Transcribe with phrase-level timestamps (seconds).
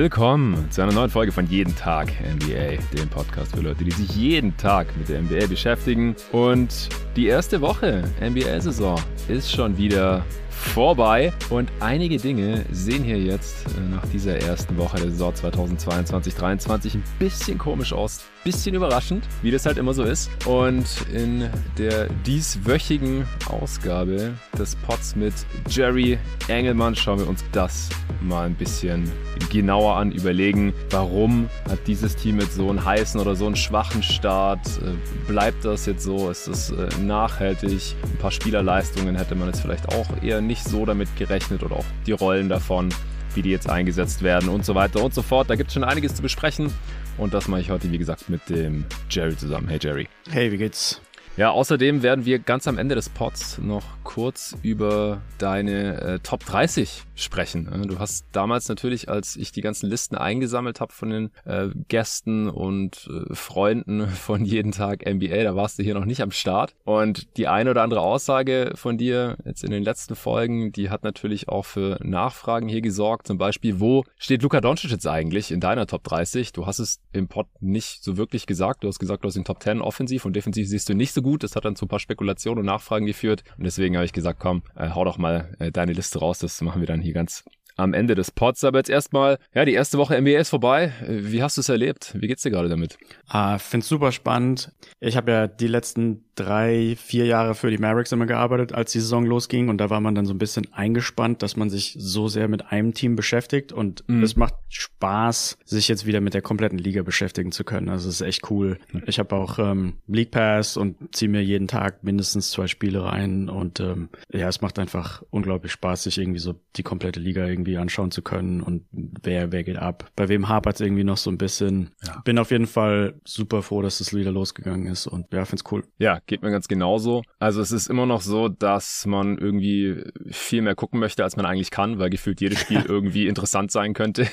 [0.00, 4.16] Willkommen zu einer neuen Folge von Jeden Tag NBA, dem Podcast für Leute, die sich
[4.16, 6.16] jeden Tag mit der NBA beschäftigen.
[6.32, 10.24] Und die erste Woche NBA-Saison ist schon wieder
[10.60, 16.94] vorbei und einige Dinge sehen hier jetzt äh, nach dieser ersten Woche der Saison 2022-23
[16.94, 20.30] ein bisschen komisch aus, bisschen überraschend, wie das halt immer so ist.
[20.46, 25.34] Und in der dieswöchigen Ausgabe des Pots mit
[25.68, 26.18] Jerry
[26.48, 27.88] Engelmann schauen wir uns das
[28.20, 29.10] mal ein bisschen
[29.50, 34.02] genauer an, überlegen, warum hat dieses Team jetzt so einen heißen oder so einen schwachen
[34.02, 34.66] Start?
[34.82, 34.92] Äh,
[35.26, 36.30] bleibt das jetzt so?
[36.30, 37.96] Ist das äh, nachhaltig?
[38.02, 41.84] Ein paar Spielerleistungen hätte man jetzt vielleicht auch eher nicht so damit gerechnet oder auch
[42.06, 42.88] die Rollen davon,
[43.34, 45.50] wie die jetzt eingesetzt werden und so weiter und so fort.
[45.50, 46.72] Da gibt es schon einiges zu besprechen
[47.18, 49.68] und das mache ich heute, wie gesagt, mit dem Jerry zusammen.
[49.68, 50.08] Hey Jerry.
[50.30, 51.00] Hey, wie geht's?
[51.40, 56.44] Ja, außerdem werden wir ganz am Ende des Pods noch kurz über deine äh, Top
[56.44, 57.68] 30 sprechen.
[57.86, 62.50] Du hast damals natürlich, als ich die ganzen Listen eingesammelt habe von den äh, Gästen
[62.50, 66.74] und äh, Freunden von jeden Tag NBA, da warst du hier noch nicht am Start.
[66.84, 71.04] Und die eine oder andere Aussage von dir jetzt in den letzten Folgen, die hat
[71.04, 73.26] natürlich auch für Nachfragen hier gesorgt.
[73.26, 76.52] Zum Beispiel, wo steht Luka Doncic jetzt eigentlich in deiner Top 30?
[76.52, 78.84] Du hast es im Pod nicht so wirklich gesagt.
[78.84, 81.22] Du hast gesagt, du hast den Top 10 offensiv und defensiv siehst du nicht so
[81.22, 81.29] gut.
[81.38, 83.44] Das hat dann zu ein paar Spekulationen und Nachfragen geführt.
[83.56, 86.38] Und deswegen habe ich gesagt, komm, äh, hau doch mal äh, deine Liste raus.
[86.38, 87.44] Das machen wir dann hier ganz
[87.76, 88.64] am Ende des Pods.
[88.64, 90.92] Aber jetzt erstmal, ja, die erste Woche NBA ist vorbei.
[91.06, 92.14] Wie hast du es erlebt?
[92.18, 92.98] Wie geht's dir gerade damit?
[93.26, 94.72] Ah, find's super spannend.
[95.00, 99.00] Ich habe ja die letzten drei, vier Jahre für die Mavericks immer gearbeitet, als die
[99.00, 99.68] Saison losging.
[99.68, 102.72] Und da war man dann so ein bisschen eingespannt, dass man sich so sehr mit
[102.72, 103.72] einem Team beschäftigt.
[103.72, 104.22] Und mhm.
[104.22, 107.88] es macht Spaß, sich jetzt wieder mit der kompletten Liga beschäftigen zu können.
[107.88, 108.78] Also es ist echt cool.
[109.06, 113.48] Ich habe auch ähm, League Pass und ziehe mir jeden Tag mindestens zwei Spiele rein.
[113.48, 117.76] Und ähm, ja, es macht einfach unglaublich Spaß, sich irgendwie so die komplette Liga irgendwie
[117.76, 120.10] anschauen zu können und wer, wer geht ab.
[120.16, 121.90] Bei wem hapert es irgendwie noch so ein bisschen.
[122.06, 122.20] Ja.
[122.24, 125.84] Bin auf jeden Fall super froh, dass es wieder losgegangen ist und ja, find's cool.
[125.98, 127.22] Ja, geht mir ganz genauso.
[127.40, 131.44] Also es ist immer noch so, dass man irgendwie viel mehr gucken möchte, als man
[131.44, 134.28] eigentlich kann, weil gefühlt jedes Spiel irgendwie interessant sein könnte,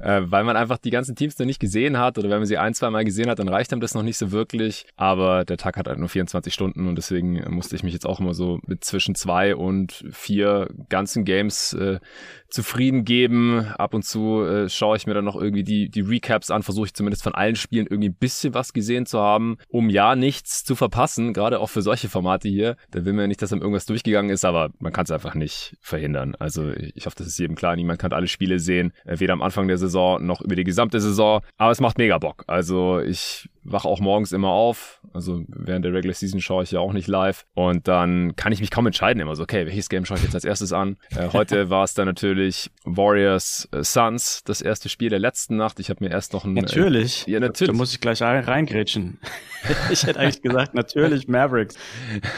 [0.00, 2.56] äh, weil man einfach die ganzen Teams noch nicht gesehen hat oder wenn man sie
[2.56, 4.86] ein, zwei Mal gesehen hat, dann reicht einem das noch nicht so wirklich.
[4.96, 8.18] Aber der Tag hat halt nur 24 Stunden und deswegen musste ich mich jetzt auch
[8.18, 12.00] immer so mit zwischen zwei und vier ganzen Games äh,
[12.48, 13.66] zufrieden geben.
[13.76, 16.86] Ab und zu äh, schaue ich mir dann noch irgendwie die, die Recaps an, versuche
[16.86, 20.64] ich zumindest von allen Spielen irgendwie ein bisschen was gesehen zu haben, um ja nichts
[20.64, 22.76] zu verpassen, gerade auch für solche Formate hier.
[22.90, 25.34] Da will man ja nicht, dass dann irgendwas durchgegangen ist, aber man kann es einfach
[25.34, 26.34] nicht verhindern.
[26.38, 27.76] Also ich hoffe, das ist jedem klar.
[27.76, 31.00] Niemand kann alle Spiele sehen, äh, weder am Anfang der Saison noch über die gesamte
[31.00, 31.42] Saison.
[31.56, 32.44] Aber es macht mega Bock.
[32.46, 35.00] Also ich wache auch morgens immer auf.
[35.12, 37.46] Also während der Regular Season schaue ich ja auch nicht live.
[37.54, 40.34] Und dann kann ich mich kaum entscheiden immer so, okay, welches Game schaue ich jetzt
[40.34, 40.96] als erstes an?
[41.10, 45.80] Äh, heute war es dann natürlich Warriors äh, Suns, das erste Spiel der letzten Nacht.
[45.80, 46.54] Ich habe mir erst noch ein...
[46.54, 47.26] Natürlich.
[47.26, 47.72] Äh, ja, natürlich.
[47.72, 49.18] Da muss ich gleich reingrätschen.
[49.90, 51.76] ich hätte eigentlich gesagt, natürlich Mavericks.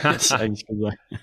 [0.02, 0.98] hätte ich eigentlich gesagt.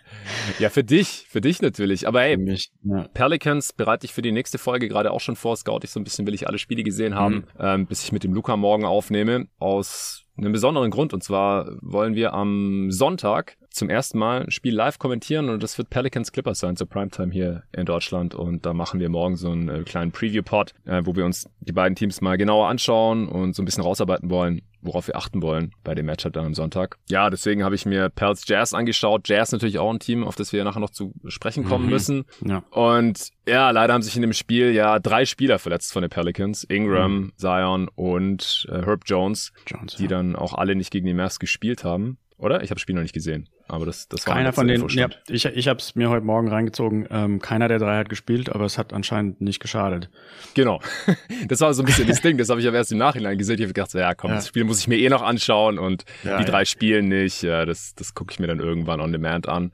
[0.59, 2.07] Ja, für dich, für dich natürlich.
[2.07, 3.07] Aber ey, mich, ja.
[3.13, 5.55] Pelicans bereite ich für die nächste Folge gerade auch schon vor.
[5.55, 7.43] Scout ich so ein bisschen, will ich alle Spiele gesehen haben, mhm.
[7.59, 9.47] ähm, bis ich mit dem Luca morgen aufnehme.
[9.59, 9.94] Aus
[10.37, 11.13] einem besonderen Grund.
[11.13, 15.77] Und zwar wollen wir am Sonntag zum ersten Mal ein Spiel live kommentieren und das
[15.77, 18.33] wird Pelicans Clippers sein zur Primetime hier in Deutschland.
[18.35, 21.73] Und da machen wir morgen so einen äh, kleinen Preview-Pod, äh, wo wir uns die
[21.73, 25.71] beiden Teams mal genauer anschauen und so ein bisschen rausarbeiten wollen, worauf wir achten wollen
[25.83, 26.97] bei dem Matchup dann am Sonntag.
[27.09, 29.27] Ja, deswegen habe ich mir Pels Jazz angeschaut.
[29.27, 31.91] Jazz natürlich auch ein Team, auf das wir nachher noch zu sprechen kommen mhm.
[31.91, 32.25] müssen.
[32.45, 32.63] Ja.
[32.71, 36.63] Und ja, leider haben sich in dem Spiel ja drei Spieler verletzt von den Pelicans.
[36.63, 37.31] Ingram, mhm.
[37.37, 40.09] Zion und äh, Herb Jones, Jones die ja.
[40.09, 42.17] dann auch alle nicht gegen die Mavs gespielt haben.
[42.37, 42.63] Oder?
[42.63, 43.49] Ich habe das Spiel noch nicht gesehen.
[43.67, 44.87] Aber das, das war keiner von denen.
[44.89, 47.07] Ja, ich, ich habe es mir heute Morgen reingezogen.
[47.09, 50.09] Ähm, keiner der drei hat gespielt, aber es hat anscheinend nicht geschadet.
[50.53, 50.79] Genau.
[51.47, 52.37] Das war so ein bisschen das Ding.
[52.37, 53.55] Das habe ich aber erst im Nachhinein gesehen.
[53.55, 54.37] Ich habe gedacht, so, ja, komm, ja.
[54.37, 56.65] das Spiel muss ich mir eh noch anschauen und ja, die drei ja.
[56.65, 57.43] spielen nicht.
[57.43, 59.71] Ja, das, das gucke ich mir dann irgendwann on demand an.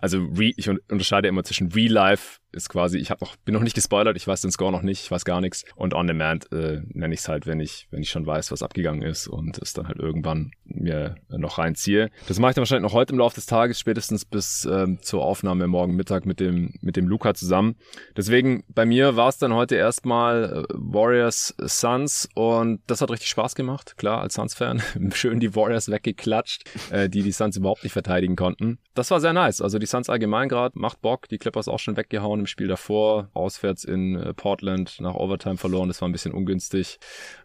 [0.00, 3.62] Also re, ich unterscheide immer zwischen Real Life ist quasi, ich habe noch, bin noch
[3.62, 5.64] nicht gespoilert, ich weiß den Score noch nicht, ich weiß gar nichts.
[5.76, 8.62] Und On Demand äh, nenne ich es halt, wenn ich, wenn ich schon weiß, was
[8.62, 12.10] abgegangen ist und es dann halt irgendwann mir noch reinziehe.
[12.28, 15.22] Das mache ich dann wahrscheinlich noch heute im Laufe des Tages, spätestens bis ähm, zur
[15.22, 17.76] Aufnahme morgen Mittag mit dem, mit dem Luca zusammen.
[18.16, 23.28] Deswegen, bei mir war es dann heute erstmal äh, Warriors Suns und das hat richtig
[23.28, 24.82] Spaß gemacht, klar, als Suns-Fan.
[25.14, 28.78] Schön die Warriors weggeklatscht, äh, die die Suns überhaupt nicht verteidigen konnten.
[28.94, 29.60] Das war sehr nice.
[29.60, 33.30] Also die Suns allgemein gerade macht Bock, die Clippers auch schon weggehauen im Spiel davor,
[33.32, 35.88] auswärts in äh, Portland nach Overtime verloren.
[35.88, 36.98] Das war ein bisschen ungünstig.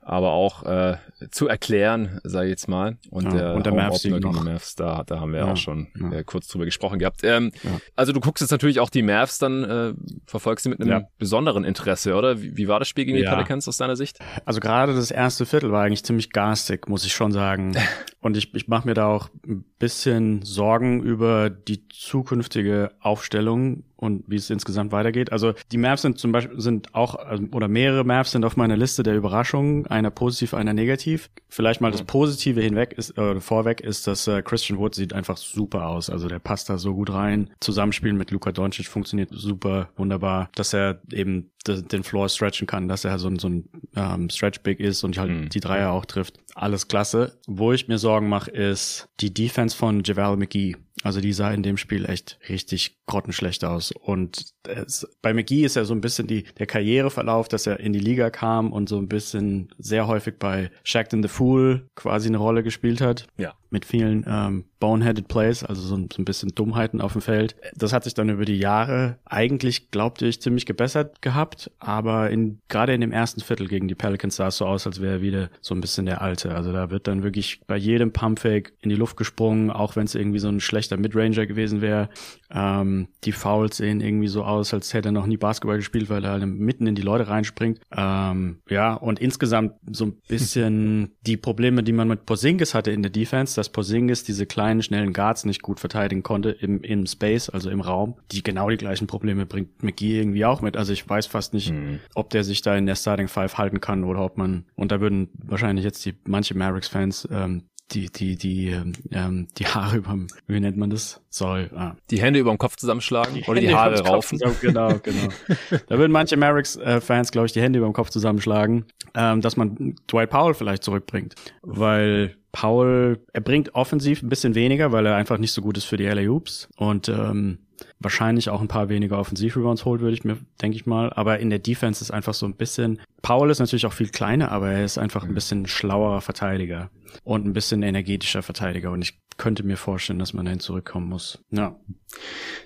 [0.10, 0.98] Aber auch äh,
[1.30, 2.98] zu erklären, sage ich jetzt mal.
[3.12, 4.44] Und Ja, der, und der Mavs noch.
[4.44, 6.12] Mavs, da, da haben wir Ja, auch schon ja.
[6.20, 7.22] äh, kurz drüber gesprochen gehabt.
[7.24, 7.52] Ähm.
[7.96, 9.94] Also du guckst jetzt natürlich auch die Mavs, dann äh,
[10.26, 12.42] verfolgst du mit einem besonderen Interesse, oder?
[12.42, 13.24] Wie, wie war das Spiel gegen die.
[13.24, 14.18] Pelicans aus deiner Sicht?
[14.46, 17.76] Also gerade das erste Viertel war eigentlich ziemlich garstig, muss ich schon sagen.
[18.22, 24.24] Und ich, ich mache mir da auch ein bisschen Sorgen über die zukünftige Aufstellung und
[24.28, 25.32] wie es insgesamt weitergeht.
[25.32, 28.78] Also die Mavs sind zum Beispiel sind auch also, oder mehrere Mavs sind auf meiner
[28.78, 31.30] Liste der Überraschungen, einer positiv, einer negativ.
[31.50, 35.38] Vielleicht mal das Positive hinweg ist äh, vorweg ist, dass äh, Christian Wood sieht einfach
[35.38, 36.10] super aus.
[36.10, 37.52] Also der passt da so gut rein.
[37.60, 43.06] Zusammenspielen mit Luka Doncic funktioniert super wunderbar, dass er eben den Floor stretchen kann, dass
[43.06, 45.50] er so ein, so ein ähm, Stretch Big ist und halt Mhm.
[45.50, 46.38] die Dreier auch trifft.
[46.56, 47.38] Alles klasse.
[47.48, 50.76] Wo ich mir Sorgen mache, ist die Defense von JaVale McGee.
[51.02, 53.92] Also die sah in dem Spiel echt richtig grottenschlecht aus.
[53.94, 57.94] Und es, bei McGee ist ja so ein bisschen die, der Karriereverlauf, dass er in
[57.94, 62.38] die Liga kam und so ein bisschen sehr häufig bei Shaqtin' the Fool quasi eine
[62.38, 63.54] Rolle gespielt hat Ja.
[63.72, 67.56] Mit vielen ähm, boneheaded Plays, also so, ein- so ein bisschen Dummheiten auf dem Feld.
[67.76, 72.60] Das hat sich dann über die Jahre eigentlich, glaubte ich, ziemlich gebessert gehabt, aber in,
[72.70, 75.22] gerade in dem ersten Viertel gegen die Pelicans sah es so aus, als wäre er
[75.22, 76.56] wieder so ein bisschen der Alte.
[76.56, 80.16] Also da wird dann wirklich bei jedem Pumpfake in die Luft gesprungen, auch wenn es
[80.16, 82.10] irgendwie so ein schlechter Midranger gewesen wäre.
[82.52, 86.24] Ähm, die Fouls sehen irgendwie so aus, als hätte er noch nie Basketball gespielt, weil
[86.24, 87.80] er halt mitten in die Leute reinspringt.
[87.96, 93.04] Ähm, ja, und insgesamt so ein bisschen die Probleme, die man mit Porzingis hatte in
[93.04, 97.50] der Defense, dass Porzingis diese kleinen, schnellen Guards nicht gut verteidigen konnte im, im Space,
[97.50, 98.16] also im Raum.
[98.32, 100.78] Die genau die gleichen Probleme bringt McGee irgendwie auch mit.
[100.78, 102.00] Also ich weiß fast nicht, Mhm.
[102.16, 105.02] ob der sich da in der Starting Five halten kann oder ob man, und da
[105.02, 110.28] würden wahrscheinlich jetzt die manche Mavericks-Fans ähm, die, die, die, ähm, ähm, die Haare überm,
[110.48, 111.22] wie nennt man das?
[111.30, 114.40] Soll, ah, Die Hände über dem Kopf zusammenschlagen oder die Hände Haare überm Kopf raufen?
[114.62, 115.30] Genau, genau.
[115.88, 118.86] da würden manche Mavericks-Fans, glaube ich, die Hände über dem Kopf zusammenschlagen,
[119.16, 121.36] ähm, dass man Dwight Powell vielleicht zurückbringt.
[121.62, 125.86] Weil Powell, er bringt offensiv ein bisschen weniger, weil er einfach nicht so gut ist
[125.86, 127.60] für die LA Hoops und ähm,
[128.00, 131.14] wahrscheinlich auch ein paar weniger Offensiv-Rebounds holt, würde ich mir, denke ich mal.
[131.14, 134.52] Aber in der Defense ist einfach so ein bisschen, Powell ist natürlich auch viel kleiner,
[134.52, 136.90] aber er ist einfach ein bisschen schlauerer Verteidiger
[137.24, 141.44] und ein bisschen energetischer Verteidiger und ich könnte mir vorstellen, dass man dahin zurückkommen muss.
[141.50, 141.76] Ja.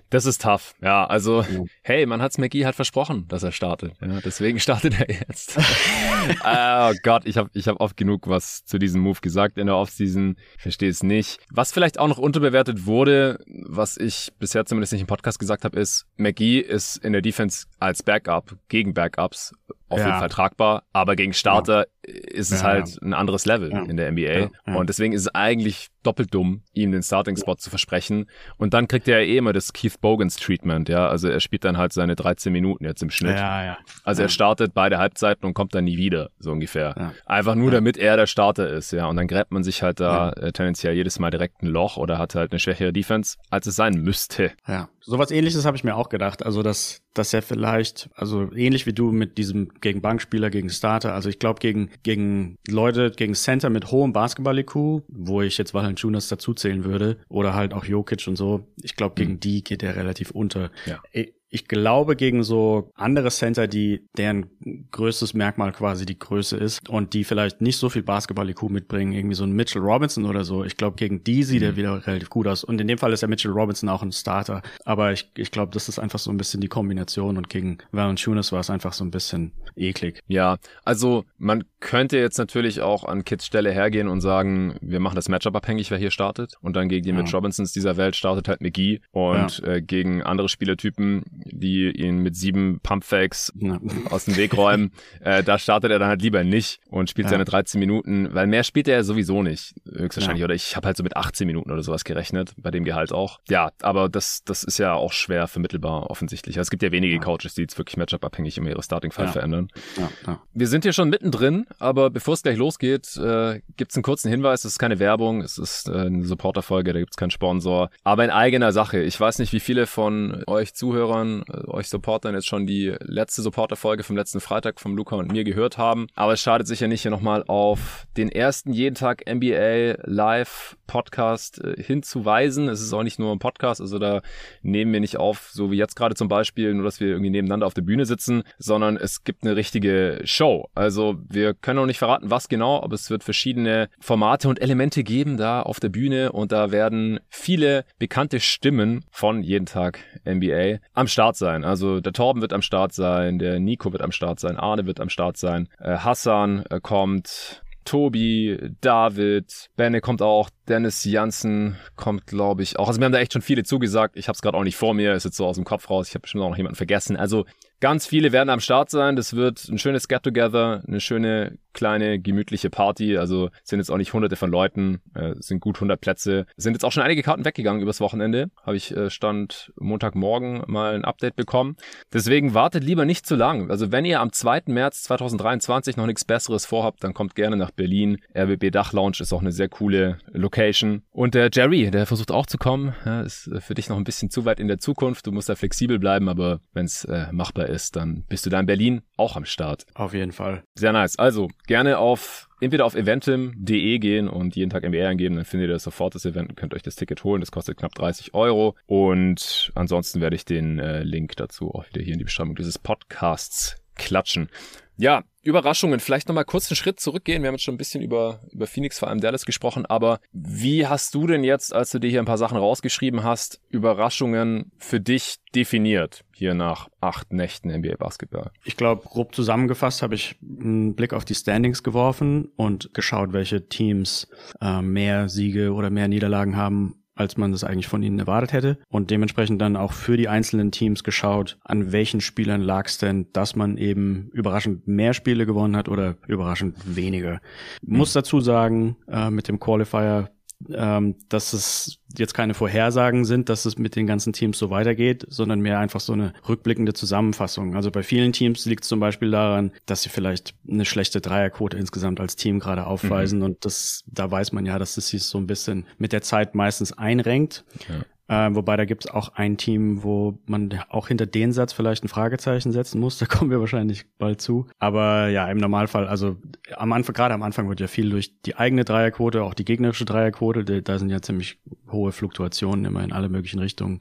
[0.09, 0.73] Das ist tough.
[0.81, 1.61] Ja, also, Ja.
[1.83, 3.93] hey, man hat's McGee halt versprochen, dass er startet.
[4.01, 5.57] Ja, deswegen startet er jetzt.
[6.45, 9.75] oh Gott, ich habe ich hab oft genug was zu diesem Move gesagt in der
[9.77, 10.35] Offseason.
[10.57, 11.39] Ich verstehe es nicht.
[11.51, 15.79] Was vielleicht auch noch unterbewertet wurde, was ich bisher zumindest nicht im Podcast gesagt habe,
[15.79, 19.53] ist, McGee ist in der Defense als Backup, gegen Backups,
[19.89, 20.05] auf Ja.
[20.07, 23.83] jeden Fall tragbar, aber gegen Starter ist es Ja, halt ein anderes Level Ja.
[23.83, 24.49] in der NBA.
[24.67, 24.75] Ja.
[24.75, 28.29] Und deswegen ist es eigentlich doppelt dumm, ihm den Starting-Spot zu versprechen.
[28.57, 31.07] Und dann kriegt er ja eh immer das Keith Bogans-Treatment, ja.
[31.07, 33.37] Also er spielt dann halt seine 13 Minuten jetzt im Schnitt.
[33.37, 33.77] Ja, ja.
[34.03, 37.13] Also er startet beide Halbzeiten und kommt dann nie wieder, so ungefähr.
[37.25, 39.05] Einfach nur, damit er der Starter ist, ja.
[39.07, 42.17] Und dann gräbt man sich halt da äh, tendenziell jedes Mal direkt ein Loch oder
[42.17, 44.51] hat halt eine schwächere Defense, als es sein müsste.
[44.67, 46.45] Ja, sowas ähnliches habe ich mir auch gedacht.
[46.45, 51.13] Also, dass, dass er vielleicht, also ähnlich wie du mit diesem gegen Bankspieler, gegen Starter,
[51.13, 56.27] also ich glaube gegen, gegen Leute, gegen Center mit hohem Basketball-IQ, wo ich jetzt Valanciunas
[56.27, 59.95] dazu zählen würde, oder halt auch Jokic und so, ich glaube, gegen die geht er
[59.95, 60.71] relativ unter.
[60.85, 61.01] Ja.
[61.11, 64.47] Ich, ich glaube, gegen so andere Center, die deren
[64.89, 69.35] größtes Merkmal quasi die Größe ist und die vielleicht nicht so viel Basketball-IQ mitbringen, irgendwie
[69.35, 72.47] so ein Mitchell Robinson oder so, ich glaube, gegen die sieht er wieder relativ gut
[72.47, 72.63] aus.
[72.63, 74.63] Und in dem Fall ist ja Mitchell Robinson auch ein Starter.
[74.83, 78.51] Aber ich, ich glaube, das ist einfach so ein bisschen die Kombination und gegen Valanciunas
[78.51, 80.21] war es einfach so ein bisschen eklig.
[80.27, 85.15] Ja, also man könnte jetzt natürlich auch an Kids Stelle hergehen und sagen, wir machen
[85.15, 86.55] das Matchup abhängig, wer hier startet.
[86.61, 87.15] Und dann gegen die Ja.
[87.15, 89.01] Mitch Robinsons dieser Welt startet halt McGee.
[89.11, 93.79] Und äh, gegen andere Spielertypen, die ihn mit sieben Pumpfakes Ja.
[94.09, 97.31] aus dem Weg räumen, äh, da startet er dann halt lieber nicht und spielt Ja.
[97.31, 100.43] seine 13 Minuten, weil mehr spielt er ja sowieso nicht, höchstwahrscheinlich.
[100.43, 103.39] Oder ich habe halt so mit 18 Minuten oder sowas gerechnet, bei dem Gehalt auch.
[103.49, 106.57] Ja, aber das, das ist ja auch schwer vermittelbar offensichtlich.
[106.57, 107.21] Also es gibt ja wenige Ja.
[107.21, 109.31] Coaches, die jetzt wirklich Matchup-abhängig immer ihre Starting-Five Ja.
[109.31, 109.67] verändern.
[109.97, 110.41] Ja, ja.
[110.53, 114.29] Wir sind hier schon mittendrin, aber bevor es gleich losgeht, äh, gibt es einen kurzen
[114.29, 114.65] Hinweis.
[114.65, 117.89] Es ist keine Werbung, es ist äh, eine Supporterfolge, da gibt es keinen Sponsor.
[118.03, 118.99] Aber in eigener Sache.
[119.01, 123.41] Ich weiß nicht, wie viele von euch Zuhörern, äh, euch Supportern jetzt schon die letzte
[123.41, 126.07] Supporterfolge vom letzten Freitag vom Luca und mir gehört haben.
[126.13, 131.63] Aber es schadet sicher nicht, hier nochmal auf den ersten jeden Tag NBA Live Podcast
[131.63, 132.69] äh, hinzuweisen.
[132.69, 134.21] Es ist auch nicht nur ein Podcast, also da
[134.61, 137.65] nehmen wir nicht auf, so wie jetzt gerade zum Beispiel, nur dass wir irgendwie nebeneinander
[137.65, 140.69] auf der Bühne sitzen, sondern es gibt eine richtige Show.
[140.75, 145.03] Also wir können auch nicht verraten, was genau, aber es wird verschiedene Formate und Elemente
[145.03, 150.79] geben da auf der Bühne und da werden viele bekannte Stimmen von jeden Tag NBA
[150.93, 151.63] am Start sein.
[151.63, 154.99] Also der Torben wird am Start sein, der Nico wird am Start sein, Arne wird
[154.99, 162.27] am Start sein, äh, Hassan äh, kommt, Tobi, David, Benne kommt auch, Dennis Janssen kommt,
[162.27, 162.87] glaube ich, auch.
[162.87, 164.15] Also wir haben da echt schon viele zugesagt.
[164.17, 166.07] Ich habe es gerade auch nicht vor mir, ist jetzt so aus dem Kopf raus.
[166.07, 167.17] Ich habe bestimmt auch noch jemanden vergessen.
[167.17, 167.45] Also
[167.83, 169.17] Ganz viele werden am Start sein.
[169.17, 173.17] Das wird ein schönes Get-Together, eine schöne kleine gemütliche Party.
[173.17, 176.45] Also sind jetzt auch nicht hunderte von Leuten, äh, sind gut 100 Plätze.
[176.57, 178.49] Sind jetzt auch schon einige Karten weggegangen übers Wochenende.
[178.63, 181.75] Habe ich äh, Stand Montagmorgen mal ein Update bekommen.
[182.11, 183.69] Deswegen wartet lieber nicht zu lang.
[183.69, 184.63] Also wenn ihr am 2.
[184.67, 188.19] März 2023 noch nichts Besseres vorhabt, dann kommt gerne nach Berlin.
[188.35, 191.03] RWB Dach Lounge ist auch eine sehr coole Location.
[191.11, 192.95] Und der Jerry, der versucht auch zu kommen.
[193.05, 195.27] Ja, ist äh, für dich noch ein bisschen zu weit in der Zukunft.
[195.27, 198.59] Du musst da flexibel bleiben, aber wenn es äh, machbar ist, dann bist du da
[198.59, 199.85] in Berlin auch am Start.
[199.93, 200.63] Auf jeden Fall.
[200.75, 201.17] Sehr nice.
[201.17, 205.79] Also gerne auf entweder auf eventim.de gehen und jeden Tag MBR eingeben, dann findet ihr
[205.79, 207.41] sofort das Event und könnt euch das Ticket holen.
[207.41, 208.75] Das kostet knapp 30 Euro.
[208.85, 212.79] Und ansonsten werde ich den äh, Link dazu auch wieder hier in die Beschreibung dieses
[212.79, 214.49] Podcasts klatschen.
[214.97, 215.99] Ja, Überraschungen.
[215.99, 217.41] Vielleicht nochmal kurz einen Schritt zurückgehen.
[217.41, 219.85] Wir haben jetzt schon ein bisschen über, über Phoenix, vor allem Dallas gesprochen.
[219.85, 223.59] Aber wie hast du denn jetzt, als du dir hier ein paar Sachen rausgeschrieben hast,
[223.69, 226.23] Überraschungen für dich definiert?
[226.31, 228.51] Hier nach acht Nächten NBA Basketball.
[228.63, 233.67] Ich glaube, grob zusammengefasst habe ich einen Blick auf die Standings geworfen und geschaut, welche
[233.67, 234.29] Teams
[234.61, 238.77] äh, mehr Siege oder mehr Niederlagen haben als man das eigentlich von ihnen erwartet hätte.
[238.89, 243.27] Und dementsprechend dann auch für die einzelnen Teams geschaut, an welchen Spielern lag es denn,
[243.33, 247.41] dass man eben überraschend mehr Spiele gewonnen hat oder überraschend weniger.
[247.81, 247.97] Mhm.
[247.97, 250.29] Muss dazu sagen, äh, mit dem Qualifier
[250.73, 255.25] ähm, dass es jetzt keine Vorhersagen sind, dass es mit den ganzen Teams so weitergeht,
[255.29, 257.75] sondern mehr einfach so eine rückblickende Zusammenfassung.
[257.75, 261.77] Also bei vielen Teams liegt es zum Beispiel daran, dass sie vielleicht eine schlechte Dreierquote
[261.77, 263.45] insgesamt als Team gerade aufweisen mhm.
[263.45, 266.55] und das, da weiß man ja, dass es sich so ein bisschen mit der Zeit
[266.55, 267.63] meistens einrenkt.
[267.89, 268.05] Ja.
[268.33, 272.03] Äh, wobei da gibt es auch ein Team, wo man auch hinter den Satz vielleicht
[272.03, 273.13] ein Fragezeichen setzen muss.
[273.23, 274.67] Da kommen wir wahrscheinlich bald zu.
[274.79, 276.35] Aber ja, im Normalfall, also
[276.75, 280.03] am Anfang, gerade am Anfang wird ja viel durch die eigene Dreierquote, auch die gegnerische
[280.03, 281.57] Dreierquote, da sind ja ziemlich
[281.89, 283.99] hohe Fluktuationen immer in alle möglichen Richtungen.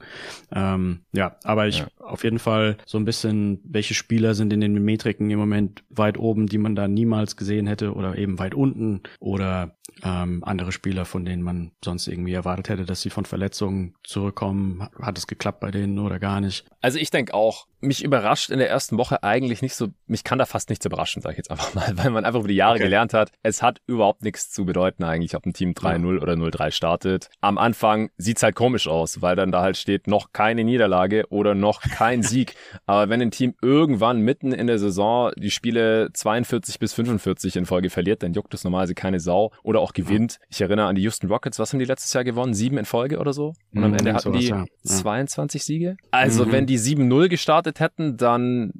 [0.51, 1.87] Ähm, ja, aber ich ja.
[1.99, 6.17] auf jeden Fall so ein bisschen, welche Spieler sind in den Metriken im Moment weit
[6.17, 11.05] oben, die man da niemals gesehen hätte oder eben weit unten oder ähm, andere Spieler,
[11.05, 14.87] von denen man sonst irgendwie erwartet hätte, dass sie von Verletzungen zurückkommen.
[15.01, 16.65] Hat es geklappt bei denen oder gar nicht?
[16.81, 20.39] Also ich denke auch, mich überrascht in der ersten Woche eigentlich nicht so, mich kann
[20.39, 22.75] da fast nichts überraschen, sage ich jetzt einfach mal, weil man einfach über die Jahre
[22.75, 22.83] okay.
[22.83, 26.21] gelernt hat, es hat überhaupt nichts zu bedeuten eigentlich, ob ein Team 3-0 ja.
[26.21, 27.29] oder 0-3 startet.
[27.41, 31.55] Am Anfang sieht's halt komisch aus, weil dann da halt steht, noch keine Niederlage oder
[31.55, 32.55] noch kein Sieg.
[32.85, 37.65] Aber wenn ein Team irgendwann mitten in der Saison die Spiele 42 bis 45 in
[37.65, 40.39] Folge verliert, dann juckt es normalerweise keine Sau oder auch gewinnt.
[40.49, 42.53] Ich erinnere an die Houston Rockets, was haben die letztes Jahr gewonnen?
[42.53, 43.53] Sieben in Folge oder so?
[43.73, 44.65] Und am mhm, Ende hatten die ja.
[44.83, 45.97] 22 Siege.
[46.11, 46.51] Also mhm.
[46.51, 48.73] wenn die 7-0 gestartet hätten, dann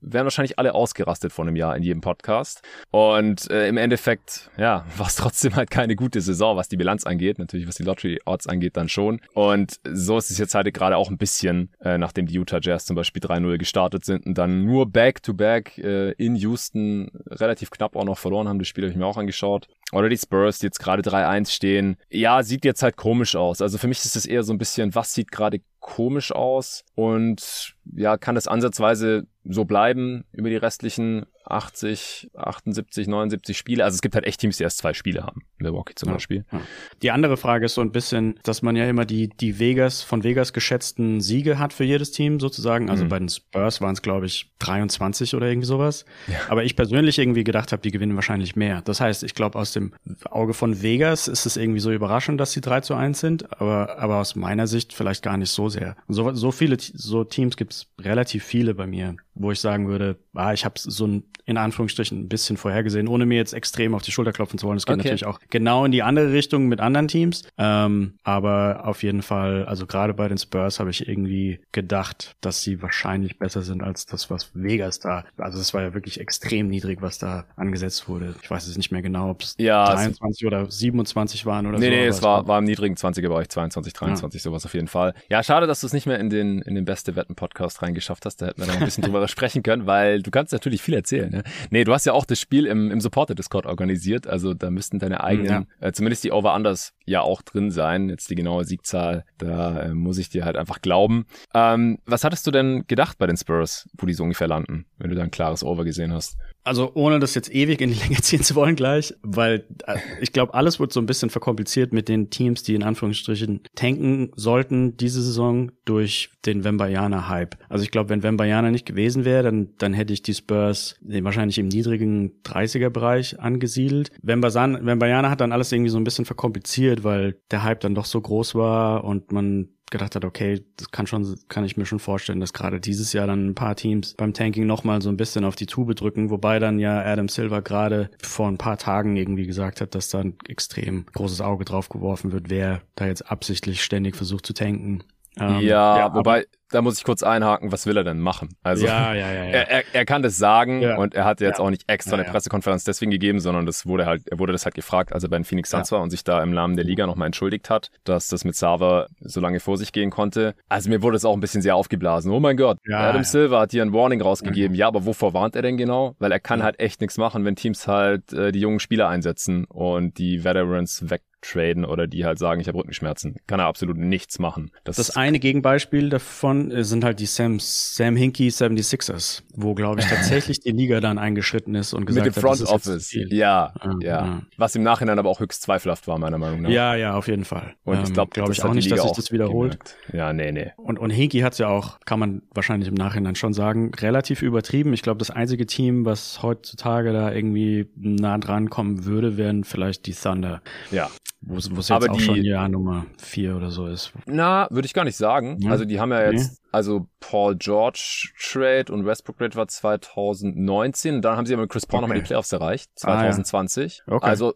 [0.00, 2.62] wären wahrscheinlich alle ausgerastet vor einem Jahr in jedem Podcast.
[2.90, 7.04] Und äh, im Endeffekt, ja, war es trotzdem halt keine gute Saison, was die Bilanz
[7.04, 7.38] angeht.
[7.38, 9.20] Natürlich, was die Lottery-Odds angeht, dann schon.
[9.34, 12.86] Und so ist es jetzt halt gerade auch ein bisschen, äh, nachdem die Utah Jazz
[12.86, 17.96] zum Beispiel 3-0 gestartet sind und dann nur Back-to-Back -back, äh, in Houston relativ knapp
[17.96, 18.58] auch noch verloren haben.
[18.58, 19.68] Das Spiel habe ich mir auch angeschaut.
[19.92, 21.96] Oder die Spurs, die jetzt gerade 3-1 stehen.
[22.10, 23.62] Ja, sieht jetzt halt komisch aus.
[23.62, 27.74] Also für mich ist es eher so ein bisschen, was sieht gerade komisch aus und
[27.94, 33.84] ja, kann das ansatzweise so bleiben über die restlichen 80, 78, 79 Spiele.
[33.84, 35.42] Also es gibt halt echt Teams, die erst zwei Spiele haben.
[35.58, 36.44] Milwaukee zum ja, Beispiel.
[36.50, 36.60] Ja.
[37.02, 40.24] Die andere Frage ist so ein bisschen, dass man ja immer die, die Vegas, von
[40.24, 42.90] Vegas geschätzten Siege hat für jedes Team sozusagen.
[42.90, 43.08] Also mhm.
[43.08, 46.04] bei den Spurs waren es, glaube ich, 23 oder irgendwie sowas.
[46.28, 46.38] Ja.
[46.48, 48.82] Aber ich persönlich irgendwie gedacht habe, die gewinnen wahrscheinlich mehr.
[48.82, 49.92] Das heißt, ich glaube, aus dem
[50.30, 53.52] Auge von Vegas ist es irgendwie so überraschend, dass sie 3 zu 1 sind.
[53.60, 55.96] Aber, aber aus meiner Sicht vielleicht gar nicht so sehr.
[56.08, 60.16] So, so viele so Teams gibt es relativ viele bei mir, wo ich sagen würde,
[60.34, 64.02] ah, ich habe so ein in Anführungsstrichen ein bisschen vorhergesehen, ohne mir jetzt extrem auf
[64.02, 64.76] die Schulter klopfen zu wollen.
[64.76, 65.04] Es geht okay.
[65.04, 67.42] natürlich auch genau in die andere Richtung mit anderen Teams.
[67.58, 72.62] Ähm, aber auf jeden Fall, also gerade bei den Spurs habe ich irgendwie gedacht, dass
[72.62, 75.24] sie wahrscheinlich besser sind als das, was Vegas da.
[75.36, 78.34] Also es war ja wirklich extrem niedrig, was da angesetzt wurde.
[78.42, 81.86] Ich weiß es nicht mehr genau, ob es ja, 23 oder 27 waren oder nee,
[81.86, 81.90] so.
[81.90, 84.42] Nee, nee, es war, war im niedrigen 20er-Bereich, 22, 23, ja.
[84.42, 85.14] sowas auf jeden Fall.
[85.28, 88.24] Ja, schade, dass du es nicht mehr in den, in den Beste Wetten Podcast reingeschafft
[88.24, 88.40] hast.
[88.40, 91.23] Da hätten wir noch ein bisschen drüber sprechen können, weil du kannst natürlich viel erzählen.
[91.30, 91.42] Ne?
[91.70, 94.26] Nee, du hast ja auch das Spiel im, im Supporter-Discord organisiert.
[94.26, 95.88] Also da müssten deine eigenen, ja.
[95.88, 98.08] äh, zumindest die Over-Unders ja auch drin sein.
[98.08, 101.26] Jetzt die genaue Siegzahl, da äh, muss ich dir halt einfach glauben.
[101.54, 105.10] Ähm, was hattest du denn gedacht bei den Spurs, wo die so ungefähr landen, wenn
[105.10, 106.36] du da ein klares Over gesehen hast?
[106.64, 110.32] Also ohne das jetzt ewig in die Länge ziehen zu wollen gleich, weil äh, ich
[110.32, 114.96] glaube, alles wird so ein bisschen verkompliziert mit den Teams, die in Anführungsstrichen tanken sollten
[114.96, 117.56] diese Saison durch den Wembayana-Hype.
[117.68, 121.58] Also ich glaube, wenn Wembayana nicht gewesen wäre, dann, dann hätte ich die Spurs wahrscheinlich
[121.58, 124.10] im niedrigen 30er-Bereich angesiedelt.
[124.22, 128.20] Wembayana hat dann alles irgendwie so ein bisschen verkompliziert, weil der Hype dann doch so
[128.20, 132.40] groß war und man gedacht hat, okay, das kann schon, kann ich mir schon vorstellen,
[132.40, 135.56] dass gerade dieses Jahr dann ein paar Teams beim Tanking nochmal so ein bisschen auf
[135.56, 139.80] die Tube drücken, wobei dann ja Adam Silver gerade vor ein paar Tagen irgendwie gesagt
[139.80, 144.16] hat, dass da ein extrem großes Auge drauf geworfen wird, wer da jetzt absichtlich ständig
[144.16, 145.04] versucht zu tanken.
[145.38, 148.48] Ähm, ja, ja, wobei, da muss ich kurz einhaken, was will er denn machen?
[148.62, 149.44] Also ja, ja, ja.
[149.44, 152.84] Er, er, er kann das sagen und er hat jetzt auch nicht extra eine Pressekonferenz
[152.84, 155.44] deswegen gegeben, sondern das wurde halt, er wurde das halt gefragt, als er bei den
[155.44, 158.44] Phoenix Suns war und sich da im Namen der Liga nochmal entschuldigt hat, dass das
[158.44, 160.54] mit Sava so lange vor sich gehen konnte.
[160.68, 162.32] Also mir wurde es auch ein bisschen sehr aufgeblasen.
[162.32, 164.76] Oh mein Gott, Adam Silver hat hier ein Warning rausgegeben.
[164.76, 166.16] Ja, aber wovor warnt er denn genau?
[166.18, 169.64] Weil er kann halt echt nichts machen, wenn Teams halt äh, die jungen Spieler einsetzen
[169.66, 173.36] und die Veterans weg traden oder die halt sagen, ich habe Rückenschmerzen.
[173.46, 174.70] Kann er absolut nichts machen.
[174.84, 180.06] Das, das eine Gegenbeispiel davon sind halt die Sam, Sam Hinkie 76ers, wo, glaube ich,
[180.06, 183.12] tatsächlich die Liga dann eingeschritten ist und gesagt Mit dem Front hat, Office.
[183.12, 186.70] Ja, ja, ja, Was im Nachhinein aber auch höchst zweifelhaft war, meiner Meinung nach.
[186.70, 187.74] Ja, ja, auf jeden Fall.
[187.84, 189.72] Und ich glaube, ähm, glaube ich auch nicht, dass sich das wiederholt.
[189.72, 189.96] Gemerkt.
[190.12, 190.72] Ja, nee, nee.
[190.76, 194.92] Und, und Hinkie hat ja auch, kann man wahrscheinlich im Nachhinein schon sagen, relativ übertrieben.
[194.92, 200.06] Ich glaube, das einzige Team, was heutzutage da irgendwie nah dran kommen würde, wären vielleicht
[200.06, 200.62] die Thunder.
[200.90, 201.10] Ja.
[201.46, 204.12] Wo es jetzt aber auch die, schon Jahr Nummer vier oder so ist.
[204.26, 205.58] Na, würde ich gar nicht sagen.
[205.60, 205.70] Ja?
[205.70, 206.53] Also die haben ja jetzt.
[206.72, 211.22] Also Paul George Trade und Westbrook Trade war 2019.
[211.22, 212.02] Dann haben sie ja mit Chris Paul okay.
[212.02, 214.02] nochmal die Playoffs erreicht, 2020.
[214.06, 214.16] Ah, ja.
[214.16, 214.26] okay.
[214.26, 214.54] Also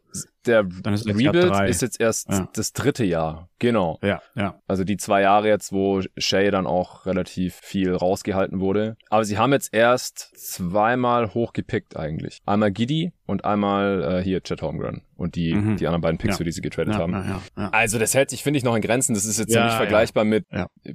[0.49, 2.49] der ist Rebuild ist jetzt erst ja.
[2.55, 3.49] das dritte Jahr.
[3.59, 3.99] Genau.
[4.03, 4.61] Ja, ja.
[4.67, 8.97] Also die zwei Jahre jetzt, wo Shay dann auch relativ viel rausgehalten wurde.
[9.11, 12.41] Aber sie haben jetzt erst zweimal hochgepickt eigentlich.
[12.47, 15.77] Einmal Giddy und einmal äh, hier Chet Holmgren und die, mhm.
[15.77, 16.39] die anderen beiden Picks, ja.
[16.39, 17.13] für die sie getradet ja, haben.
[17.13, 19.15] Ja, also das hält sich, finde ich, noch in Grenzen.
[19.15, 20.47] Das ist jetzt ja, nicht vergleichbar mit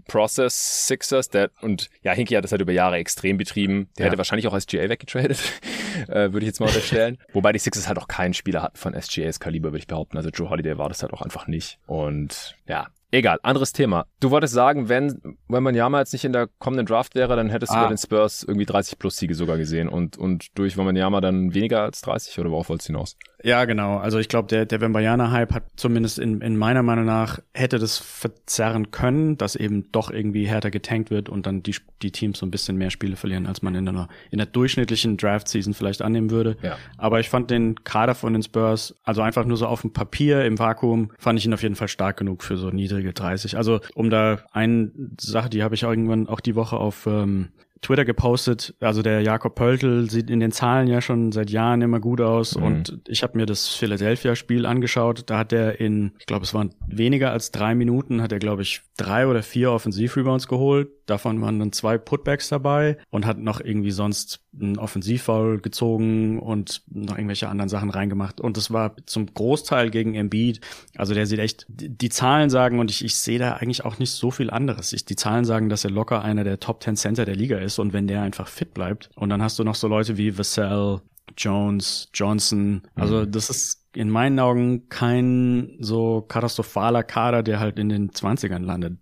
[0.07, 1.29] Process Sixers.
[1.29, 3.89] Der, und ja, Hinky hat das halt über Jahre extrem betrieben.
[3.97, 5.37] Der hätte wahrscheinlich auch SGA weggetradet,
[6.09, 7.17] äh, würde ich jetzt mal unterstellen.
[7.33, 10.17] Wobei die Sixers halt auch keinen Spieler hatten von SGAs Kaliber, würde ich behaupten.
[10.17, 11.79] Also Joe Holiday war das halt auch einfach nicht.
[11.85, 14.07] Und ja, Egal, anderes Thema.
[14.19, 17.47] Du wolltest sagen, wenn, wenn man Yama jetzt nicht in der kommenden Draft wäre, dann
[17.47, 17.75] hättest ah.
[17.75, 21.53] du bei den Spurs irgendwie 30 plus Siege sogar gesehen und, und durch Wembanyama dann
[21.53, 23.15] weniger als 30 oder worauf wolltest du hinaus?
[23.43, 23.97] Ja, genau.
[23.97, 27.97] Also ich glaube, der, der Wembayana-Hype hat zumindest in, in meiner Meinung nach hätte das
[27.97, 32.45] verzerren können, dass eben doch irgendwie härter getankt wird und dann die, die Teams so
[32.45, 36.31] ein bisschen mehr Spiele verlieren, als man in einer, in der durchschnittlichen Draft-Season vielleicht annehmen
[36.31, 36.55] würde.
[36.61, 36.77] Ja.
[36.97, 40.45] Aber ich fand den Kader von den Spurs, also einfach nur so auf dem Papier,
[40.45, 43.57] im Vakuum, fand ich ihn auf jeden Fall stark genug für so niedrige 30.
[43.57, 47.49] Also um da eine Sache, die habe ich irgendwann auch die Woche auf ähm,
[47.83, 51.99] Twitter gepostet, also der Jakob Pöltl sieht in den Zahlen ja schon seit Jahren immer
[51.99, 52.63] gut aus mhm.
[52.63, 55.23] und ich habe mir das Philadelphia-Spiel angeschaut.
[55.27, 58.63] Da hat er in, ich glaube, es waren weniger als drei Minuten, hat er, glaube
[58.63, 60.89] ich, drei oder vier Offensivrebounds geholt.
[61.05, 66.83] Davon waren dann zwei Putbacks dabei und hat noch irgendwie sonst einen Offensivfoul gezogen und
[66.87, 68.39] noch irgendwelche anderen Sachen reingemacht.
[68.39, 70.61] Und das war zum Großteil gegen Embiid.
[70.95, 74.11] Also der sieht echt, die Zahlen sagen, und ich, ich sehe da eigentlich auch nicht
[74.11, 74.93] so viel anderes.
[74.93, 77.72] Ich, die Zahlen sagen, dass er locker einer der Top 10 Center der Liga ist.
[77.79, 81.01] Und wenn der einfach fit bleibt und dann hast du noch so Leute wie Vassell,
[81.37, 82.83] Jones, Johnson.
[82.95, 83.31] Also mhm.
[83.31, 88.97] das ist in meinen Augen kein so katastrophaler Kader, der halt in den 20ern landet.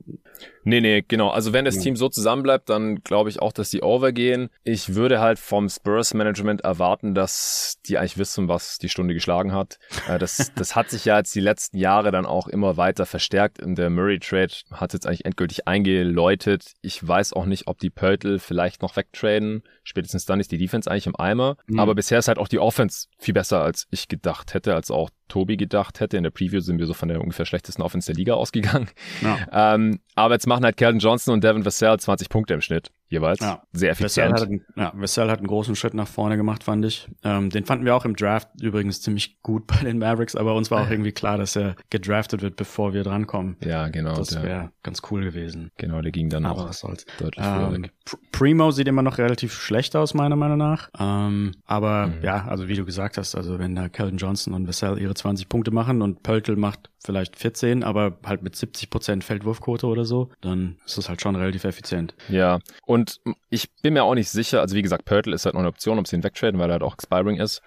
[0.63, 1.29] Nee, nee, genau.
[1.29, 1.81] Also wenn das ja.
[1.81, 4.49] Team so zusammenbleibt, dann glaube ich auch, dass die overgehen.
[4.63, 9.79] Ich würde halt vom Spurs-Management erwarten, dass die eigentlich wissen, was die Stunde geschlagen hat.
[10.07, 13.59] Äh, das, das hat sich ja jetzt die letzten Jahre dann auch immer weiter verstärkt.
[13.59, 16.73] In der Murray-Trade hat jetzt eigentlich endgültig eingeläutet.
[16.81, 19.63] Ich weiß auch nicht, ob die Pöltl vielleicht noch wegtraden.
[19.83, 21.57] Spätestens dann ist die Defense eigentlich im Eimer.
[21.67, 21.79] Mhm.
[21.79, 25.09] Aber bisher ist halt auch die Offense viel besser, als ich gedacht hätte, als auch
[25.31, 26.17] Tobi gedacht hätte.
[26.17, 28.89] In der Preview sind wir so von der ungefähr schlechtesten Offense der Liga ausgegangen.
[29.21, 29.75] Ja.
[29.75, 33.39] Ähm, aber jetzt machen halt Kelvin Johnson und Devin Vassell 20 Punkte im Schnitt jeweils.
[33.39, 33.61] Ja.
[33.73, 34.33] Sehr effizient.
[34.33, 37.07] Vassell hat, ja, Vassell hat einen großen Schritt nach vorne gemacht, fand ich.
[37.23, 40.71] Ähm, den fanden wir auch im Draft übrigens ziemlich gut bei den Mavericks, aber uns
[40.71, 43.57] war auch irgendwie klar, dass er gedraftet wird, bevor wir drankommen.
[43.63, 44.15] Ja, genau.
[44.15, 45.71] Das wäre ganz cool gewesen.
[45.77, 47.91] Genau, der ging dann aber auch deutlich früher ähm, weg.
[48.31, 50.89] Primo sieht immer noch relativ schlecht aus, meiner Meinung nach.
[50.97, 52.23] Ähm, aber mhm.
[52.23, 55.49] ja, also wie du gesagt hast, also wenn da Calvin Johnson und Vassell ihre 20
[55.49, 60.29] Punkte machen und Pöltl macht vielleicht 14, aber halt mit 70 Prozent Feldwurfquote oder so,
[60.41, 62.13] dann ist das halt schon relativ effizient.
[62.29, 65.61] Ja, und ich bin mir auch nicht sicher, also wie gesagt, Pörtl ist halt noch
[65.61, 67.61] eine Option, ob sie ihn wegtraden, weil er halt auch expiring ist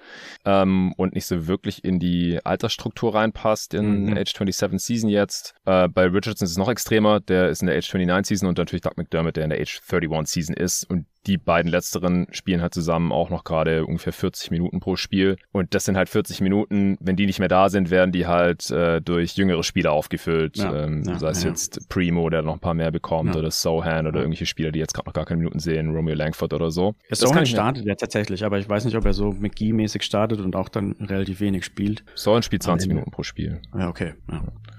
[0.45, 4.17] ähm, und nicht so wirklich in die Altersstruktur reinpasst in mhm.
[4.17, 5.55] Age 27 Season jetzt.
[5.65, 8.59] Äh, bei Richardson ist es noch extremer, der ist in der Age 29 Season und
[8.59, 12.61] natürlich Doug McDermott, der in der Age 31 Season ist und die beiden letzteren spielen
[12.61, 15.37] halt zusammen auch noch gerade ungefähr 40 Minuten pro Spiel.
[15.53, 18.71] Und das sind halt 40 Minuten, wenn die nicht mehr da sind, werden die halt
[18.71, 20.57] äh, durch jüngere Spieler aufgefüllt.
[20.57, 21.51] Ja, ähm, ja, sei es ja.
[21.51, 24.95] jetzt Primo, der noch ein paar mehr bekommt, oder Sohan oder irgendwelche Spieler, die jetzt
[24.95, 26.95] gerade noch gar keine Minuten sehen, Romeo Langford oder so.
[27.09, 30.57] Ja, Sohan startet ja tatsächlich, aber ich weiß nicht, ob er so McGee-mäßig startet und
[30.57, 32.05] auch dann relativ wenig spielt.
[32.15, 33.61] Sohan spielt 20 Minuten pro Spiel.
[33.77, 34.15] Ja, okay.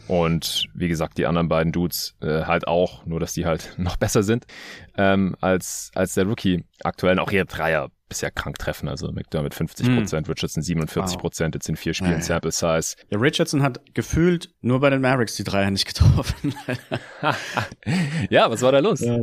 [0.07, 3.97] Und wie gesagt, die anderen beiden Dudes äh, halt auch, nur dass die halt noch
[3.97, 4.45] besser sind
[4.97, 7.19] ähm, als, als der Rookie aktuell.
[7.19, 8.87] Auch hier Dreier bisher krank treffen.
[8.87, 10.33] Also McDermott 50 Prozent, hm.
[10.33, 11.59] Richardson 47 Prozent, wow.
[11.59, 12.95] jetzt in vier Spielen ja, Sample Size.
[13.09, 16.53] Ja, Richardson hat gefühlt nur bei den Mavericks die Dreier nicht getroffen.
[18.29, 18.99] ja, was war da los?
[19.01, 19.17] Ja.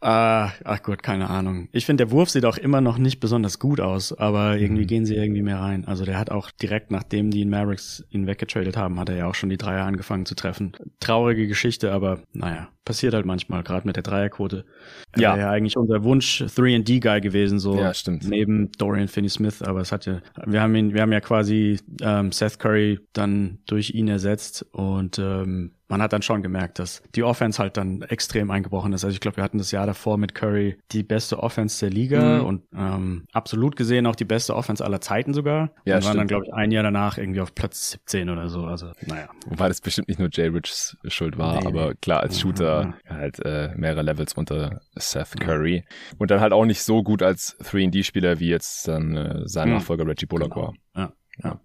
[0.00, 1.68] Ah, ach gut, keine Ahnung.
[1.72, 4.88] Ich finde, der Wurf sieht auch immer noch nicht besonders gut aus, aber irgendwie mhm.
[4.88, 5.86] gehen sie irgendwie mehr rein.
[5.86, 9.34] Also der hat auch direkt nachdem die Mavericks ihn weggetradet haben, hat er ja auch
[9.34, 10.72] schon die Dreier angefangen zu treffen.
[11.00, 14.64] Traurige Geschichte, aber naja, passiert halt manchmal, gerade mit der Dreierquote.
[15.12, 15.30] Er ja.
[15.30, 18.19] wäre ja eigentlich unser Wunsch 3D-Guy gewesen, so ja, stimmt.
[18.22, 22.32] Neben Dorian Finney-Smith, aber es hat ja, wir haben ihn, wir haben ja quasi ähm,
[22.32, 27.24] Seth Curry dann durch ihn ersetzt und ähm, man hat dann schon gemerkt, dass die
[27.24, 29.04] Offense halt dann extrem eingebrochen ist.
[29.04, 32.38] Also ich glaube, wir hatten das Jahr davor mit Curry die beste Offense der Liga
[32.38, 32.46] mhm.
[32.46, 35.72] und ähm, absolut gesehen auch die beste Offense aller Zeiten sogar.
[35.84, 38.64] Ja, und waren dann, glaube ich, ein Jahr danach irgendwie auf Platz 17 oder so.
[38.64, 39.28] Also, naja.
[39.46, 43.16] Wobei das bestimmt nicht nur Jay Richs Schuld war, nee, aber klar, als Shooter ja,
[43.16, 45.84] halt äh, mehrere Levels unter Seth Curry.
[45.84, 46.16] Ja.
[46.18, 49.74] Und dann halt auch nicht so gut als 3D-Spieler, wie jetzt dann äh, sein mhm.
[49.74, 50.66] Nachfolger Reggie Bullock genau.
[50.68, 50.74] war.
[50.96, 51.12] Ja.
[51.42, 51.60] Ja.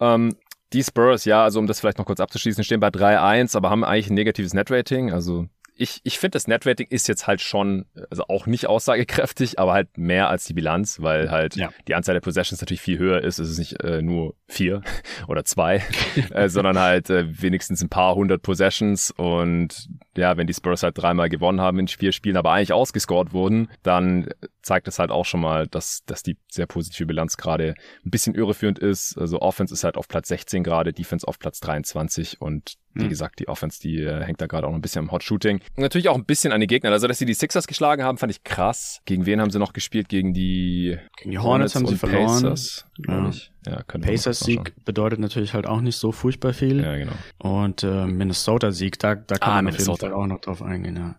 [0.00, 0.34] Ähm,
[0.74, 3.84] die Spurs, ja, also um das vielleicht noch kurz abzuschließen, stehen bei 3-1, aber haben
[3.84, 5.12] eigentlich ein negatives Netrating.
[5.12, 9.72] Also ich, ich finde, das Netrating ist jetzt halt schon, also auch nicht aussagekräftig, aber
[9.72, 11.70] halt mehr als die Bilanz, weil halt ja.
[11.88, 13.38] die Anzahl der Possessions natürlich viel höher ist.
[13.38, 14.82] Es ist nicht äh, nur vier
[15.28, 15.82] oder zwei,
[16.30, 19.10] äh, sondern halt äh, wenigstens ein paar hundert Possessions.
[19.10, 23.32] Und ja, wenn die Spurs halt dreimal gewonnen haben in vier Spielen, aber eigentlich ausgescored
[23.32, 24.28] wurden, dann
[24.62, 27.74] zeigt das halt auch schon mal, dass, dass die sehr positive Bilanz gerade
[28.04, 29.18] ein bisschen irreführend ist.
[29.18, 33.08] Also Offense ist halt auf Platz 16 gerade, Defense auf Platz 23 und wie hm.
[33.08, 35.60] gesagt, die Offense, die äh, hängt da gerade auch noch ein bisschen am Hot Shooting.
[35.76, 36.92] Und natürlich auch ein bisschen an die Gegner.
[36.92, 39.00] Also, dass sie die Sixers geschlagen haben, fand ich krass.
[39.04, 40.08] Gegen wen haben sie noch gespielt?
[40.08, 42.42] Gegen die, Gegen die Hornets, Hornets haben sie verloren.
[42.42, 43.28] Pacers, ja.
[43.28, 43.50] ich.
[43.66, 46.82] Ja, Pacers Sieg bedeutet natürlich halt auch nicht so furchtbar viel.
[46.82, 47.12] Ja, genau.
[47.38, 49.92] Und äh, Minnesota Sieg, da, da kann ah, man Minnesota.
[49.92, 51.14] auf jeden Fall auch noch drauf eingehen, ja.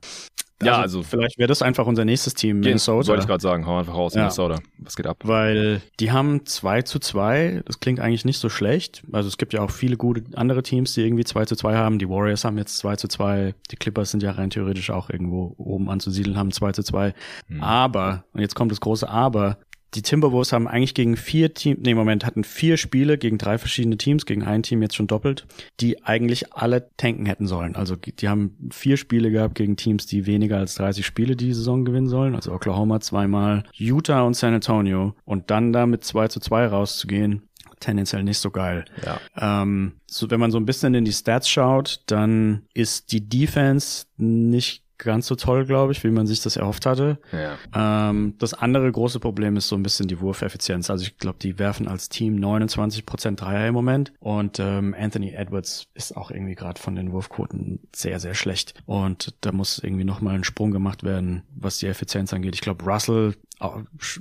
[0.64, 3.04] Ja, also, also vielleicht wäre das einfach unser nächstes Team, Minnesota.
[3.04, 4.22] Sollte ich gerade sagen, hau einfach raus, ja.
[4.22, 4.60] Minnesota.
[4.78, 5.18] Was geht ab?
[5.24, 9.04] Weil die haben 2 zu 2, das klingt eigentlich nicht so schlecht.
[9.12, 12.00] Also es gibt ja auch viele gute andere Teams, die irgendwie 2 zu 2 haben.
[12.00, 15.54] Die Warriors haben jetzt 2 zu 2, die Clippers sind ja rein theoretisch auch irgendwo
[15.58, 17.14] oben anzusiedeln, haben 2 zu 2.
[17.48, 17.62] Hm.
[17.62, 19.58] Aber, und jetzt kommt das große Aber,
[19.94, 23.98] die Timberwolves haben eigentlich gegen vier Teams, nee, Moment, hatten vier Spiele gegen drei verschiedene
[23.98, 25.46] Teams, gegen ein Team jetzt schon doppelt,
[25.80, 27.76] die eigentlich alle tanken hätten sollen.
[27.76, 31.86] Also die haben vier Spiele gehabt gegen Teams, die weniger als 30 Spiele die Saison
[31.86, 32.36] gewinnen sollen.
[32.36, 35.16] Also Oklahoma zweimal, Utah und San Antonio.
[35.24, 37.44] Und dann da mit 2 zu 2 rauszugehen,
[37.80, 38.86] tendenziell nicht so geil.
[39.06, 39.20] Ja.
[39.62, 44.06] Ähm, so, wenn man so ein bisschen in die Stats schaut, dann ist die Defense
[44.18, 47.20] nicht ganz so toll, glaube ich, wie man sich das erhofft hatte.
[47.32, 48.10] Ja.
[48.10, 50.90] Ähm, das andere große Problem ist so ein bisschen die Wurfeffizienz.
[50.90, 55.32] Also ich glaube, die werfen als Team 29 Prozent Dreier im Moment und ähm, Anthony
[55.32, 58.74] Edwards ist auch irgendwie gerade von den Wurfquoten sehr, sehr schlecht.
[58.86, 62.56] Und da muss irgendwie nochmal ein Sprung gemacht werden, was die Effizienz angeht.
[62.56, 63.36] Ich glaube, Russell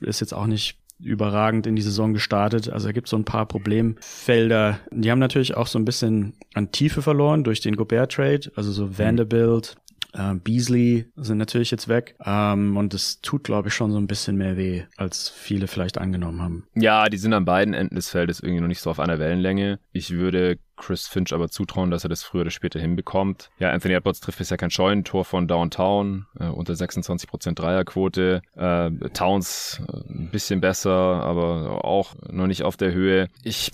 [0.03, 2.69] ist jetzt auch nicht überragend in die Saison gestartet.
[2.69, 4.79] Also da gibt so ein paar Problemfelder.
[4.91, 8.53] Die haben natürlich auch so ein bisschen an Tiefe verloren durch den Gobert-Trade.
[8.55, 8.99] Also so mhm.
[8.99, 9.77] Vanderbilt,
[10.15, 12.17] äh, Beasley sind natürlich jetzt weg.
[12.25, 15.99] Ähm, und es tut, glaube ich, schon so ein bisschen mehr weh, als viele vielleicht
[15.99, 16.67] angenommen haben.
[16.75, 19.79] Ja, die sind an beiden Enden des Feldes irgendwie noch nicht so auf einer Wellenlänge.
[19.93, 23.51] Ich würde Chris Finch aber zutrauen, dass er das früher oder später hinbekommt.
[23.59, 28.43] Ja, Anthony Edwards trifft bisher kein Scheunentor von Downtown, äh, unter 26% Dreierquote.
[28.57, 33.29] Äh, Towns äh, ein bisschen besser, aber auch noch nicht auf der Höhe.
[33.43, 33.71] Ich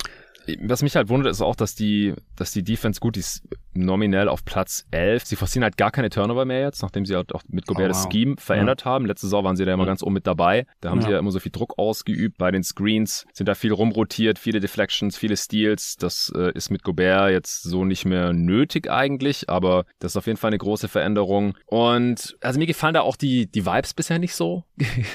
[0.61, 4.45] was mich halt wundert, ist auch, dass die, dass die Defense gut ist, nominell auf
[4.45, 5.25] Platz 11.
[5.27, 7.95] Sie forcieren halt gar keine Turnover mehr jetzt, nachdem sie halt auch mit Gobert oh,
[7.95, 8.03] wow.
[8.03, 8.87] das Scheme verändert ja.
[8.87, 9.07] haben.
[9.07, 9.89] Letzte Saison waren sie da immer ja.
[9.89, 10.67] ganz oben mit dabei.
[10.81, 11.07] Da haben ja.
[11.07, 12.39] sie ja immer so viel Druck ausgeübt.
[12.39, 15.97] Bei den Screens sind da viel rumrotiert, viele Deflections, viele Steals.
[15.97, 20.27] Das äh, ist mit Gobert jetzt so nicht mehr nötig eigentlich, aber das ist auf
[20.27, 21.55] jeden Fall eine große Veränderung.
[21.67, 24.65] Und also mir gefallen da auch die, die Vibes bisher nicht so.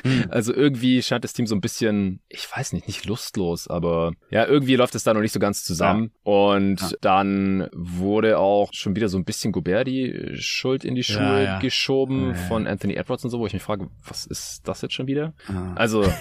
[0.04, 0.26] Hm.
[0.36, 4.46] Also irgendwie scheint das Team so ein bisschen, ich weiß nicht, nicht lustlos, aber ja,
[4.46, 6.12] irgendwie läuft es da noch nicht so ganz zusammen.
[6.24, 11.24] Und dann wurde auch schon wieder so ein bisschen Gobert die Schuld in die Schuhe
[11.24, 11.60] ja, ja.
[11.60, 15.08] geschoben von Anthony Edwards und so, wo ich mich frage, was ist das jetzt schon
[15.08, 15.34] wieder?
[15.48, 15.74] Ah.
[15.76, 16.04] Also,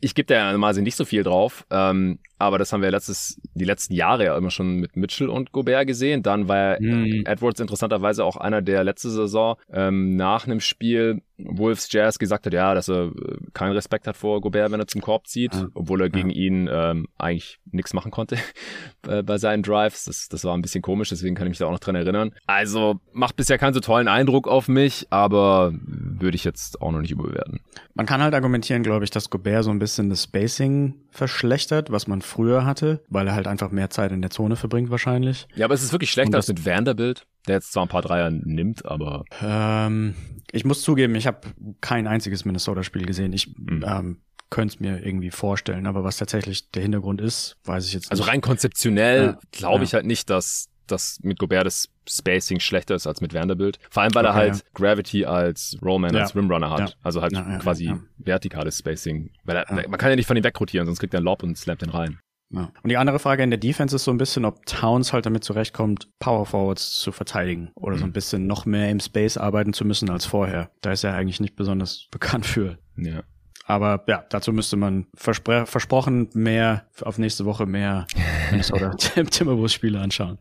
[0.00, 3.64] ich gebe da normalerweise nicht so viel drauf, ähm, aber das haben wir letztes, die
[3.64, 6.22] letzten Jahre ja immer schon mit Mitchell und Gobert gesehen.
[6.22, 7.24] Dann war mhm.
[7.26, 12.52] Edwards interessanterweise auch einer, der letzte Saison ähm, nach einem Spiel Wolves Jazz gesagt hat,
[12.52, 15.68] ja, dass er äh, keinen Respekt hat vor Gobert, wenn er zum Korb zieht, ja.
[15.74, 16.36] obwohl er gegen ja.
[16.36, 18.38] ihn ähm, eigentlich nichts machen konnte
[19.02, 20.04] bei seinen Drives.
[20.04, 22.32] Das, das war ein bisschen komisch, deswegen kann ich mich da auch noch dran erinnern.
[22.46, 27.00] Also macht bisher keinen so tollen Eindruck auf mich, aber würde ich jetzt auch noch
[27.00, 27.60] nicht überbewerten.
[27.94, 32.06] Man kann halt argumentieren, glaube ich, dass Gobert so ein bisschen das Spacing verschlechtert, was
[32.06, 35.48] man früher hatte, weil er halt einfach mehr Zeit in der Zone verbringt wahrscheinlich.
[35.54, 38.30] Ja, aber es ist wirklich schlechter als mit Vanderbilt, der jetzt zwar ein paar Dreier
[38.30, 39.24] nimmt, aber...
[39.42, 40.14] Ähm,
[40.52, 41.40] ich muss zugeben, ich habe
[41.80, 43.32] kein einziges Minnesota-Spiel gesehen.
[43.32, 43.84] Ich mhm.
[43.86, 48.10] ähm, könnte es mir irgendwie vorstellen, aber was tatsächlich der Hintergrund ist, weiß ich jetzt
[48.10, 48.28] also nicht.
[48.28, 49.96] Also rein konzeptionell ja, glaube ich ja.
[49.96, 53.78] halt nicht, dass das mit Gobert das Spacing schlechter ist als mit Vanderbilt.
[53.90, 54.62] Vor allem, weil okay, er halt ja.
[54.74, 56.96] Gravity als Rollman, als Rimrunner hat.
[57.02, 59.30] Also halt quasi vertikales Spacing.
[59.44, 61.56] Weil er, man kann ja nicht von ihm wegrotieren, sonst kriegt er einen Lob und
[61.56, 62.18] slammt den rein.
[62.50, 62.72] Ja.
[62.82, 65.44] Und die andere Frage in der Defense ist so ein bisschen, ob Towns halt damit
[65.44, 68.00] zurechtkommt, Power Forwards zu verteidigen oder mhm.
[68.00, 70.70] so ein bisschen noch mehr im Space arbeiten zu müssen als vorher.
[70.80, 72.78] Da ist er eigentlich nicht besonders bekannt für.
[72.96, 73.22] Ja.
[73.68, 78.06] Aber ja, dazu müsste man verspr versprochen mehr auf nächste Woche mehr
[78.50, 80.38] Minnesota Timberwolves Spiele anschauen.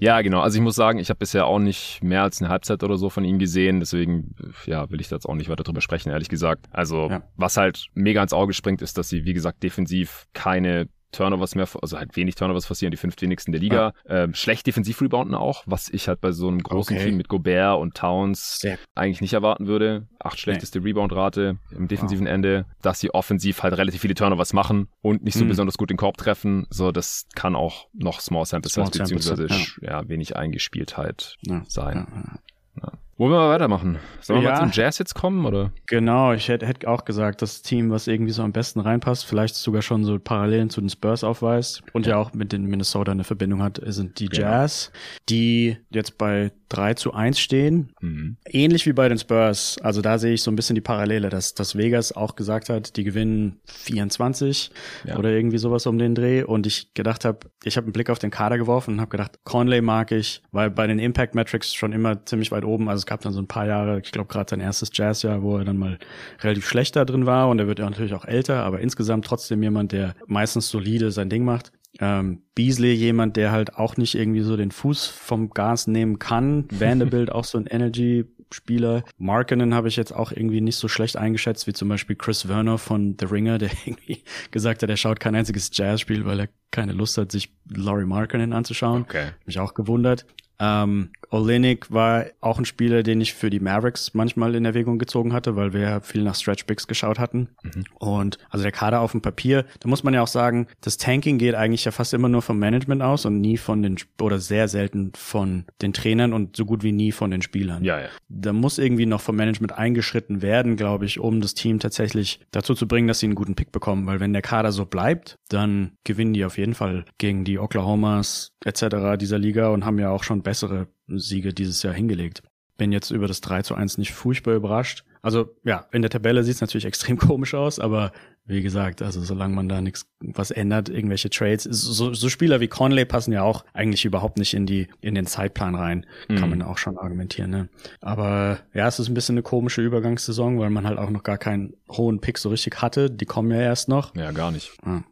[0.00, 0.40] Ja, genau.
[0.40, 3.10] Also ich muss sagen, ich habe bisher auch nicht mehr als eine Halbzeit oder so
[3.10, 3.80] von ihm gesehen.
[3.80, 6.68] Deswegen, ja, will ich da jetzt auch nicht weiter drüber sprechen, ehrlich gesagt.
[6.70, 7.22] Also ja.
[7.36, 11.68] was halt mega ins Auge springt, ist, dass sie, wie gesagt, defensiv keine Turnovers mehr,
[11.80, 13.92] also halt wenig Turnovers passieren, die fünf wenigsten der Liga.
[14.08, 14.24] Ja.
[14.24, 17.06] Ähm, schlecht defensiv rebounden auch, was ich halt bei so einem großen okay.
[17.06, 18.78] Team mit Gobert und Towns Sehr.
[18.94, 20.06] eigentlich nicht erwarten würde.
[20.18, 20.88] Acht schlechteste nee.
[20.88, 22.32] Rebound-Rate im defensiven wow.
[22.32, 25.48] Ende, dass sie offensiv halt relativ viele Turnovers machen und nicht so mhm.
[25.48, 26.66] besonders gut den Korb treffen.
[26.70, 30.00] So, das kann auch noch Small Sample Size beziehungsweise ja.
[30.00, 30.08] ja.
[30.08, 31.62] wenig Eingespieltheit ja.
[31.68, 32.40] sein.
[32.82, 32.92] Ja.
[33.20, 33.98] Wollen wir mal weitermachen?
[34.22, 34.54] Sollen wir ja.
[34.54, 35.72] mal zum Jazz jetzt kommen, oder?
[35.84, 39.56] Genau, ich hätte hätt auch gesagt, das Team, was irgendwie so am besten reinpasst, vielleicht
[39.56, 43.12] sogar schon so Parallelen zu den Spurs aufweist und ja, ja auch mit den Minnesota
[43.12, 44.46] eine Verbindung hat, sind die genau.
[44.46, 45.24] Jazz, genau.
[45.28, 47.92] die jetzt bei 3 zu 1 stehen.
[48.00, 48.36] Mhm.
[48.48, 49.76] Ähnlich wie bei den Spurs.
[49.82, 52.96] Also da sehe ich so ein bisschen die Parallele, dass, dass Vegas auch gesagt hat,
[52.96, 54.70] die gewinnen 24
[55.04, 55.18] ja.
[55.18, 56.42] oder irgendwie sowas um den Dreh.
[56.42, 59.40] Und ich gedacht habe, ich habe einen Blick auf den Kader geworfen und habe gedacht,
[59.44, 62.88] Conley mag ich, weil bei den Impact Metrics schon immer ziemlich weit oben.
[62.88, 65.64] Also gab dann so ein paar Jahre, ich glaube gerade sein erstes Jazzjahr, wo er
[65.64, 65.98] dann mal
[66.42, 67.48] relativ schlecht da drin war.
[67.48, 71.28] Und er wird ja natürlich auch älter, aber insgesamt trotzdem jemand, der meistens solide sein
[71.28, 71.72] Ding macht.
[71.98, 76.66] Ähm, Beasley jemand, der halt auch nicht irgendwie so den Fuß vom Gas nehmen kann.
[76.70, 79.02] Vanderbilt auch so ein Energy-Spieler.
[79.18, 82.78] Markinen habe ich jetzt auch irgendwie nicht so schlecht eingeschätzt, wie zum Beispiel Chris Werner
[82.78, 86.92] von The Ringer, der irgendwie gesagt hat, er schaut kein einziges Jazzspiel, weil er keine
[86.92, 89.02] Lust hat, sich Laurie Markinen anzuschauen.
[89.02, 89.30] Okay.
[89.46, 90.26] Mich auch gewundert.
[90.60, 95.32] Ähm, Olenek war auch ein Spieler, den ich für die Mavericks manchmal in Erwägung gezogen
[95.32, 97.48] hatte, weil wir ja viel nach Stretch Bigs geschaut hatten.
[97.62, 97.84] Mhm.
[97.98, 101.38] Und also der Kader auf dem Papier, da muss man ja auch sagen, das Tanking
[101.38, 104.68] geht eigentlich ja fast immer nur vom Management aus und nie von den, oder sehr
[104.68, 107.84] selten von den Trainern und so gut wie nie von den Spielern.
[107.84, 108.08] Ja, ja.
[108.28, 112.74] Da muss irgendwie noch vom Management eingeschritten werden, glaube ich, um das Team tatsächlich dazu
[112.74, 115.92] zu bringen, dass sie einen guten Pick bekommen, weil wenn der Kader so bleibt, dann
[116.04, 119.16] gewinnen die auf jeden Fall gegen die Oklahomas etc.
[119.18, 122.42] dieser Liga und haben ja auch schon bessere Siege dieses Jahr hingelegt.
[122.76, 125.04] Bin jetzt über das 3 zu 1 nicht furchtbar überrascht.
[125.22, 128.10] Also ja, in der Tabelle sieht es natürlich extrem komisch aus, aber
[128.46, 132.66] wie gesagt, also solange man da nichts was ändert, irgendwelche Trades, so, so Spieler wie
[132.66, 136.36] Conley passen ja auch eigentlich überhaupt nicht in die in den Zeitplan rein, mhm.
[136.36, 137.50] kann man auch schon argumentieren.
[137.50, 137.68] Ne?
[138.00, 141.38] Aber ja, es ist ein bisschen eine komische Übergangssaison, weil man halt auch noch gar
[141.38, 143.08] keinen hohen Pick so richtig hatte.
[143.08, 144.16] Die kommen ja erst noch.
[144.16, 144.72] Ja, gar nicht.
[144.82, 145.02] Ah.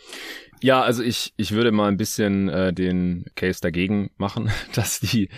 [0.63, 5.29] Ja, also ich, ich würde mal ein bisschen äh, den Case dagegen machen, dass die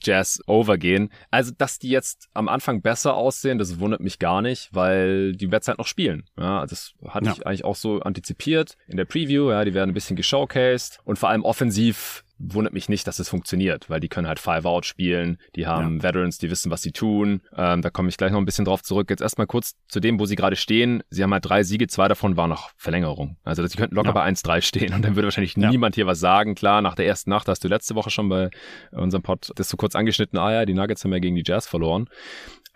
[0.00, 1.10] Jazz overgehen.
[1.30, 5.50] Also, dass die jetzt am Anfang besser aussehen, das wundert mich gar nicht, weil die
[5.50, 6.24] werden halt noch spielen.
[6.38, 7.32] Ja, das hatte ja.
[7.32, 9.50] ich eigentlich auch so antizipiert in der Preview.
[9.50, 13.28] Ja, die werden ein bisschen geshowcased und vor allem offensiv wundert mich nicht, dass es
[13.28, 16.02] funktioniert, weil die können halt Five-Out spielen, die haben ja.
[16.02, 17.42] Veterans, die wissen, was sie tun.
[17.54, 19.10] Ähm, da komme ich gleich noch ein bisschen drauf zurück.
[19.10, 21.02] Jetzt erstmal kurz zu dem, wo sie gerade stehen.
[21.10, 23.36] Sie haben halt drei Siege, zwei davon waren noch Verlängerung.
[23.44, 24.14] Also sie könnten locker ja.
[24.14, 25.70] bei 1-3 stehen und dann würde wahrscheinlich ja.
[25.70, 26.54] niemand hier was sagen.
[26.54, 28.50] Klar, nach der ersten Nacht hast du letzte Woche schon bei
[28.90, 31.66] unserem Pod das so kurz angeschnitten, ah ja, die Nuggets haben ja gegen die Jazz
[31.66, 32.08] verloren.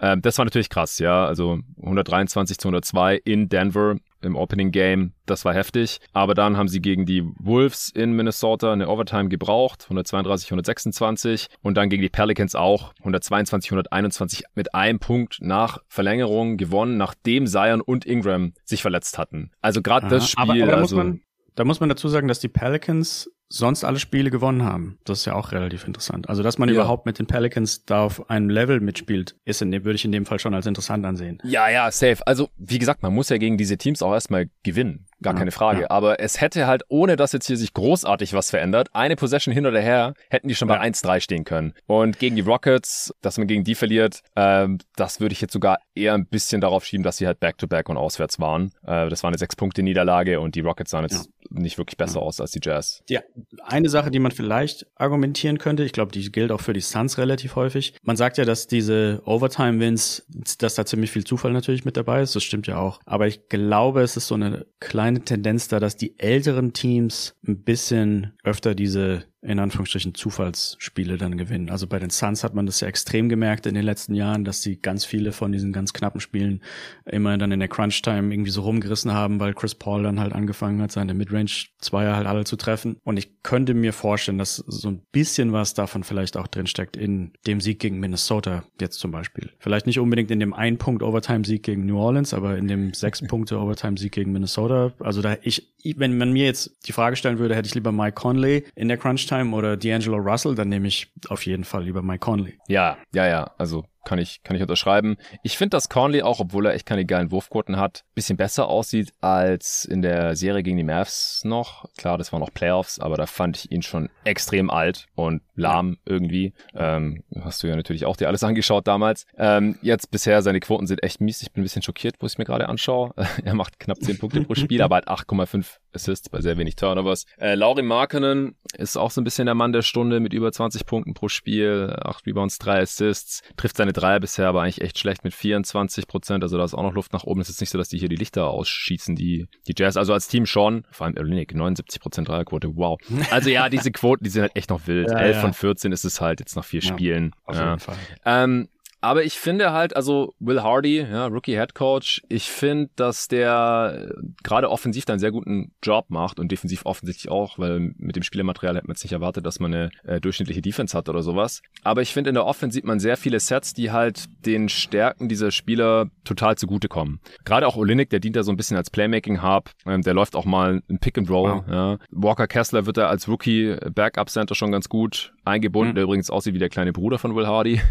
[0.01, 1.25] Ähm, das war natürlich krass, ja.
[1.25, 5.13] Also 123 zu 102 in Denver im Opening Game.
[5.27, 6.01] Das war heftig.
[6.13, 9.85] Aber dann haben sie gegen die Wolves in Minnesota eine Overtime gebraucht.
[9.85, 11.49] 132, 126.
[11.63, 17.47] Und dann gegen die Pelicans auch 122, 121 mit einem Punkt nach Verlängerung gewonnen, nachdem
[17.47, 19.51] Zion und Ingram sich verletzt hatten.
[19.61, 20.63] Also gerade das Spiel.
[20.63, 21.15] Aber, aber also,
[21.55, 24.99] da muss man dazu sagen, dass die Pelicans sonst alle Spiele gewonnen haben.
[25.05, 26.29] Das ist ja auch relativ interessant.
[26.29, 26.75] Also, dass man Ja.
[26.77, 30.13] überhaupt mit den Pelicans da auf einem Level mitspielt, ist in dem, würde ich in
[30.13, 31.39] dem Fall schon als interessant ansehen.
[31.45, 32.27] Ja, ja, safe.
[32.27, 35.07] Also, wie gesagt, man muss ja gegen diese Teams auch erstmal gewinnen.
[35.23, 35.83] Gar Ja, keine Frage.
[35.83, 35.91] ja.
[35.91, 39.67] Aber es hätte halt, ohne dass jetzt hier sich großartig was verändert, eine Possession hin
[39.67, 40.81] oder her, hätten die schon bei Ja.
[40.83, 41.75] 1-3 stehen können.
[41.87, 45.79] Und gegen die Rockets, dass man gegen die verliert, ähm, das würde ich jetzt sogar
[45.95, 48.73] eher ein bisschen darauf schieben, dass sie halt Back-to-Back und auswärts waren.
[48.87, 52.51] Äh, das war eine Sechs-Punkte-Niederlage und die Rockets sahen jetzt nicht wirklich besser aus als
[52.51, 53.03] die Jazz.
[53.09, 53.21] Ja,
[53.63, 57.19] eine Sache, die man vielleicht argumentieren könnte, ich glaube, die gilt auch für die Suns
[57.19, 57.95] relativ häufig.
[58.03, 60.27] Man sagt ja, dass diese Overtime-Wins,
[60.59, 62.37] dass da ziemlich viel Zufall natürlich mit dabei ist.
[62.37, 63.01] Das stimmt ja auch.
[63.05, 67.63] Aber ich glaube, es ist so eine kleine Tendenz da, dass die älteren Teams ein
[67.63, 71.69] bisschen öfter diese in Anführungsstrichen Zufallsspiele dann gewinnen.
[71.69, 74.63] Also bei den Suns hat man das ja extrem gemerkt in den letzten Jahren, dass
[74.63, 76.63] sie ganz viele von diesen ganz knappen Spielen
[77.05, 80.81] immer dann in der Crunch-Time irgendwie so rumgerissen haben, weil Chris Paul dann halt angefangen
[80.81, 82.97] hat, seine Midrange-Zweier halt alle zu treffen.
[83.05, 87.33] Und ich könnte mir vorstellen, dass so ein bisschen was davon vielleicht auch drinsteckt in
[87.47, 89.51] dem Sieg gegen Minnesota jetzt zum Beispiel.
[89.59, 93.21] Vielleicht nicht unbedingt in dem ein Punkt Overtime-Sieg gegen New Orleans, aber in dem sechs
[93.21, 94.93] Punkte Overtime-Sieg gegen Minnesota.
[95.01, 98.15] Also da ich, wenn man mir jetzt die Frage stellen würde, hätte ich lieber Mike
[98.15, 102.21] Conley in der Crunch-Time oder D'Angelo Russell, dann nehme ich auf jeden Fall lieber Mike
[102.21, 102.59] Conley.
[102.69, 103.51] Ja, ja, ja.
[103.59, 105.17] Also kann ich, kann ich unterschreiben.
[105.43, 109.13] Ich finde, dass Conley auch, obwohl er echt keine geilen Wurfquoten hat, bisschen besser aussieht
[109.21, 111.87] als in der Serie gegen die Mavs noch.
[111.97, 115.99] Klar, das waren noch Playoffs, aber da fand ich ihn schon extrem alt und lahm
[116.05, 116.53] irgendwie.
[116.75, 119.27] Ähm, hast du ja natürlich auch dir alles angeschaut damals.
[119.37, 121.43] Ähm, jetzt bisher, seine Quoten sind echt mies.
[121.43, 123.15] Ich bin ein bisschen schockiert, wo ich mir gerade anschaue.
[123.45, 127.25] er macht knapp 10 Punkte pro Spiel, aber halt 8,5 Assists bei sehr wenig Turnovers.
[127.39, 130.87] Äh, Lauri Markkanen ist auch so ein bisschen der Mann der Stunde mit über 20
[130.87, 135.25] Punkten pro Spiel, 8 Rebounds, 3 Assists, trifft seine Dreier bisher aber eigentlich echt schlecht
[135.25, 137.41] mit 24 Prozent, also da ist auch noch Luft nach oben.
[137.41, 140.29] Es ist nicht so, dass die hier die Lichter ausschießen, die, die Jazz, also als
[140.29, 142.99] Team schon, vor allem Olinik, 79 Prozent Dreierquote, wow.
[143.31, 145.11] Also ja, diese Quoten, die sind halt echt noch wild.
[145.11, 145.41] Ja, 11 ja.
[145.41, 147.33] von 14 ist es halt jetzt nach vier Ja, Spielen.
[147.45, 147.69] Auf Ja.
[147.71, 147.97] jeden Fall.
[148.25, 148.69] Ähm,
[149.05, 154.09] aber ich finde halt, also Will Hardy, ja, Rookie Head Coach, ich finde, dass der
[154.09, 158.17] äh, gerade offensiv da einen sehr guten Job macht und defensiv offensichtlich auch, weil mit
[158.17, 161.23] dem Spielermaterial hätte man jetzt nicht erwartet, dass man eine äh, durchschnittliche Defense hat oder
[161.23, 161.61] sowas.
[161.83, 165.29] Aber ich finde, in der Offense sieht man sehr viele Sets, die halt den Stärken
[165.29, 167.21] dieser Spieler total zugutekommen.
[167.45, 170.47] Gerade auch Olinik, der dient da so ein bisschen als Playmaking-Hub, ähm, der läuft auch
[170.47, 171.51] mal ein Pick and Roll.
[171.51, 171.65] Wow.
[171.69, 171.99] Ja.
[172.11, 175.97] Walker Kessler wird da als Rookie Backup Center schon ganz gut eingebunden, Mhm.
[175.97, 177.81] der übrigens aussieht wie der kleine Bruder von Will Hardy.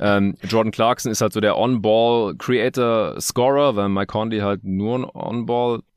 [0.00, 5.04] Ähm, Jordan Clarkson ist halt so der On-Ball-Creator-Scorer, weil Mike Conley halt nur ein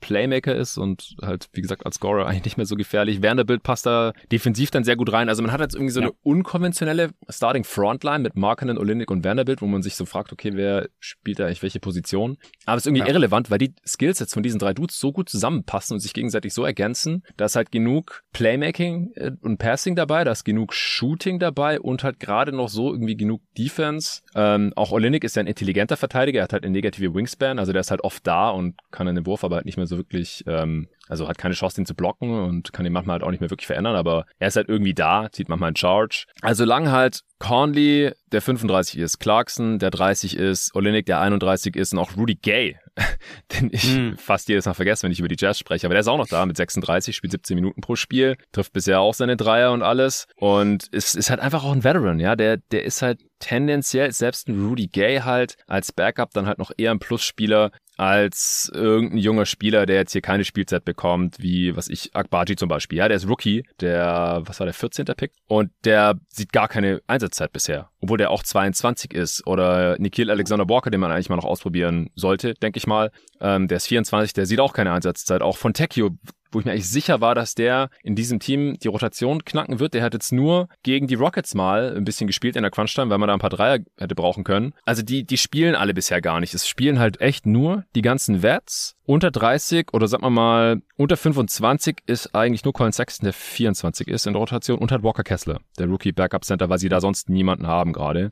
[0.01, 3.21] On-Ball-Playmaker ist und halt, wie gesagt, als Scorer eigentlich nicht mehr so gefährlich.
[3.21, 5.29] Vanderbilt passt da defensiv dann sehr gut rein.
[5.29, 6.07] Also man hat jetzt irgendwie so Ja.
[6.07, 10.89] eine unkonventionelle Starting-Frontline mit Markkanen, Olenek und Vanderbilt, wo man sich so fragt, okay, wer
[10.99, 12.37] spielt da eigentlich welche Position?
[12.65, 13.07] Aber es ist irgendwie Ja.
[13.07, 16.63] irrelevant, weil die Skillsets von diesen drei Dudes so gut zusammenpassen und sich gegenseitig so
[16.63, 17.23] ergänzen.
[17.37, 22.03] Da ist halt genug Playmaking äh, und Passing dabei, da ist genug Shooting dabei und
[22.03, 24.21] halt gerade noch so irgendwie genug Defense.
[24.35, 27.71] Ähm, auch Olenek ist ja ein intelligenter Verteidiger, er hat halt eine negative Wingspan, also
[27.71, 29.97] der ist halt oft da und kann dann den Wurf aber halt nicht mehr so
[29.97, 33.31] wirklich, ähm, also hat keine Chance, den zu blocken und kann den manchmal halt auch
[33.31, 36.25] nicht mehr wirklich verändern, aber er ist halt irgendwie da, zieht manchmal einen Charge.
[36.41, 41.93] Also lang halt Conley, der 35 ist, Clarkson, der 30 ist, Olenek, der 31 ist
[41.93, 42.77] und auch Rudy Gay,
[43.53, 44.17] den ich Hm.
[44.17, 46.27] fast jedes Mal vergesse, wenn ich über die Jazz spreche, aber der ist auch noch
[46.27, 50.27] da mit 36, spielt 17 Minuten pro Spiel, trifft bisher auch seine Dreier und alles
[50.35, 54.49] und ist, ist halt einfach auch ein Veteran, ja, der, der ist halt tendenziell, selbst
[54.49, 59.45] ein Rudy Gay halt als Backup dann halt noch eher ein Plusspieler als irgendein junger
[59.45, 62.99] Spieler, der jetzt hier keine Spielzeit bekommt, wie, was ich, Akbaji zum Beispiel.
[62.99, 65.05] Ja, der ist Rookie, der, was war der, 14.
[65.05, 65.31] Pick?
[65.47, 67.89] Und der sieht gar keine Einsatzzeit bisher.
[68.01, 69.45] Obwohl der auch 22 ist.
[69.47, 73.11] Oder Nikhil Alexander Walker, den man eigentlich mal noch ausprobieren sollte, denke ich mal.
[73.41, 75.41] Ähm, der ist 24, der sieht auch keine Einsatzzeit.
[75.41, 76.11] Auch von Tekio
[76.51, 79.93] wo ich mir eigentlich sicher war, dass der in diesem Team die Rotation knacken wird.
[79.93, 83.17] Der hat jetzt nur gegen die Rockets mal ein bisschen gespielt in der Crunch-Time, weil
[83.17, 84.73] man da ein paar Dreier hätte brauchen können.
[84.85, 86.53] Also die, die spielen alle bisher gar nicht.
[86.53, 88.95] Es spielen halt echt nur die ganzen Vets.
[89.09, 94.05] Unter 30 oder sagen wir mal unter 25 ist eigentlich nur Colin Sexton, der 24
[94.05, 96.99] ist in der Rotation und hat Walker Kessler, der Rookie Backup Center, weil sie da
[96.99, 98.31] sonst niemanden haben gerade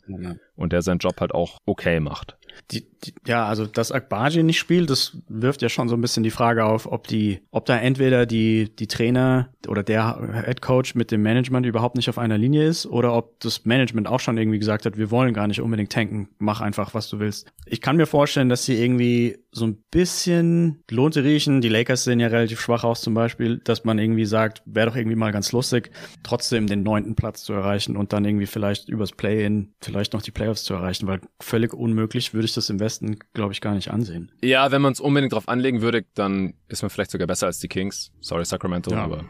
[0.55, 2.37] und der seinen Job halt auch okay macht.
[2.71, 6.23] Die, die, ja, also dass Akbaji nicht spielt, das wirft ja schon so ein bisschen
[6.23, 10.95] die Frage auf, ob die, ob da entweder die, die Trainer oder der Head Coach
[10.95, 14.37] mit dem Management überhaupt nicht auf einer Linie ist oder ob das Management auch schon
[14.37, 17.51] irgendwie gesagt hat, wir wollen gar nicht unbedingt tanken, mach einfach, was du willst.
[17.65, 21.61] Ich kann mir vorstellen, dass sie irgendwie so ein bisschen Westen lohnt sie riechen.
[21.61, 24.95] Die Lakers sehen ja relativ schwach aus zum Beispiel, dass man irgendwie sagt, wäre doch
[24.95, 25.91] irgendwie mal ganz lustig,
[26.23, 30.31] trotzdem den neunten Platz zu erreichen und dann irgendwie vielleicht übers Play-In vielleicht noch die
[30.45, 33.89] Playoffs zu erreichen, weil völlig unmöglich würde ich das im Westen, glaube ich, gar nicht
[33.89, 34.31] ansehen.
[34.43, 37.57] Ja, wenn man es unbedingt drauf anlegen würde, dann ist man vielleicht sogar besser als
[37.57, 38.11] die Kings.
[38.21, 39.03] Sorry, Sacramento, ja.
[39.03, 39.25] aber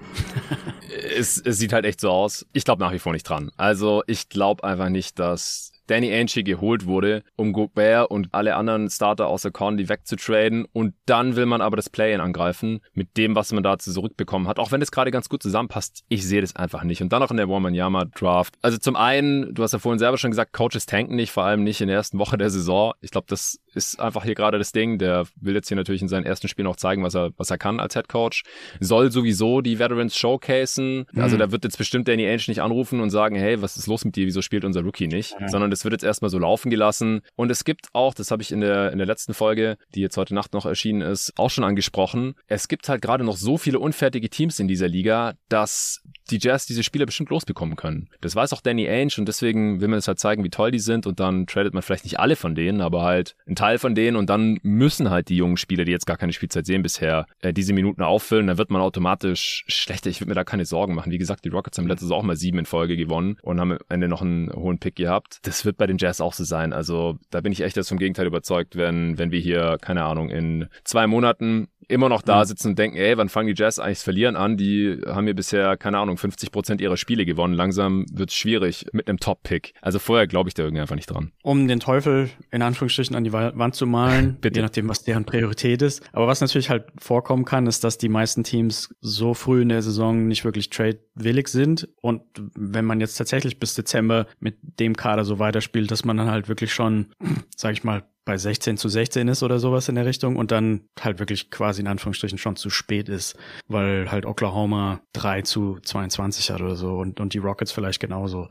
[1.18, 2.46] es, es sieht halt echt so aus.
[2.52, 3.50] Ich glaube nach wie vor nicht dran.
[3.56, 8.90] Also ich glaube einfach nicht, dass Danny Ainge geholt wurde, um Gobert und alle anderen
[8.90, 13.52] Starter außer Conley wegzutraden und dann will man aber das Play-in angreifen mit dem, was
[13.52, 16.04] man da zurückbekommen hat, auch wenn es gerade ganz gut zusammenpasst.
[16.10, 17.02] Ich sehe das einfach nicht.
[17.02, 18.56] Und dann noch in der Womanyama Draft.
[18.62, 21.64] Also zum einen, du hast ja vorhin selber schon gesagt, Coaches tanken nicht, vor allem
[21.64, 22.94] nicht in der ersten Woche der Saison.
[23.02, 24.98] Ich glaube, das ist einfach hier gerade das Ding.
[24.98, 27.58] Der will jetzt hier natürlich in seinen ersten Spielen auch zeigen, was er, was er
[27.58, 28.44] kann als Head Coach.
[28.80, 31.06] Soll sowieso die Veterans showcasen.
[31.12, 31.22] Mhm.
[31.22, 34.06] Also da wird jetzt bestimmt Danny Ainge nicht anrufen und sagen, hey, was ist los
[34.06, 34.26] mit dir?
[34.26, 35.36] Wieso spielt unser Rookie nicht?
[35.40, 35.50] Ja.
[35.50, 37.22] Sondern das wird jetzt erstmal so laufen gelassen.
[37.36, 40.18] Und es gibt auch, das habe ich in der, in der letzten Folge, die jetzt
[40.18, 42.36] heute Nacht noch erschienen ist, auch schon angesprochen.
[42.48, 46.02] Es gibt halt gerade noch so viele unfertige Teams in dieser Liga, dass
[46.32, 48.10] die Jazz diese Spieler bestimmt losbekommen können.
[48.22, 50.80] Das weiß auch Danny Ainge und deswegen will man es halt zeigen, wie toll die
[50.80, 53.96] sind und dann tradet man vielleicht nicht alle von denen, aber halt ein Teil von
[53.96, 57.26] denen und dann müssen halt die jungen Spieler, die jetzt gar keine Spielzeit sehen bisher,
[57.42, 58.48] äh, diese Minuten auffüllen.
[58.48, 60.10] Dann wird man automatisch schlechter.
[60.10, 61.12] Ich würde mir da keine Sorgen machen.
[61.12, 63.80] Wie gesagt, die Rockets haben letztes auch mal sieben in Folge gewonnen und haben am
[63.90, 65.40] Ende noch einen hohen Pick gehabt.
[65.44, 66.74] Das wird bei den Jazz auch so sein.
[66.74, 70.30] Also da bin ich echt jetzt vom Gegenteil überzeugt, wenn, wenn wir hier, keine Ahnung,
[70.30, 72.46] in zwei Monaten immer noch da mhm.
[72.46, 74.58] sitzen und denken, ey, wann fangen die Jazz eigentlich das Verlieren an?
[74.58, 77.54] Die haben hier bisher, keine Ahnung, 50 Prozent ihrer Spiele gewonnen.
[77.54, 79.74] Langsam wird es schwierig mit einem Top-Pick.
[79.82, 81.32] Also vorher glaube ich da irgendwie einfach nicht dran.
[81.44, 85.82] Um den Teufel in Anführungsstrichen an die Wand zu malen, je nachdem, was deren Priorität
[85.82, 86.04] ist.
[86.14, 89.82] Aber was natürlich halt vorkommen kann, ist, dass die meisten Teams so früh in der
[89.82, 91.90] Saison nicht wirklich trade-willig sind.
[92.02, 92.22] Und
[92.56, 96.48] wenn man jetzt tatsächlich bis Dezember mit dem Kader so weiterspielt, dass man dann halt
[96.50, 97.08] wirklich schon,
[97.56, 100.82] sag ich mal, bei 16 zu 16 ist oder sowas in der Richtung und dann
[101.00, 106.50] halt wirklich quasi in Anführungsstrichen schon zu spät ist, weil halt Oklahoma 3 zu 22
[106.50, 108.50] hat oder so und, und die Rockets vielleicht genauso.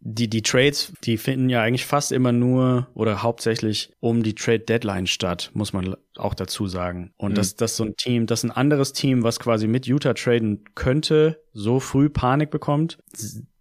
[0.00, 4.60] Die, die Trades, die finden ja eigentlich fast immer nur oder hauptsächlich um die Trade
[4.60, 7.12] Deadline statt, muss man auch dazu sagen.
[7.18, 7.34] Und mhm.
[7.36, 11.40] dass, dass so ein Team, dass ein anderes Team, was quasi mit Utah traden könnte,
[11.52, 12.98] so früh Panik bekommt,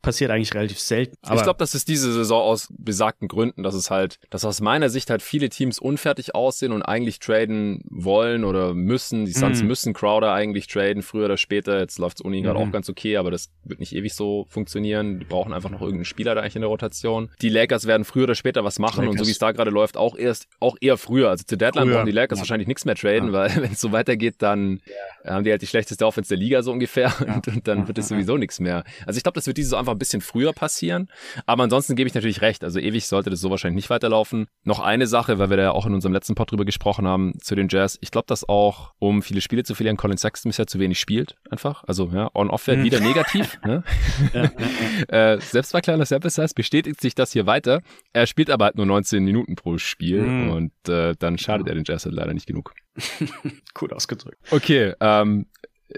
[0.01, 1.15] passiert eigentlich relativ selten.
[1.21, 4.61] Aber ich glaube, das ist diese Saison aus besagten Gründen, dass es halt, dass aus
[4.61, 9.25] meiner Sicht halt viele Teams unfertig aussehen und eigentlich traden wollen oder müssen.
[9.25, 9.67] Die Suns mm.
[9.67, 11.79] müssen Crowder eigentlich traden, früher oder später.
[11.79, 12.63] Jetzt läuft's Uni gerade mm.
[12.63, 15.19] auch ganz okay, aber das wird nicht ewig so funktionieren.
[15.19, 17.29] Die brauchen einfach noch irgendeinen Spieler da eigentlich in der Rotation.
[17.41, 19.11] Die Lakers werden früher oder später was machen Lakers.
[19.11, 21.29] und so wie es da gerade läuft, auch erst, auch eher früher.
[21.29, 21.95] Also zur Deadline früher.
[21.95, 22.41] brauchen die Lakers ja.
[22.41, 23.33] wahrscheinlich nichts mehr traden, ja.
[23.33, 24.81] weil wenn es so weitergeht, dann
[25.23, 25.33] ja.
[25.35, 28.07] haben die halt die schlechteste Offense der Liga so ungefähr und, und dann wird es
[28.07, 28.83] sowieso nichts mehr.
[29.05, 31.09] Also ich glaube, das wird diese einfach ein bisschen früher passieren.
[31.45, 32.63] Aber ansonsten gebe ich natürlich recht.
[32.63, 34.47] Also ewig sollte das so wahrscheinlich nicht weiterlaufen.
[34.63, 37.33] Noch eine Sache, weil wir da ja auch in unserem letzten Pod drüber gesprochen haben,
[37.41, 37.97] zu den Jazz.
[38.01, 41.35] Ich glaube, dass auch, um viele Spiele zu verlieren, Colin Sexton bisher zu wenig spielt.
[41.49, 41.83] Einfach.
[41.85, 42.83] Also, ja, on-off-Wert hm.
[42.83, 43.59] wieder negativ.
[43.65, 43.83] ne?
[44.33, 45.33] ja, ja.
[45.33, 47.81] Äh, selbst bei kleiner Sample Size bestätigt sich das hier weiter.
[48.13, 50.49] Er spielt aber halt nur 19 Minuten pro Spiel hm.
[50.49, 52.73] und äh, dann schadet er den Jazz halt leider nicht genug.
[53.73, 54.37] Gut ausgedrückt.
[54.51, 55.47] Okay, ähm,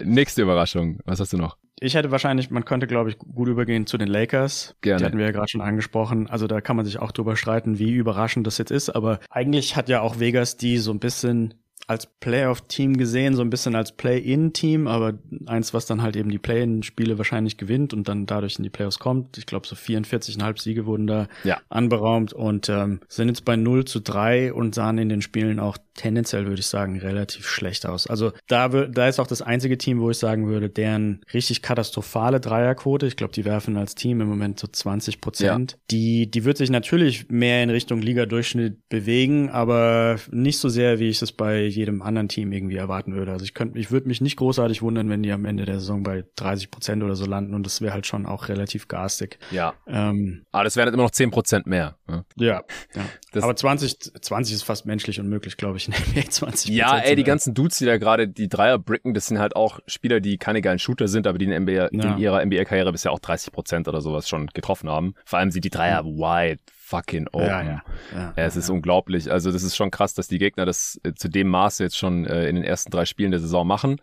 [0.01, 0.99] nächste Überraschung.
[1.05, 1.57] Was hast du noch?
[1.83, 4.73] Ich hätte wahrscheinlich, man könnte, glaube ich, gut übergehen zu den Lakers.
[4.79, 4.99] Gerne.
[4.99, 6.29] Die hatten wir ja gerade schon angesprochen.
[6.29, 8.89] Also da kann man sich auch drüber streiten, wie überraschend das jetzt ist.
[8.89, 11.55] Aber eigentlich hat ja auch Vegas die so ein bisschen
[11.87, 15.13] als Playoff-Team gesehen, so ein bisschen als Play-In-Team, aber
[15.47, 18.99] eins, was dann halt eben die Play-In-Spiele wahrscheinlich gewinnt und dann dadurch in die Playoffs
[18.99, 19.37] kommt.
[19.37, 21.59] Ich glaube, so 44,5 Siege wurden da ja.
[21.69, 25.77] anberaumt und ähm, sind jetzt bei 0 zu 3 und sahen in den Spielen auch
[25.95, 28.07] tendenziell, würde ich sagen, relativ schlecht aus.
[28.07, 32.39] Also da, da ist auch das einzige Team, wo ich sagen würde, deren richtig katastrophale
[32.39, 35.77] Dreierquote, ich glaube, die werfen als Team im Moment so 20 Prozent, ja.
[35.91, 41.09] die, die wird sich natürlich mehr in Richtung Liga-Durchschnitt bewegen, aber nicht so sehr, wie
[41.09, 43.31] ich es bei jedem anderen Team irgendwie erwarten würde.
[43.31, 46.03] Also ich könnte, ich würde mich nicht großartig wundern, wenn die am Ende der Saison
[46.03, 49.39] bei 30 Prozent oder so landen und das wäre halt schon auch relativ garstig.
[49.51, 49.73] Ja.
[49.87, 51.97] Ähm, Aber das wären halt immer noch 10 Prozent mehr.
[52.07, 52.25] Ne?
[52.35, 52.63] Ja.
[52.95, 53.41] ja.
[53.41, 57.23] Aber 20, 20 ist fast menschlich unmöglich, glaube ich, in NBA 20 Ja, ey, die
[57.23, 60.61] ganzen Dudes, die da gerade die Dreier bricken, das sind halt auch Spieler, die keine
[60.61, 61.87] geilen Shooter sind, aber die in, NBA, ja.
[61.87, 65.15] in ihrer NBA-Karriere bisher auch 30 Prozent oder sowas schon getroffen haben.
[65.25, 66.17] Vor allem sind die Dreier mhm.
[66.17, 67.47] wide fucking open.
[67.47, 67.83] Ja, ja.
[68.13, 69.31] ja, es ist unglaublich.
[69.31, 72.25] Also das ist schon krass, dass die Gegner das äh, zu dem Maße jetzt schon
[72.25, 74.01] äh, in den ersten drei Spielen der Saison machen.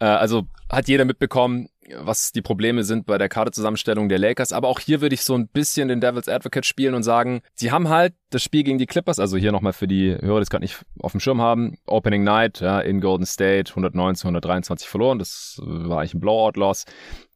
[0.00, 4.52] Äh, also hat jeder mitbekommen, was die Probleme sind bei der Kaderzusammenstellung der Lakers.
[4.52, 7.72] Aber auch hier würde ich so ein bisschen den Devil's Advocate spielen und sagen, sie
[7.72, 10.50] haben halt das Spiel gegen die Clippers, also hier nochmal für die Hörer, die es
[10.50, 15.18] gerade nicht auf dem Schirm haben, Opening Night ja, in Golden State 119, 123 verloren.
[15.18, 16.84] Das war eigentlich ein Blowout-Loss.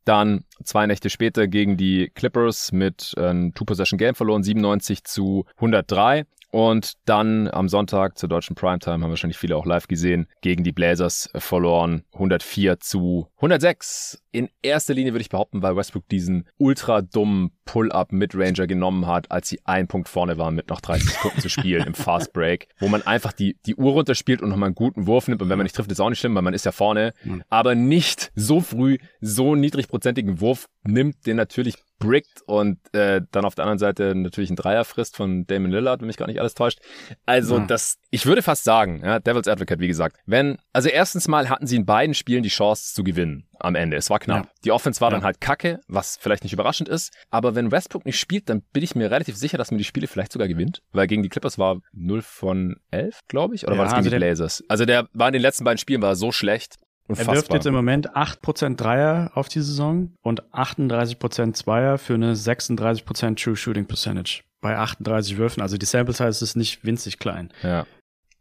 [0.06, 6.26] Dann zwei Nächte später gegen die Clippers mit einem Two-Possession-Game verloren, 97 zu 103.
[6.56, 10.72] Und dann am Sonntag zur deutschen Primetime haben wahrscheinlich viele auch live gesehen, gegen die
[10.72, 12.04] Blazers verloren.
[12.14, 14.22] 104 zu 106.
[14.32, 19.30] In erster Linie würde ich behaupten, weil Westbrook diesen ultra dummen Pull-up Midranger genommen hat,
[19.30, 22.68] als sie ein Punkt vorne waren mit noch 30 Sekunden zu spielen im Fast Break,
[22.78, 25.42] wo man einfach die, die Uhr runterspielt und nochmal einen guten Wurf nimmt.
[25.42, 27.12] Und wenn man nicht trifft, ist auch nicht schlimm, weil man ist ja vorne.
[27.50, 33.54] Aber nicht so früh so niedrigprozentigen Wurf nimmt, den natürlich brickt und äh, dann auf
[33.54, 36.54] der anderen Seite natürlich ein Dreier frisst von Damon Lillard, wenn mich gar nicht alles
[36.54, 36.80] täuscht.
[37.24, 37.66] Also ja.
[37.66, 41.66] das, ich würde fast sagen, ja, Devil's Advocate, wie gesagt, wenn, also erstens mal hatten
[41.66, 43.96] sie in beiden Spielen die Chance zu gewinnen am Ende.
[43.96, 44.44] Es war knapp.
[44.44, 44.50] Ja.
[44.64, 47.12] Die Offense war dann halt kacke, was vielleicht nicht überraschend ist.
[47.30, 50.06] Aber wenn Westbrook nicht spielt, dann bin ich mir relativ sicher, dass man die Spiele
[50.06, 50.82] vielleicht sogar gewinnt.
[50.92, 53.66] Weil gegen die Clippers war 0 von 11, glaube ich.
[53.66, 54.64] Oder war das gegen also die Blazers?
[54.68, 56.76] Also der war in den letzten beiden Spielen war so schlecht.
[57.08, 57.34] Unfassbar.
[57.34, 62.34] Er wirft jetzt im Moment 8% Dreier auf die Saison und 38% Zweier für eine
[62.34, 65.62] 36% True Shooting Percentage bei 38 Würfen.
[65.62, 67.52] Also die Sample Size ist nicht winzig klein.
[67.62, 67.86] Ja.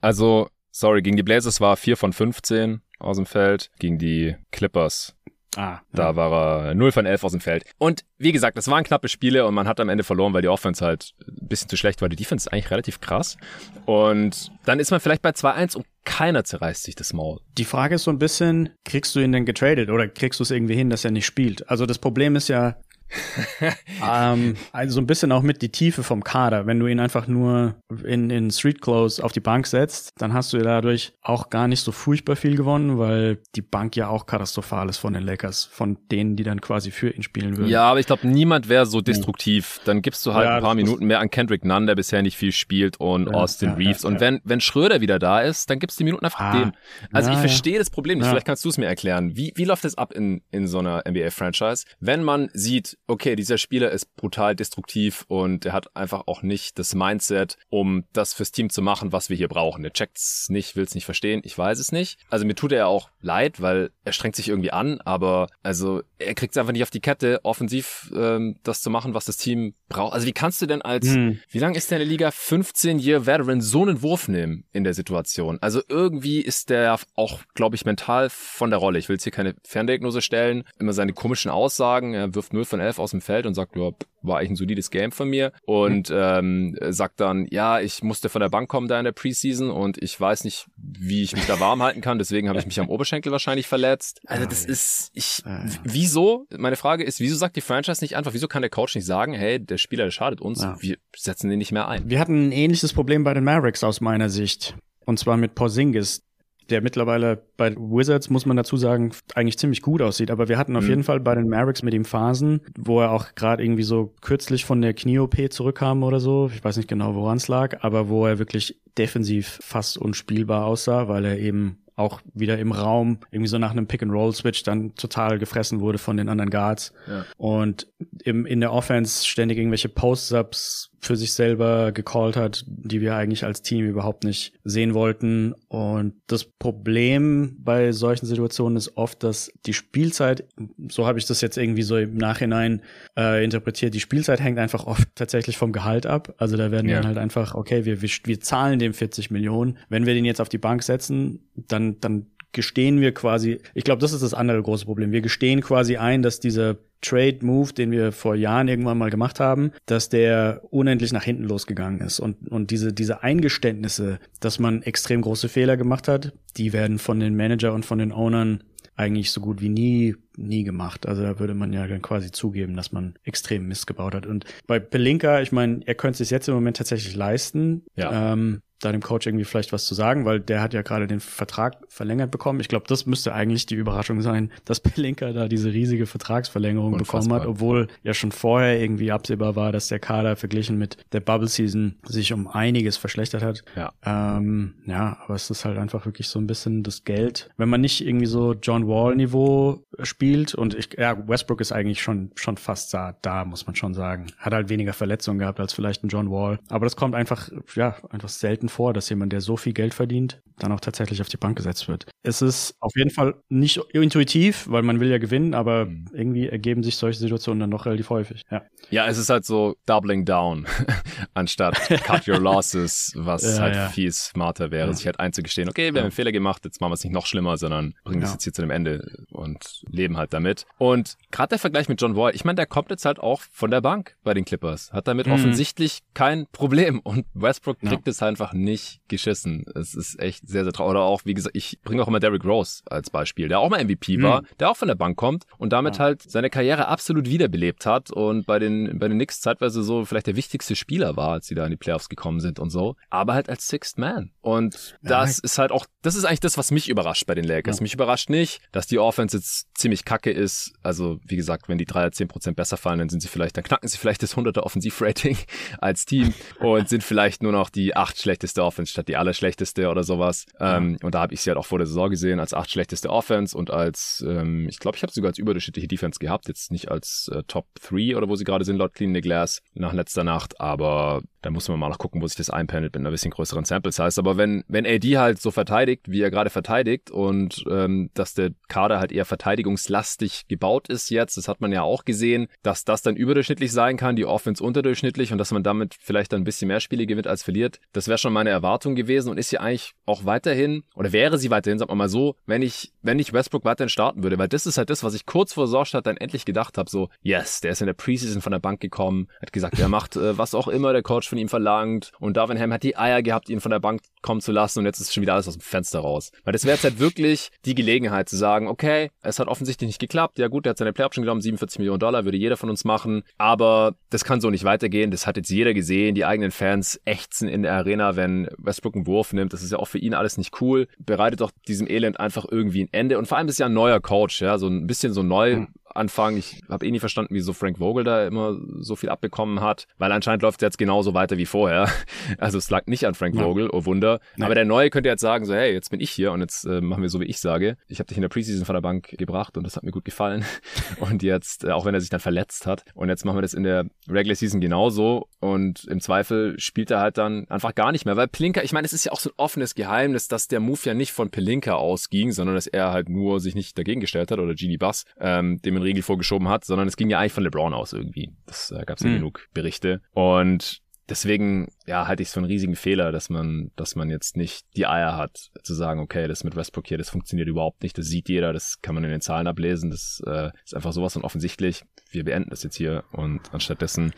[0.01, 5.15] Also, sorry, gegen die Blazers war 4 von 15 aus dem Feld, gegen die Clippers
[5.55, 6.15] Ah, da ja.
[6.15, 7.63] war er 0 von 11 aus dem Feld.
[7.77, 10.47] Und wie gesagt, das waren knappe Spiele und man hat am Ende verloren, weil die
[10.47, 12.09] Offense halt ein bisschen zu schlecht war.
[12.09, 13.37] Die Defense ist eigentlich relativ krass.
[13.85, 17.39] Und dann ist man vielleicht bei 2-1 und keiner zerreißt sich das Maul.
[17.57, 20.51] Die Frage ist so ein bisschen, kriegst du ihn denn getradet oder kriegst du es
[20.51, 21.69] irgendwie hin, dass er nicht spielt?
[21.69, 22.77] Also das Problem ist ja,
[24.03, 26.65] ähm, also so ein bisschen auch mit die Tiefe vom Kader.
[26.65, 30.53] Wenn du ihn einfach nur in, in Street Clothes auf die Bank setzt, dann hast
[30.53, 34.89] du dadurch auch gar nicht so furchtbar viel gewonnen, weil die Bank ja auch katastrophal
[34.89, 37.69] ist von den Lakers, von denen, die dann quasi für ihn spielen würden.
[37.69, 39.79] Ja, aber ich glaube, niemand wäre so destruktiv.
[39.85, 42.37] Dann gibst du halt ja, ein paar Minuten mehr an Kendrick Nunn, der bisher nicht
[42.37, 44.05] viel spielt, und ja, Austin ja, Reeves.
[44.05, 46.71] und wenn, wenn Schröder wieder da ist, dann gibst du die Minuten einfach ah, dem.
[47.11, 48.27] Also ich verstehe das Problem nicht.
[48.27, 49.35] Vielleicht kannst du es mir erklären.
[49.35, 51.85] Wie, wie läuft das ab in, in so einer NBA-Franchise?
[51.99, 56.79] Wenn man sieht, okay, dieser Spieler ist brutal destruktiv und er hat einfach auch nicht
[56.79, 59.83] das Mindset, um das fürs Team zu machen, was wir hier brauchen.
[59.83, 62.19] Er checkt's nicht, will's nicht verstehen, ich weiß es nicht.
[62.29, 66.35] Also mir tut er auch leid, weil er strengt sich irgendwie an, aber also er
[66.35, 69.73] kriegt es einfach nicht auf die Kette, offensiv ähm, das zu machen, was das Team
[69.89, 70.13] braucht.
[70.13, 71.39] Also wie kannst du denn als, hm.
[71.49, 74.83] wie lang ist der in der Liga, 15 Year Veteran so einen Wurf nehmen in
[74.83, 75.57] der Situation?
[75.61, 78.99] Also irgendwie ist der auch, glaube ich, mental von der Rolle.
[78.99, 82.79] Ich will jetzt hier keine Ferndiagnose stellen, immer seine komischen Aussagen, er wirft 0 von
[82.85, 86.11] 11 aus dem Feld und sagt, ja, war eigentlich ein solides Game von mir und
[86.13, 90.01] ähm, sagt dann, ja, ich musste von der Bank kommen da in der Preseason und
[90.01, 92.89] ich weiß nicht, wie ich mich da warm halten kann, deswegen habe ich mich am
[92.89, 94.21] Oberschenkel wahrscheinlich verletzt.
[94.25, 95.43] Also das ist, ich,
[95.83, 99.05] wieso, meine Frage ist, wieso sagt die Franchise nicht einfach, wieso kann der Coach nicht
[99.05, 100.75] sagen, hey, der Spieler der schadet uns, ja.
[100.79, 102.09] wir setzen den nicht mehr ein?
[102.09, 104.75] Wir hatten ein ähnliches Problem bei den Mavericks aus meiner Sicht.
[105.05, 106.23] Und zwar mit Porzingis
[106.69, 110.31] der mittlerweile bei Wizards, muss man dazu sagen, eigentlich ziemlich gut aussieht.
[110.31, 110.89] Aber wir hatten auf mhm.
[110.89, 114.65] jeden Fall bei den Mavericks mit ihm Phasen, wo er auch gerade irgendwie so kürzlich
[114.65, 116.49] von der Knie-OP zurückkam oder so.
[116.53, 121.07] Ich weiß nicht genau, woran es lag, aber wo er wirklich defensiv fast unspielbar aussah,
[121.07, 125.79] weil er eben auch wieder im Raum irgendwie so nach einem Pick-and-Roll-Switch dann total gefressen
[125.79, 126.93] wurde von den anderen Guards.
[127.07, 127.25] Ja.
[127.37, 127.87] Und
[128.23, 133.43] im, in der Offense ständig irgendwelche Post-Ups für sich selber gecallt hat, die wir eigentlich
[133.43, 135.53] als Team überhaupt nicht sehen wollten.
[135.67, 140.45] Und das Problem bei solchen Situationen ist oft, dass die Spielzeit,
[140.89, 142.81] so habe ich das jetzt irgendwie so im Nachhinein
[143.17, 146.33] äh, interpretiert, die Spielzeit hängt einfach oft tatsächlich vom Gehalt ab.
[146.37, 146.97] Also da werden ja.
[146.97, 149.77] dann halt einfach, okay, wir, wir, wir zahlen dem 40 Millionen.
[149.89, 154.01] Wenn wir den jetzt auf die Bank setzen, dann, dann gestehen wir quasi, ich glaube,
[154.01, 155.11] das ist das andere große Problem.
[155.11, 159.71] Wir gestehen quasi ein, dass dieser Trade-Move, den wir vor Jahren irgendwann mal gemacht haben,
[159.85, 162.19] dass der unendlich nach hinten losgegangen ist.
[162.19, 167.19] Und, und diese, diese Eingeständnisse, dass man extrem große Fehler gemacht hat, die werden von
[167.19, 168.63] den Manager und von den Ownern
[168.95, 171.05] eigentlich so gut wie nie nie gemacht.
[171.07, 174.25] Also da würde man ja dann quasi zugeben, dass man extrem Mist gebaut hat.
[174.25, 177.83] Und bei Pelinka, ich meine, er könnte es sich jetzt im Moment tatsächlich leisten.
[177.95, 178.33] Ja.
[178.33, 181.19] Ähm, da dem Coach irgendwie vielleicht was zu sagen, weil der hat ja gerade den
[181.19, 182.59] Vertrag verlängert bekommen.
[182.59, 187.21] Ich glaube, das müsste eigentlich die Überraschung sein, dass Pelinka da diese riesige Vertragsverlängerung Unfassbar.
[187.21, 191.21] bekommen hat, obwohl ja schon vorher irgendwie absehbar war, dass der Kader verglichen mit der
[191.21, 193.63] Bubble Season sich um einiges verschlechtert hat.
[193.75, 193.93] Ja.
[194.05, 197.49] Ähm, ja, aber es ist halt einfach wirklich so ein bisschen das Geld.
[197.57, 202.01] Wenn man nicht irgendwie so John Wall Niveau spielt und ich, ja, Westbrook ist eigentlich
[202.01, 204.27] schon, schon fast da, da, muss man schon sagen.
[204.37, 206.59] Hat halt weniger Verletzungen gehabt als vielleicht ein John Wall.
[206.69, 209.93] Aber das kommt einfach, ja, einfach selten selten vor, dass jemand, der so viel Geld
[209.93, 212.05] verdient, dann auch tatsächlich auf die Bank gesetzt wird.
[212.23, 216.07] Es ist auf jeden Fall nicht intuitiv, weil man will ja gewinnen, aber mhm.
[216.13, 218.41] irgendwie ergeben sich solche Situationen dann doch relativ häufig.
[218.49, 220.65] Ja, ja es ist halt so doubling down,
[221.33, 223.89] anstatt cut your losses, was ja, halt ja.
[223.89, 224.93] viel smarter wäre, ja.
[224.93, 227.25] sich halt einzugestehen, okay, wir haben einen Fehler gemacht, jetzt machen wir es nicht noch
[227.25, 230.65] schlimmer, sondern bringen das jetzt hier zu dem Ende und leben halt damit.
[230.77, 233.71] Und gerade der Vergleich mit John Wall, ich meine, der kommt jetzt halt auch von
[233.71, 234.93] der Bank bei den Clippers.
[234.93, 235.33] Hat damit mhm.
[235.33, 236.99] offensichtlich kein Problem.
[236.99, 239.65] Und Westbrook kriegt es einfach nicht geschissen.
[239.75, 240.91] Es ist echt sehr, sehr traurig.
[240.91, 243.83] Oder auch, wie gesagt, ich bringe auch immer Derrick Rose als Beispiel, der auch mal
[243.83, 244.23] MVP mhm.
[244.23, 246.05] war, der auch von der Bank kommt und damit ja.
[246.05, 250.27] halt seine Karriere absolut wiederbelebt hat und bei den, bei den Knicks zeitweise so vielleicht
[250.27, 252.95] der wichtigste Spieler war, als sie da in die Playoffs gekommen sind und so.
[253.09, 254.31] Aber halt als Sixth Man.
[254.41, 257.81] Und das ist halt auch, das ist eigentlich das, was mich überrascht bei den Lakers.
[257.81, 260.73] Mich überrascht nicht, dass die Offense jetzt ziemlich kacke ist.
[260.83, 263.87] Also, wie gesagt, wenn die Dreier 10% besser fallen, dann sind sie vielleicht, dann knacken
[263.87, 265.37] sie vielleicht das 100er Offensivrating
[265.79, 270.03] als Team und sind vielleicht nur noch die acht schlechteste Offense statt die allerschlechteste oder
[270.03, 270.45] sowas.
[270.59, 270.77] Ja.
[270.77, 273.09] Ähm, und da habe ich sie halt auch vor der Saison gesehen als acht schlechteste
[273.09, 276.91] Offense und als, ähm, ich glaube, ich habe sogar als überdurchschnittliche Defense gehabt, jetzt nicht
[276.91, 280.23] als äh, Top 3 oder wo sie gerade sind, laut Clean the Glass nach letzter
[280.23, 283.29] Nacht, aber da muss man mal noch gucken, wo sich das einpendelt mit einer bisschen
[283.29, 284.19] größeren Sample Size.
[284.19, 288.51] Aber wenn, wenn AD halt so verteidigt, wie er gerade verteidigt und ähm, dass der
[288.67, 293.01] Kader halt eher verteidigungslastig gebaut ist jetzt, das hat man ja auch gesehen, dass das
[293.01, 296.67] dann überdurchschnittlich sein kann, die Offense unterdurchschnittlich und dass man damit vielleicht dann ein bisschen
[296.67, 297.79] mehr Spiele gewinnt als verliert.
[297.93, 301.49] Das wäre schon meine Erwartung gewesen und ist ja eigentlich auch weiterhin, oder wäre sie
[301.49, 304.65] weiterhin, sagen wir mal so, wenn ich, wenn ich Westbrook weiterhin starten würde, weil das
[304.65, 307.71] ist halt das, was ich kurz vor Saisonstart dann endlich gedacht habe, so, yes, der
[307.71, 310.67] ist in der Preseason von der Bank gekommen, hat gesagt, er macht äh, was auch
[310.67, 312.11] immer der Coach von ihm verlangt.
[312.19, 314.99] Und Darwin hat die Eier gehabt, ihn von der Bank kommen zu lassen und jetzt
[314.99, 316.31] ist schon wieder alles aus dem Fenster raus.
[316.43, 319.99] Weil das wäre jetzt halt wirklich die Gelegenheit zu sagen, okay, es hat offensichtlich nicht
[319.99, 320.39] geklappt.
[320.39, 323.23] Ja gut, der hat seine Play-Option genommen, 47 Millionen Dollar, würde jeder von uns machen.
[323.37, 325.11] Aber das kann so nicht weitergehen.
[325.11, 326.15] Das hat jetzt jeder gesehen.
[326.15, 329.53] Die eigenen Fans ächzen in der Arena, wenn Westbrook einen Wurf nimmt.
[329.53, 330.87] Das ist ja auch für ihn alles nicht cool.
[330.99, 333.17] Bereitet doch diesem Elend einfach irgendwie ein Ende.
[333.17, 335.57] Und vor allem ist ja ein neuer Coach, ja, so ein bisschen so neu.
[335.57, 336.37] Mhm Anfang.
[336.37, 340.11] Ich habe eh nie verstanden, wieso Frank Vogel da immer so viel abbekommen hat, weil
[340.11, 341.89] anscheinend läuft es jetzt genauso weiter wie vorher.
[342.37, 343.43] Also es lag nicht an Frank ja.
[343.43, 344.19] Vogel, oh Wunder.
[344.35, 344.45] Nein.
[344.45, 346.81] Aber der Neue könnte jetzt sagen, so hey, jetzt bin ich hier und jetzt äh,
[346.81, 347.77] machen wir so, wie ich sage.
[347.87, 350.05] Ich habe dich in der Preseason von der Bank gebracht und das hat mir gut
[350.05, 350.43] gefallen.
[350.99, 353.53] Und jetzt, äh, auch wenn er sich dann verletzt hat, und jetzt machen wir das
[353.53, 358.05] in der Regular Season genauso und im Zweifel spielt er halt dann einfach gar nicht
[358.05, 360.59] mehr, weil Pelinka, ich meine, es ist ja auch so ein offenes Geheimnis, dass der
[360.59, 364.31] Move ja nicht von Pelinka ausging, sondern dass er halt nur sich nicht dagegen gestellt
[364.31, 367.43] hat oder Genie Bass, ähm, dem Riegel vorgeschoben hat, sondern es ging ja eigentlich von
[367.43, 368.31] LeBron aus irgendwie.
[368.45, 369.15] Das äh, gab es ja mhm.
[369.15, 370.01] genug Berichte.
[370.11, 374.37] Und deswegen ja, halte ich es für einen riesigen Fehler, dass man, dass man jetzt
[374.37, 377.97] nicht die Eier hat, zu sagen, okay, das mit Westbrook hier, das funktioniert überhaupt nicht,
[377.97, 381.13] das sieht jeder, das kann man in den Zahlen ablesen, das äh, ist einfach sowas
[381.13, 381.83] von offensichtlich.
[382.09, 384.13] Wir beenden das jetzt hier und anstattdessen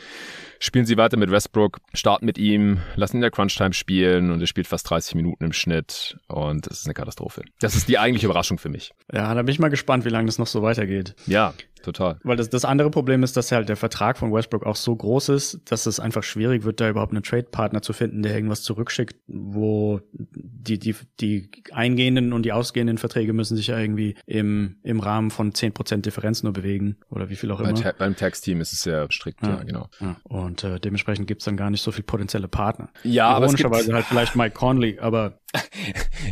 [0.60, 4.42] spielen sie weiter mit Westbrook, starten mit ihm, lassen ihn in der Crunch-Time spielen und
[4.42, 7.44] er spielt fast 30 Minuten im Schnitt und es ist eine Katastrophe.
[7.60, 8.92] Das ist die eigentliche Überraschung für mich.
[9.12, 11.16] Ja, da bin ich mal gespannt, wie lange das noch so weitergeht.
[11.26, 12.20] Ja, total.
[12.24, 15.30] Weil das, das andere Problem ist, dass halt der Vertrag von Westbrook auch so groß
[15.30, 19.16] ist, dass es einfach schwierig wird, da überhaupt einen Trade-Partner zu finden, der irgendwas zurückschickt,
[19.28, 25.00] wo die, die, die eingehenden und die ausgehenden Verträge müssen sich ja irgendwie im, im
[25.00, 27.74] Rahmen von 10% Differenz nur bewegen oder wie viel auch immer.
[27.74, 29.90] Bei beim Tax-Team ist es sehr strikt, ja, ja genau.
[30.00, 30.18] Ja.
[30.24, 32.90] Und äh, dementsprechend gibt's dann gar nicht so viel potenzielle Partner.
[33.04, 35.40] Ja, aber es gibt halt vielleicht Mike Conley, aber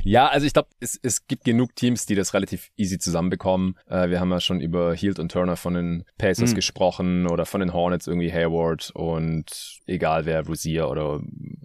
[0.03, 3.77] ja, also ich glaube, es, es gibt genug Teams, die das relativ easy zusammenbekommen.
[3.89, 6.55] Äh, wir haben ja schon über Hield und Turner von den Pacers mhm.
[6.55, 11.21] gesprochen oder von den Hornets irgendwie Hayward und egal wer, Rosier oder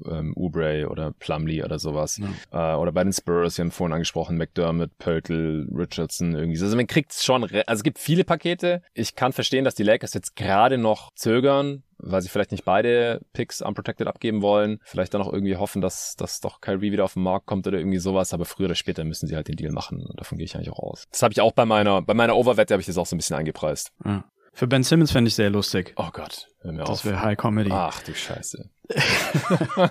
[0.08, 2.18] ähm, Oubre oder Plumlee oder sowas.
[2.18, 2.34] Mhm.
[2.52, 6.60] Äh, oder bei den Spurs, wir haben vorhin angesprochen, McDermott, Pöltl, Richardson irgendwie.
[6.60, 8.82] Also man kriegt schon, also es gibt viele Pakete.
[8.94, 13.20] Ich kann verstehen, dass die Lakers jetzt gerade noch zögern, weil sie vielleicht nicht beide
[13.32, 14.78] Picks unprotected abgeben wollen.
[14.84, 17.78] Vielleicht dann auch irgendwie hoffen, dass, dass doch Kyrie wieder auf den Markt kommt oder
[17.78, 18.32] irgendwie sowas.
[18.32, 20.04] Aber früher oder später müssen sie halt den Deal machen.
[20.06, 21.06] Und davon gehe ich eigentlich auch aus.
[21.10, 23.18] Das habe ich auch bei meiner, bei meiner Overwette habe ich das auch so ein
[23.18, 23.92] bisschen eingepreist.
[24.04, 24.24] Ja.
[24.52, 25.94] Für Ben Simmons fände ich sehr lustig.
[25.96, 26.96] Oh Gott, hör mir das auf.
[27.02, 27.70] Das wäre High Comedy.
[27.72, 28.68] Ach du Scheiße.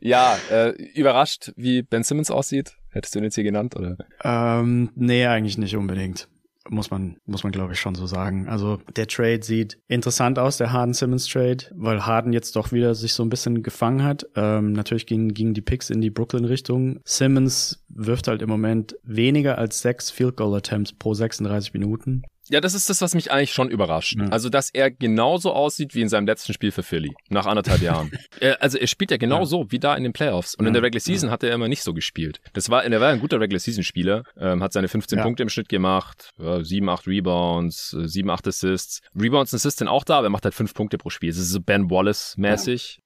[0.00, 2.76] ja, äh, überrascht, wie Ben Simmons aussieht.
[2.90, 3.96] Hättest du ihn jetzt hier genannt, oder?
[4.22, 6.28] Ähm, nee, eigentlich nicht unbedingt
[6.68, 8.48] muss man, muss man glaube ich schon so sagen.
[8.48, 13.22] Also der Trade sieht interessant aus, der Harden-Simmons-Trade, weil Harden jetzt doch wieder sich so
[13.22, 14.26] ein bisschen gefangen hat.
[14.34, 17.00] Ähm, natürlich gingen, gingen die Picks in die Brooklyn-Richtung.
[17.04, 22.22] Simmons wirft halt im Moment weniger als sechs Field Goal Attempts pro 36 Minuten.
[22.48, 24.16] Ja, das ist das, was mich eigentlich schon überrascht.
[24.18, 24.28] Ja.
[24.28, 28.10] Also, dass er genauso aussieht wie in seinem letzten Spiel für Philly, nach anderthalb Jahren.
[28.40, 29.46] er, also, er spielt ja genau ja.
[29.46, 30.54] so wie da in den Playoffs.
[30.54, 30.68] Und ja.
[30.68, 32.40] in der Regular Season hat er immer nicht so gespielt.
[32.52, 35.48] Das war, er war ein guter Regular Season Spieler, ähm, hat seine 15 Punkte im
[35.48, 39.00] Schnitt gemacht, äh, 7, 8 Rebounds, äh, 7, 8 Assists.
[39.14, 41.30] Rebounds und Assists sind auch da, aber er macht halt 5 Punkte pro Spiel.
[41.30, 43.00] Das ist so Ben Wallace-mäßig.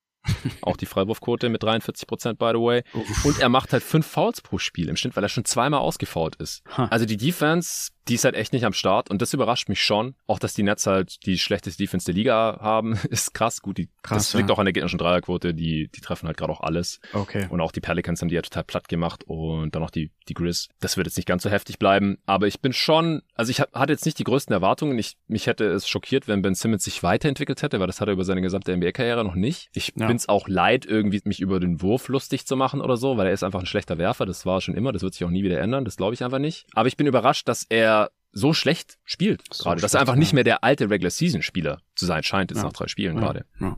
[0.63, 2.83] Auch die Freiwurfquote mit 43 Prozent, by the way.
[3.25, 6.37] Und er macht halt fünf Fouls pro Spiel im Schnitt, weil er schon zweimal ausgefault
[6.37, 6.63] ist.
[6.77, 10.15] Also die Defense die ist halt echt nicht am Start und das überrascht mich schon.
[10.27, 13.63] Auch, dass die Nets halt die schlechteste Defense der Liga haben, ist krass.
[13.63, 16.53] Gut, die, krass, das liegt auch an der gegnerischen Dreierquote, die, die treffen halt gerade
[16.53, 17.01] auch alles.
[17.13, 17.47] Okay.
[17.51, 20.35] Und auch die Pelicans haben die ja total platt gemacht und dann auch die, die
[20.35, 20.69] Grizz.
[20.81, 23.93] Das wird jetzt nicht ganz so heftig bleiben, aber ich bin schon, also ich hatte
[23.93, 24.99] jetzt nicht die größten Erwartungen.
[24.99, 28.13] Ich, mich hätte es schockiert, wenn Ben Simmons sich weiterentwickelt hätte, weil das hat er
[28.13, 29.69] über seine gesamte NBA-Karriere noch nicht.
[29.75, 30.07] Ich ja.
[30.07, 33.33] bin's auch leid, irgendwie mich über den Wurf lustig zu machen oder so, weil er
[33.33, 34.27] ist einfach ein schlechter Werfer.
[34.27, 35.85] Das war schon immer, das wird sich auch nie wieder ändern.
[35.85, 36.67] Das glaube ich einfach nicht.
[36.75, 37.98] Aber ich bin überrascht, dass er
[38.33, 41.81] so schlecht spielt so gerade, dass er einfach nicht mehr der alte Regular Season Spieler
[41.99, 42.65] zu sein scheint jetzt ja.
[42.65, 43.21] nach drei Spielen ja.
[43.21, 43.45] gerade.
[43.61, 43.77] Ja.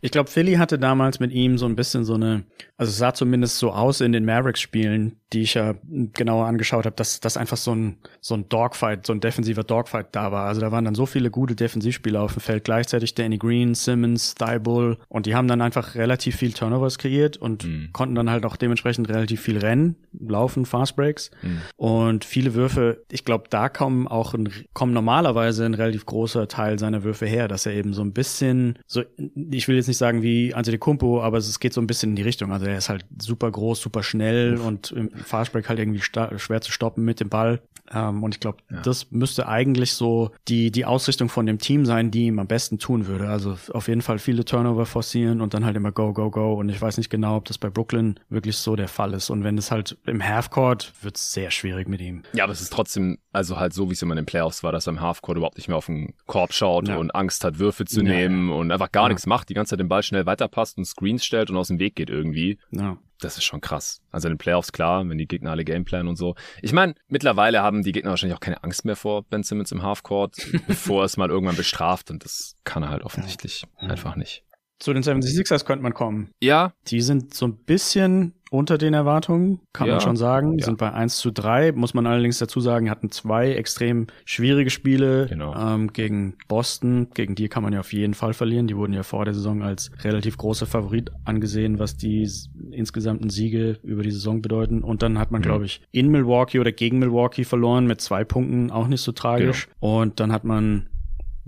[0.00, 2.44] Ich glaube, Philly hatte damals mit ihm so ein bisschen so eine,
[2.76, 6.86] also es sah zumindest so aus in den Mavericks Spielen, die ich ja genauer angeschaut
[6.86, 10.46] habe, dass das einfach so ein so ein Dogfight, so ein defensiver Dogfight da war.
[10.46, 14.34] Also da waren dann so viele gute Defensivspieler auf dem Feld gleichzeitig, Danny Green, Simmons,
[14.34, 17.90] Thibault und die haben dann einfach relativ viel Turnovers kreiert und mhm.
[17.92, 21.60] konnten dann halt auch dementsprechend relativ viel rennen, laufen, Fast Breaks mhm.
[21.76, 23.04] und viele Würfe.
[23.10, 27.46] Ich glaube, da kommen auch ein, kommen normalerweise ein relativ großer Teil seiner Würfe her,
[27.60, 29.02] dass er eben so ein bisschen so
[29.50, 32.22] ich will jetzt nicht sagen wie Antetokounmpo, aber es geht so ein bisschen in die
[32.22, 32.52] Richtung.
[32.52, 34.66] Also er ist halt super groß, super schnell Uff.
[34.66, 37.60] und im Fastbreak halt irgendwie schwer zu stoppen mit dem Ball.
[37.92, 38.80] Ähm, und ich glaube, ja.
[38.82, 42.78] das müsste eigentlich so die, die Ausrichtung von dem Team sein, die ihm am besten
[42.78, 43.28] tun würde.
[43.28, 46.54] Also auf jeden Fall viele Turnover forcieren und dann halt immer go, go, go.
[46.54, 49.30] Und ich weiß nicht genau, ob das bei Brooklyn wirklich so der Fall ist.
[49.30, 52.22] Und wenn es halt im Halfcourt wird es sehr schwierig mit ihm.
[52.32, 54.72] Ja, aber es ist trotzdem, also halt so, wie es immer in den Playoffs war,
[54.72, 56.96] dass er im Halfcourt überhaupt nicht mehr auf den Korb schaut ja.
[56.96, 59.80] und Angst hat, Würfe zu ja, nehmen und einfach gar nichts macht, die ganze Zeit
[59.80, 62.58] den Ball schnell weiterpasst und Screens stellt und aus dem Weg geht irgendwie.
[62.70, 64.00] Ja das ist schon krass.
[64.10, 66.34] Also in den Playoffs klar, wenn die Gegner alle Gameplan und so.
[66.62, 69.82] Ich meine, mittlerweile haben die Gegner wahrscheinlich auch keine Angst mehr vor Ben Simmons im
[69.82, 70.36] Halfcourt,
[70.66, 73.88] bevor es mal irgendwann bestraft und das kann er halt offensichtlich ja.
[73.88, 74.44] einfach nicht.
[74.78, 76.30] Zu den 76ers könnte man kommen.
[76.40, 76.72] Ja.
[76.86, 79.94] Die sind so ein bisschen unter den Erwartungen, kann ja.
[79.94, 80.58] man schon sagen.
[80.58, 80.64] Ja.
[80.66, 85.26] sind bei 1 zu 3, muss man allerdings dazu sagen, hatten zwei extrem schwierige Spiele
[85.28, 85.54] genau.
[85.54, 87.08] ähm, gegen Boston.
[87.14, 88.66] Gegen die kann man ja auf jeden Fall verlieren.
[88.66, 92.28] Die wurden ja vor der Saison als relativ großer Favorit angesehen, was die
[92.72, 94.82] insgesamten Siege über die Saison bedeuten.
[94.82, 95.44] Und dann hat man, mhm.
[95.44, 99.68] glaube ich, in Milwaukee oder gegen Milwaukee verloren mit zwei Punkten, auch nicht so tragisch.
[99.80, 100.00] Genau.
[100.02, 100.89] Und dann hat man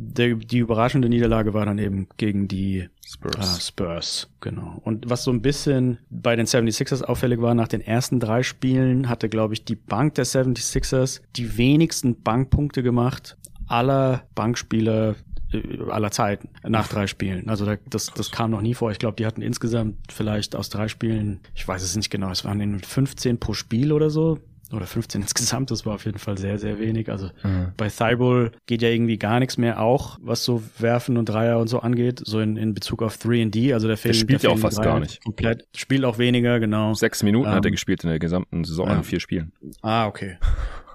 [0.02, 3.36] der, die überraschende Niederlage war dann eben gegen die Spurs.
[3.38, 4.80] Ah, Spurs, genau.
[4.84, 9.08] Und was so ein bisschen bei den 76ers auffällig war, nach den ersten drei Spielen
[9.08, 13.36] hatte, glaube ich, die Bank der 76ers die wenigsten Bankpunkte gemacht
[13.66, 15.16] aller Bankspieler
[15.52, 17.48] äh, aller Zeiten nach drei Spielen.
[17.48, 18.90] Also das, das kam noch nie vor.
[18.90, 22.44] Ich glaube, die hatten insgesamt vielleicht aus drei Spielen, ich weiß es nicht genau, es
[22.44, 24.38] waren 15 pro Spiel oder so
[24.72, 27.10] oder 15 insgesamt, das war auf jeden Fall sehr, sehr wenig.
[27.10, 27.72] Also mhm.
[27.76, 31.68] bei Thibault geht ja irgendwie gar nichts mehr auch, was so Werfen und Dreier und
[31.68, 33.74] so angeht, so in, in Bezug auf 3D.
[33.74, 35.22] Also der, fehlt, der spielt ja auch fast gar nicht.
[35.24, 36.94] Komplett, spielt auch weniger, genau.
[36.94, 38.96] Sechs Minuten ähm, hat er ähm, gespielt in der gesamten Saison ja.
[38.96, 39.52] in vier Spielen.
[39.82, 40.38] Ah, okay.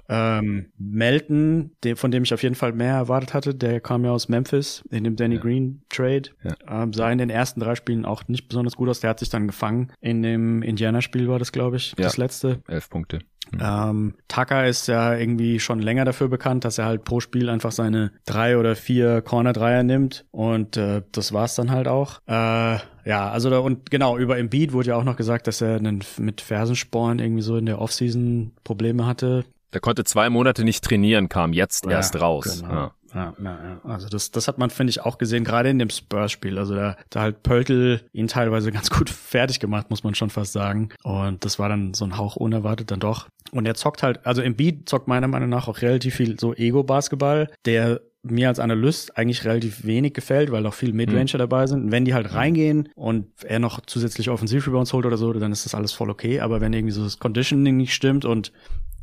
[0.10, 4.12] Ähm, Melton, der, von dem ich auf jeden Fall mehr erwartet hatte, der kam ja
[4.12, 5.42] aus Memphis in dem Danny ja.
[5.42, 6.30] Green Trade.
[6.44, 6.84] Ja.
[6.84, 9.02] Ähm, sah in den ersten drei Spielen auch nicht besonders gut aus.
[9.02, 9.92] Der hat sich dann gefangen.
[10.00, 12.06] In dem Indiana-Spiel war das, glaube ich, ja.
[12.06, 12.62] das letzte.
[12.68, 13.20] Elf Punkte.
[13.52, 13.60] Mhm.
[13.62, 17.72] Ähm, Tucker ist ja irgendwie schon länger dafür bekannt, dass er halt pro Spiel einfach
[17.72, 22.20] seine drei oder vier Corner-Dreier nimmt und äh, das war's dann halt auch.
[22.28, 22.78] Äh,
[23.08, 26.04] ja, also da, und genau, über Embiid wurde ja auch noch gesagt, dass er einen,
[26.18, 29.46] mit Fersensporn irgendwie so in der Offseason Probleme hatte.
[29.74, 32.62] Der konnte zwei Monate nicht trainieren, kam jetzt ja, erst raus.
[32.62, 32.74] Genau.
[32.74, 32.92] Ja.
[33.18, 33.82] Ja, ja, ja.
[33.84, 36.60] Also das, das hat man, finde ich, auch gesehen, gerade in dem Spurs-Spiel.
[36.60, 40.54] Also da, da halt Pöltl ihn teilweise ganz gut fertig gemacht, muss man schon fast
[40.54, 40.90] sagen.
[41.04, 43.28] Und das war dann so ein Hauch unerwartet dann doch.
[43.52, 46.54] Und er zockt halt, also im Beat zockt meiner Meinung nach auch relativ viel so
[46.54, 51.40] Ego-Basketball, der mir als Analyst eigentlich relativ wenig gefällt, weil auch viel Midranger mhm.
[51.40, 51.86] dabei sind.
[51.86, 55.66] Und wenn die halt reingehen und er noch zusätzlich Offensiv-Rebounds holt oder so, dann ist
[55.66, 56.42] das alles voll okay.
[56.42, 58.52] Aber wenn irgendwie so das Conditioning nicht stimmt und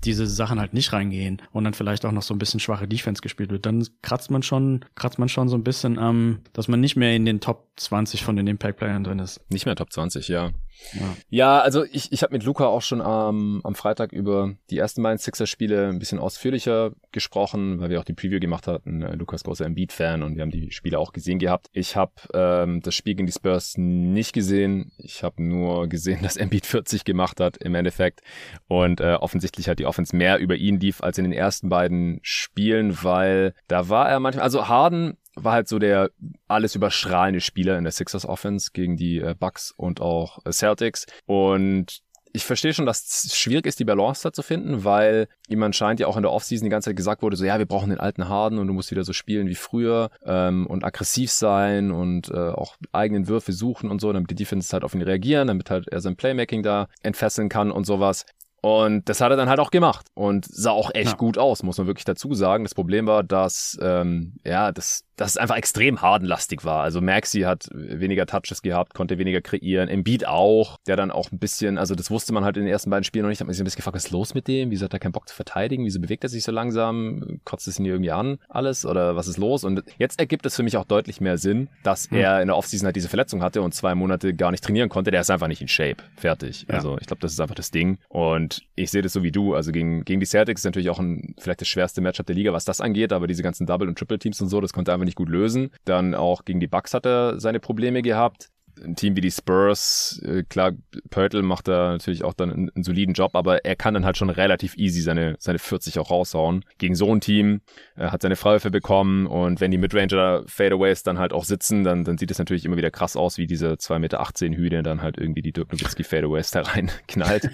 [0.04, 3.22] diese Sachen halt nicht reingehen und dann vielleicht auch noch so ein bisschen schwache Defense
[3.22, 6.68] gespielt wird, dann kratzt man schon, kratzt man schon so ein bisschen am, ähm, dass
[6.68, 9.40] man nicht mehr in den Top 20 von den Impact-Playern drin ist.
[9.50, 10.52] Nicht mehr Top 20, ja.
[10.92, 14.78] Ja, ja also ich, ich habe mit Luca auch schon am, am Freitag über die
[14.78, 19.02] ersten beiden Sixers-Spiele ein bisschen ausführlicher gesprochen, weil wir auch die Preview gemacht hatten.
[19.02, 21.68] Äh, Lukas großer Embiid-Fan und wir haben die Spiele auch gesehen gehabt.
[21.72, 24.92] Ich habe ähm, das Spiel gegen die Spurs nicht gesehen.
[24.98, 28.20] Ich habe nur gesehen, dass Embiid 40 gemacht hat im Endeffekt
[28.68, 32.18] und äh, offensichtlich hat die Offense mehr über ihn lief als in den ersten beiden
[32.22, 36.10] Spielen, weil da war er manchmal, also Harden war halt so der
[36.48, 41.06] alles überstrahlende Spieler in der Sixers Offense gegen die äh, Bucks und auch äh, Celtics
[41.26, 42.02] und
[42.36, 46.00] ich verstehe schon, dass es schwierig ist, die Balance da zu finden, weil ihm anscheinend
[46.00, 48.00] ja auch in der Offseason die ganze Zeit gesagt wurde, so ja, wir brauchen den
[48.00, 52.30] alten Harden und du musst wieder so spielen wie früher ähm, und aggressiv sein und
[52.30, 55.70] äh, auch eigenen Würfe suchen und so, damit die Defense halt auf ihn reagieren, damit
[55.70, 58.26] halt er sein Playmaking da entfesseln kann und sowas.
[58.64, 61.16] Und das hat er dann halt auch gemacht und sah auch echt ja.
[61.18, 62.64] gut aus, muss man wirklich dazu sagen.
[62.64, 66.82] Das Problem war, dass ähm, ja, das dass es einfach extrem hardenlastig war.
[66.82, 69.88] Also Maxi hat weniger Touches gehabt, konnte weniger kreieren.
[69.88, 72.90] Embiid auch, der dann auch ein bisschen, also das wusste man halt in den ersten
[72.90, 73.40] beiden Spielen noch nicht.
[73.40, 74.70] Hat man sich ein bisschen gefragt, was ist los mit dem?
[74.70, 75.84] Wieso hat er keinen Bock zu verteidigen?
[75.84, 77.40] Wieso bewegt er sich so langsam?
[77.44, 78.38] Kotzt es ihn irgendwie an?
[78.48, 78.84] Alles?
[78.84, 79.64] Oder was ist los?
[79.64, 82.18] Und jetzt ergibt es für mich auch deutlich mehr Sinn, dass mhm.
[82.18, 85.10] er in der Offseason halt diese Verletzung hatte und zwei Monate gar nicht trainieren konnte.
[85.10, 86.02] Der ist einfach nicht in Shape.
[86.16, 86.66] Fertig.
[86.68, 86.74] Ja.
[86.76, 87.98] Also ich glaube, das ist einfach das Ding.
[88.08, 89.54] Und ich sehe das so wie du.
[89.54, 92.52] Also gegen, gegen die Celtics ist natürlich auch ein, vielleicht das schwerste Matchup der Liga,
[92.52, 93.12] was das angeht.
[93.12, 95.70] Aber diese ganzen Double- und Triple-Teams und so, das konnte er einfach nicht gut lösen.
[95.84, 98.50] Dann auch gegen die Bucks hat er seine Probleme gehabt
[98.82, 100.72] ein Team wie die Spurs, äh, klar,
[101.10, 104.16] Pörtl macht da natürlich auch dann einen, einen, soliden Job, aber er kann dann halt
[104.16, 106.64] schon relativ easy seine, seine 40 auch raushauen.
[106.78, 107.60] Gegen so ein Team
[107.96, 112.04] er hat seine Freiwürfe bekommen und wenn die Midranger Fadeaways dann halt auch sitzen, dann,
[112.04, 115.18] dann sieht es natürlich immer wieder krass aus, wie diese 2,18 Meter Hühner dann halt
[115.18, 117.50] irgendwie die Dirk Nowitzki Fadeaways da rein knallt.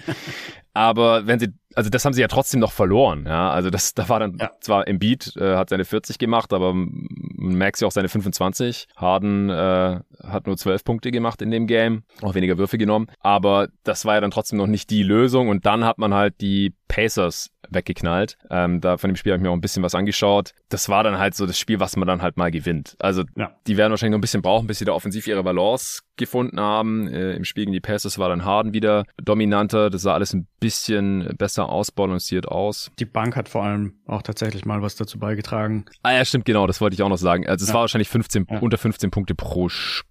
[0.73, 3.51] Aber wenn sie, also das haben sie ja trotzdem noch verloren, ja.
[3.51, 4.51] Also das, da war dann ja.
[4.61, 8.87] zwar Embiid äh, hat seine 40 gemacht, aber Max ja auch seine 25.
[8.95, 13.07] Harden äh, hat nur 12 Punkte gemacht in dem Game, auch weniger Würfe genommen.
[13.19, 15.49] Aber das war ja dann trotzdem noch nicht die Lösung.
[15.49, 18.37] Und dann hat man halt die Pacers weggeknallt.
[18.49, 20.53] Ähm, da von dem Spiel habe ich mir auch ein bisschen was angeschaut.
[20.69, 22.95] Das war dann halt so das Spiel, was man dann halt mal gewinnt.
[22.99, 23.51] Also ja.
[23.67, 27.07] die werden wahrscheinlich noch ein bisschen brauchen, bis sie da offensiv ihre Balance gefunden haben.
[27.07, 29.89] Äh, Im Spiel gegen die Pacers war dann Harden wieder dominanter.
[29.89, 32.91] Das sah alles ein bisschen besser ausbalanciert aus.
[32.99, 35.85] Die Bank hat vor allem auch tatsächlich mal was dazu beigetragen.
[36.03, 37.47] Ah ja, stimmt, genau, das wollte ich auch noch sagen.
[37.47, 37.73] Also es ja.
[37.73, 38.59] war wahrscheinlich 15, ja.
[38.59, 40.10] unter 15 Punkte pro Spiel.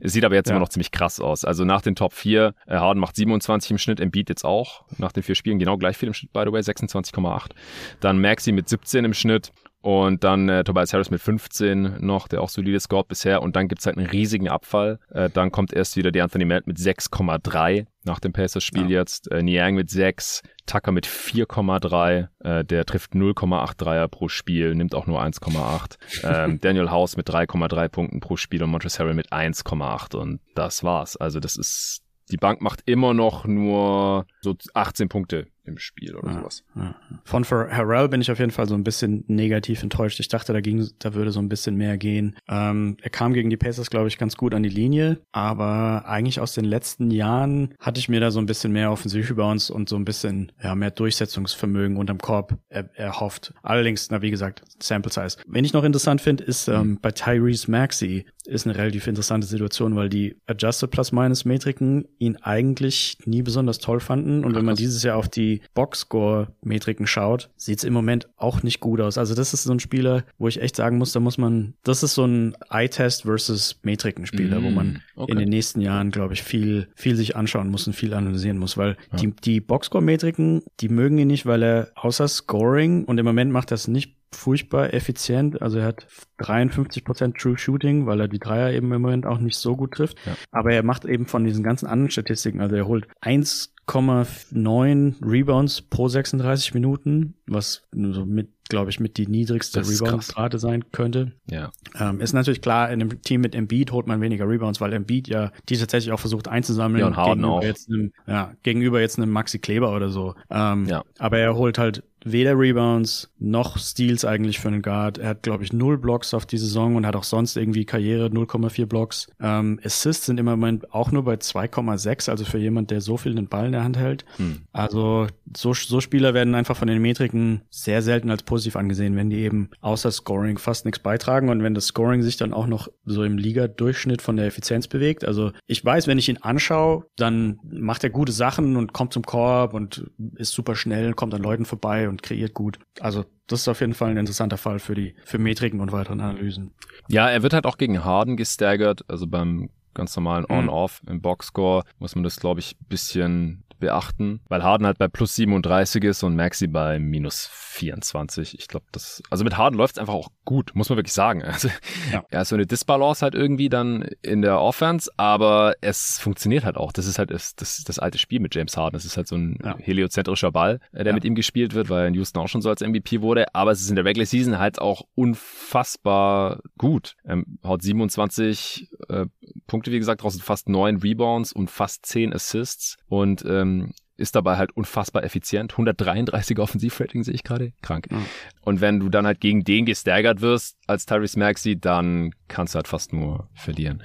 [0.00, 1.44] Es sieht aber jetzt immer noch ziemlich krass aus.
[1.44, 4.84] Also nach den Top 4, äh, Harden macht 27 im Schnitt, Embiid jetzt auch.
[4.98, 7.52] Nach den vier Spielen genau gleich viel im Schnitt, by the way, 26,8.
[8.00, 9.52] Dann Maxi mit 17 im Schnitt.
[9.82, 13.40] Und dann äh, Tobias Harris mit 15 noch, der auch solide scored bisher.
[13.40, 14.98] Und dann gibt's halt einen riesigen Abfall.
[15.10, 19.00] Äh, dann kommt erst wieder die Anthony Melt mit 6,3 nach dem Pacers-Spiel ja.
[19.00, 19.30] jetzt.
[19.30, 22.28] Äh, Niang mit 6, Tucker mit 4,3.
[22.40, 25.98] Äh, der trifft 0,8 Dreier pro Spiel, nimmt auch nur 1,8.
[26.24, 30.16] Ähm, Daniel House mit 3,3 Punkten pro Spiel und Montrezl Harrell mit 1,8.
[30.16, 31.16] Und das war's.
[31.16, 36.30] Also das ist die Bank macht immer noch nur so 18 Punkte im Spiel oder
[36.30, 36.64] ja, sowas.
[36.74, 36.94] Ja.
[37.24, 40.20] Von Harrell bin ich auf jeden Fall so ein bisschen negativ enttäuscht.
[40.20, 42.36] Ich dachte, da ging, da würde so ein bisschen mehr gehen.
[42.48, 46.40] Ähm, er kam gegen die Pacers, glaube ich, ganz gut an die Linie, aber eigentlich
[46.40, 49.96] aus den letzten Jahren hatte ich mir da so ein bisschen mehr Offensiv-Rebounds und so
[49.96, 53.52] ein bisschen ja, mehr Durchsetzungsvermögen unterm Korb er, erhofft.
[53.62, 55.42] Allerdings, na wie gesagt, Sample Size.
[55.46, 56.98] Wenn ich noch interessant finde, ist ähm, mhm.
[57.00, 63.18] bei Tyrese Maxey ist eine relativ interessante Situation, weil die Adjusted Plus-Minus Metriken ihn eigentlich
[63.24, 67.78] nie besonders toll fanden und Ach, wenn man dieses Jahr auf die Boxscore-Metriken schaut, sieht
[67.78, 69.18] es im Moment auch nicht gut aus.
[69.18, 72.02] Also das ist so ein Spieler, wo ich echt sagen muss, da muss man, das
[72.02, 75.32] ist so ein Eye-Test versus Metrikenspieler, mm, wo man okay.
[75.32, 78.76] in den nächsten Jahren, glaube ich, viel, viel sich anschauen muss und viel analysieren muss,
[78.76, 79.18] weil ja.
[79.18, 83.70] die, die Boxscore-Metriken, die mögen ihn nicht, weil er außer Scoring und im Moment macht
[83.70, 85.62] das nicht furchtbar effizient.
[85.62, 86.06] Also er hat
[86.40, 90.18] 53% True Shooting, weil er die Dreier eben im Moment auch nicht so gut trifft.
[90.26, 90.36] Ja.
[90.50, 96.08] Aber er macht eben von diesen ganzen anderen Statistiken, also er holt 1,9 Rebounds pro
[96.08, 101.32] 36 Minuten, was so mit glaube ich, mit die niedrigste Rebound-Rate sein könnte.
[101.50, 101.70] Ja.
[101.98, 105.28] Ähm, ist natürlich klar, in einem Team mit Embiid holt man weniger Rebounds, weil Embiid
[105.28, 107.00] ja die tatsächlich auch versucht einzusammeln.
[107.00, 107.62] Ja, und Harden gegenüber auch.
[107.62, 110.34] Jetzt einem, ja, gegenüber jetzt einem Maxi Kleber oder so.
[110.50, 111.04] Ähm, ja.
[111.18, 115.18] Aber er holt halt weder Rebounds noch Steals eigentlich für einen Guard.
[115.18, 118.26] Er hat, glaube ich, null Blocks auf die Saison und hat auch sonst irgendwie Karriere
[118.26, 119.28] 0,4 Blocks.
[119.40, 123.34] Ähm, Assists sind im Moment auch nur bei 2,6, also für jemand, der so viel
[123.34, 124.24] den Ball in der Hand hält.
[124.36, 124.62] Hm.
[124.72, 129.30] Also so, so Spieler werden einfach von den Metriken sehr selten als positiv angesehen, wenn
[129.30, 132.88] die eben außer Scoring fast nichts beitragen und wenn das Scoring sich dann auch noch
[133.04, 135.24] so im Liga-Durchschnitt von der Effizienz bewegt.
[135.24, 139.22] Also ich weiß, wenn ich ihn anschaue, dann macht er gute Sachen und kommt zum
[139.22, 142.78] Korb und ist super schnell, kommt an Leuten vorbei und und kreiert gut.
[143.00, 146.20] Also das ist auf jeden Fall ein interessanter Fall für die für Metriken und weiteren
[146.20, 146.72] Analysen.
[147.08, 150.56] Ja, er wird halt auch gegen Harden gestaggert, also beim ganz normalen mhm.
[150.68, 155.34] On-Off im Boxscore muss man das, glaube ich, bisschen beachten, weil Harden halt bei plus
[155.34, 158.58] 37 ist und Maxi bei minus 24.
[158.58, 161.42] Ich glaube, das, also mit Harden läuft es einfach auch gut, muss man wirklich sagen.
[161.56, 161.68] Also,
[162.12, 162.22] ja.
[162.28, 166.76] Er ist so eine Disbalance halt irgendwie dann in der Offense, aber es funktioniert halt
[166.76, 166.92] auch.
[166.92, 168.94] Das ist halt das, das, das alte Spiel mit James Harden.
[168.94, 169.78] Das ist halt so ein ja.
[169.78, 171.12] heliozentrischer Ball, äh, der ja.
[171.14, 173.54] mit ihm gespielt wird, weil er in Houston auch schon so als MVP wurde.
[173.54, 177.16] Aber es ist in der Regular Season halt auch unfassbar gut.
[177.24, 179.24] Er haut 27 äh,
[179.66, 183.75] Punkte Punkte, wie gesagt, draußen fast neun Rebounds und fast zehn Assists und ähm,
[184.16, 185.72] ist dabei halt unfassbar effizient.
[185.72, 187.72] 133 Offensivrating sehe ich gerade.
[187.82, 188.10] Krank.
[188.10, 188.24] Mhm.
[188.62, 192.76] Und wenn du dann halt gegen den gestaggert wirst als Tyrese Maxey, dann kannst du
[192.76, 194.02] halt fast nur verlieren.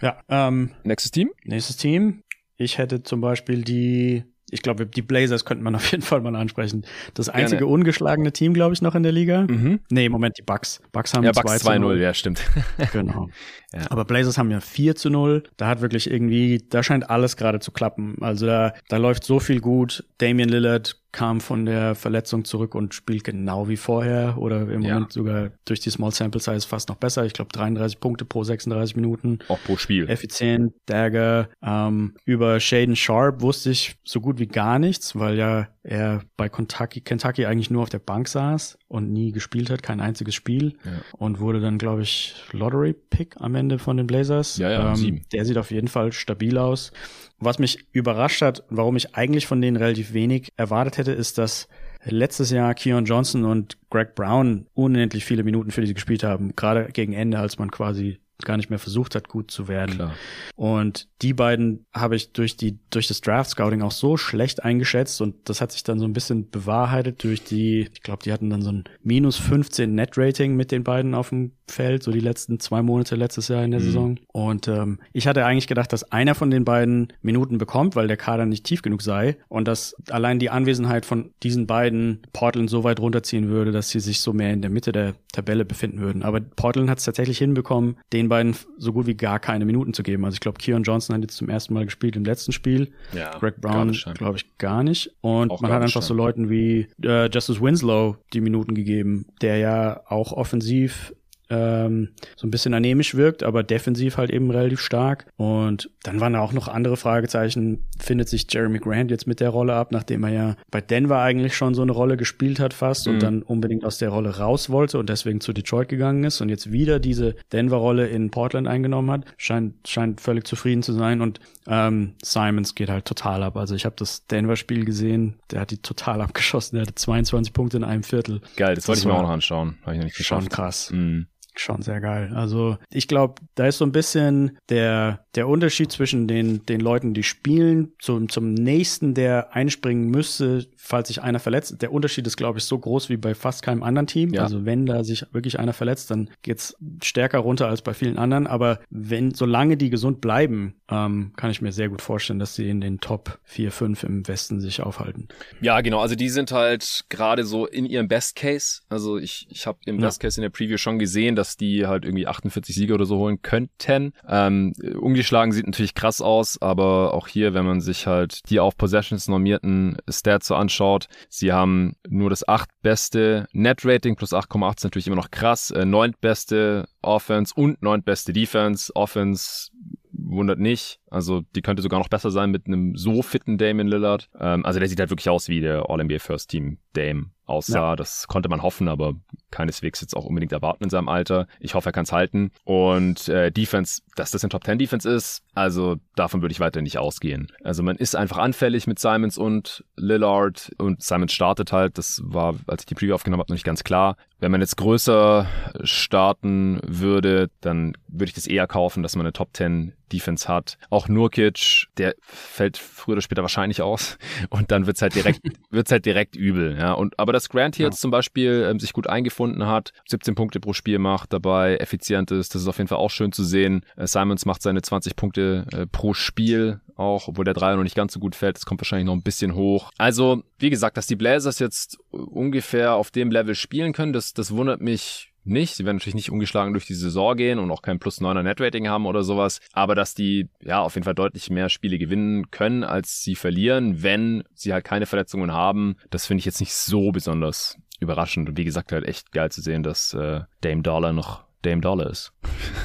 [0.00, 0.20] Ja.
[0.28, 1.30] Ähm, nächstes Team?
[1.44, 2.22] Nächstes Team.
[2.56, 6.34] Ich hätte zum Beispiel die ich glaube, die Blazers könnte man auf jeden Fall mal
[6.36, 6.84] ansprechen.
[7.14, 7.72] Das einzige Gerne.
[7.72, 9.42] ungeschlagene Team, glaube ich, noch in der Liga.
[9.42, 9.80] Mhm.
[9.90, 10.80] Nee, Moment, die Bucks.
[10.92, 12.42] Bucks haben ja, Bucks 2-0, ja, stimmt.
[12.92, 13.28] genau.
[13.74, 13.90] Ja.
[13.90, 15.44] Aber Blazers haben ja 4 zu 0.
[15.56, 18.16] Da hat wirklich irgendwie, da scheint alles gerade zu klappen.
[18.20, 20.04] Also da, da läuft so viel gut.
[20.18, 24.94] Damian Lillard kam von der Verletzung zurück und spielt genau wie vorher oder im ja.
[24.94, 27.24] Moment sogar durch die Small Sample Size fast noch besser.
[27.24, 29.40] Ich glaube 33 Punkte pro 36 Minuten.
[29.48, 30.08] Auch pro Spiel.
[30.08, 31.48] Effizient, Dagger.
[31.62, 36.48] Ähm, über Shaden Sharp wusste ich so gut wie gar nichts, weil ja er bei
[36.48, 40.76] Kentucky, Kentucky eigentlich nur auf der Bank saß und nie gespielt hat, kein einziges Spiel
[40.84, 40.92] ja.
[41.12, 44.56] und wurde dann, glaube ich, Lottery Pick am Ende von den Blazers.
[44.56, 46.92] Ja, ja, ähm, der sieht auf jeden Fall stabil aus.
[47.38, 51.68] Was mich überrascht hat, warum ich eigentlich von denen relativ wenig erwartet hätte, ist, dass
[52.04, 56.88] letztes Jahr Keon Johnson und Greg Brown unendlich viele Minuten für die gespielt haben, gerade
[56.92, 59.96] gegen Ende, als man quasi gar nicht mehr versucht hat, gut zu werden.
[59.96, 60.14] Klar.
[60.56, 65.20] Und die beiden habe ich durch die, durch das Draft Scouting auch so schlecht eingeschätzt
[65.20, 68.50] und das hat sich dann so ein bisschen bewahrheitet durch die, ich glaube, die hatten
[68.50, 72.20] dann so ein minus 15 Net Rating mit den beiden auf dem Feld, so die
[72.20, 73.84] letzten zwei Monate letztes Jahr in der mhm.
[73.84, 74.18] Saison.
[74.32, 78.16] Und ähm, ich hatte eigentlich gedacht, dass einer von den beiden Minuten bekommt, weil der
[78.16, 82.84] Kader nicht tief genug sei und dass allein die Anwesenheit von diesen beiden Portland so
[82.84, 86.22] weit runterziehen würde, dass sie sich so mehr in der Mitte der Tabelle befinden würden.
[86.22, 90.02] Aber Portland hat es tatsächlich hinbekommen, den beiden so gut wie gar keine Minuten zu
[90.02, 90.24] geben.
[90.24, 92.92] Also ich glaube, Keon Johnson hat jetzt zum ersten Mal gespielt im letzten Spiel.
[93.12, 95.12] Ja, Greg Brown, glaube ich, gar nicht.
[95.20, 99.58] Und auch man hat einfach so Leuten wie äh, Justice Winslow die Minuten gegeben, der
[99.58, 101.12] ja auch offensiv
[101.50, 105.26] ähm, so ein bisschen anemisch wirkt, aber defensiv halt eben relativ stark.
[105.36, 107.84] Und dann waren da auch noch andere Fragezeichen.
[107.98, 111.56] Findet sich Jeremy Grant jetzt mit der Rolle ab, nachdem er ja bei Denver eigentlich
[111.56, 113.12] schon so eine Rolle gespielt hat fast mhm.
[113.12, 116.48] und dann unbedingt aus der Rolle raus wollte und deswegen zu Detroit gegangen ist und
[116.48, 119.24] jetzt wieder diese Denver-Rolle in Portland eingenommen hat.
[119.36, 123.56] Scheint, scheint völlig zufrieden zu sein und ähm, Simons geht halt total ab.
[123.56, 126.76] Also ich habe das Denver-Spiel gesehen, der hat die total abgeschossen.
[126.76, 128.40] Der hatte 22 Punkte in einem Viertel.
[128.56, 129.78] Geil, das, das wollte ich mir auch noch anschauen.
[129.82, 130.42] Habe ich noch nicht geschafft.
[130.42, 130.90] Schon krass.
[130.92, 131.26] Mhm
[131.56, 132.32] schon sehr geil.
[132.34, 137.14] Also ich glaube, da ist so ein bisschen der, der Unterschied zwischen den, den Leuten,
[137.14, 141.82] die spielen, zum, zum nächsten, der einspringen müsste, falls sich einer verletzt.
[141.82, 144.32] Der Unterschied ist, glaube ich, so groß wie bei fast keinem anderen Team.
[144.32, 144.42] Ja.
[144.42, 148.46] Also wenn da sich wirklich einer verletzt, dann geht's stärker runter als bei vielen anderen.
[148.46, 152.68] Aber wenn, solange die gesund bleiben, ähm, kann ich mir sehr gut vorstellen, dass sie
[152.68, 155.28] in den Top 4, 5 im Westen sich aufhalten.
[155.60, 156.00] Ja, genau.
[156.00, 158.80] Also die sind halt gerade so in ihrem Best Case.
[158.88, 160.06] Also ich, ich habe im ja.
[160.06, 163.16] Best Case in der Preview schon gesehen, dass die halt irgendwie 48 Siege oder so
[163.16, 164.12] holen könnten.
[164.28, 168.76] Ähm, ungeschlagen sieht natürlich krass aus, aber auch hier, wenn man sich halt die auf
[168.76, 174.76] Possessions normierten Stats so anschaut, sie haben nur das acht beste Net Rating plus 8,8
[174.76, 178.94] ist natürlich immer noch krass, äh, neunt beste Offense und neunt beste Defense.
[178.94, 179.70] Offense
[180.12, 180.99] wundert nicht.
[181.10, 184.28] Also die könnte sogar noch besser sein mit einem so fitten Dame in Lillard.
[184.38, 187.90] Ähm, also der sieht halt wirklich aus wie der All-NBA First Team Dame aussah.
[187.90, 187.96] Ja.
[187.96, 189.14] Das konnte man hoffen, aber
[189.50, 191.46] keineswegs jetzt auch unbedingt erwarten in seinem Alter.
[191.58, 192.52] Ich hoffe, er kann es halten.
[192.64, 196.80] Und äh, Defense, dass das ein Top 10 Defense ist, also davon würde ich weiter
[196.80, 197.48] nicht ausgehen.
[197.64, 201.98] Also man ist einfach anfällig mit Simons und Lillard und Simons startet halt.
[201.98, 204.16] Das war, als ich die Preview aufgenommen habe, noch nicht ganz klar.
[204.38, 205.46] Wenn man jetzt größer
[205.82, 210.78] starten würde, dann würde ich das eher kaufen, dass man eine Top 10 Defense hat.
[210.88, 214.18] Auch Nurkic, der fällt früher oder später wahrscheinlich aus
[214.50, 215.40] und dann wird's halt direkt,
[215.70, 216.92] wird's halt direkt übel, ja.
[216.92, 217.90] Und, aber dass Grant hier ja.
[217.90, 222.30] jetzt zum Beispiel ähm, sich gut eingefunden hat, 17 Punkte pro Spiel macht, dabei effizient
[222.30, 223.84] ist, das ist auf jeden Fall auch schön zu sehen.
[223.96, 227.96] Äh, Simons macht seine 20 Punkte äh, pro Spiel, auch, obwohl der Dreier noch nicht
[227.96, 228.56] ganz so gut fällt.
[228.56, 229.90] Das kommt wahrscheinlich noch ein bisschen hoch.
[229.98, 234.52] Also, wie gesagt, dass die Blazers jetzt ungefähr auf dem Level spielen können, das, das
[234.52, 235.74] wundert mich nicht.
[235.74, 238.88] Sie werden natürlich nicht ungeschlagen durch die Saison gehen und auch kein plus 9er Netrating
[238.88, 239.60] haben oder sowas.
[239.72, 244.02] Aber dass die ja auf jeden Fall deutlich mehr Spiele gewinnen können, als sie verlieren,
[244.02, 248.48] wenn sie halt keine Verletzungen haben, das finde ich jetzt nicht so besonders überraschend.
[248.48, 252.08] Und wie gesagt, halt echt geil zu sehen, dass äh, Dame Dollar noch Dame Dollar
[252.10, 252.32] ist.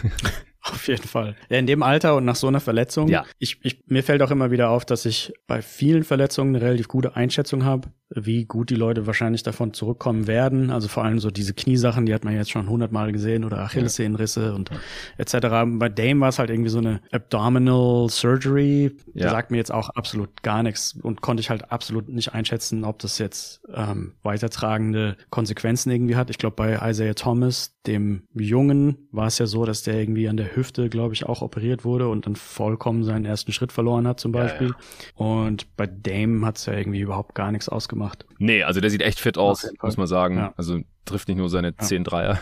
[0.72, 1.36] Auf jeden Fall.
[1.50, 3.08] Ja, in dem Alter und nach so einer Verletzung.
[3.08, 3.24] Ja.
[3.38, 6.88] Ich, ich, mir fällt auch immer wieder auf, dass ich bei vielen Verletzungen eine relativ
[6.88, 7.90] gute Einschätzung habe.
[8.10, 10.70] wie gut die Leute wahrscheinlich davon zurückkommen werden.
[10.70, 14.54] Also vor allem so diese Kniesachen, die hat man jetzt schon hundertmal gesehen oder Achillessehnenrisse
[14.54, 14.78] und ja.
[15.18, 15.48] etc.
[15.80, 18.96] Bei Dame war es halt irgendwie so eine Abdominal Surgery.
[19.14, 19.30] Ja.
[19.30, 23.00] Sagt mir jetzt auch absolut gar nichts und konnte ich halt absolut nicht einschätzen, ob
[23.00, 26.30] das jetzt ähm, weitertragende Konsequenzen irgendwie hat.
[26.30, 30.38] Ich glaube, bei Isaiah Thomas, dem Jungen, war es ja so, dass der irgendwie an
[30.38, 34.20] der Hüfte, glaube ich, auch operiert wurde und dann vollkommen seinen ersten Schritt verloren hat
[34.20, 34.70] zum Beispiel.
[34.70, 38.26] Ja, und bei Dame hat es ja irgendwie überhaupt gar nichts ausgemacht gemacht.
[38.38, 40.38] Nee, also der sieht echt fit aus, muss man sagen.
[40.38, 40.54] Ja.
[40.58, 41.78] Also trifft nicht nur seine ja.
[41.78, 42.40] 10 Dreier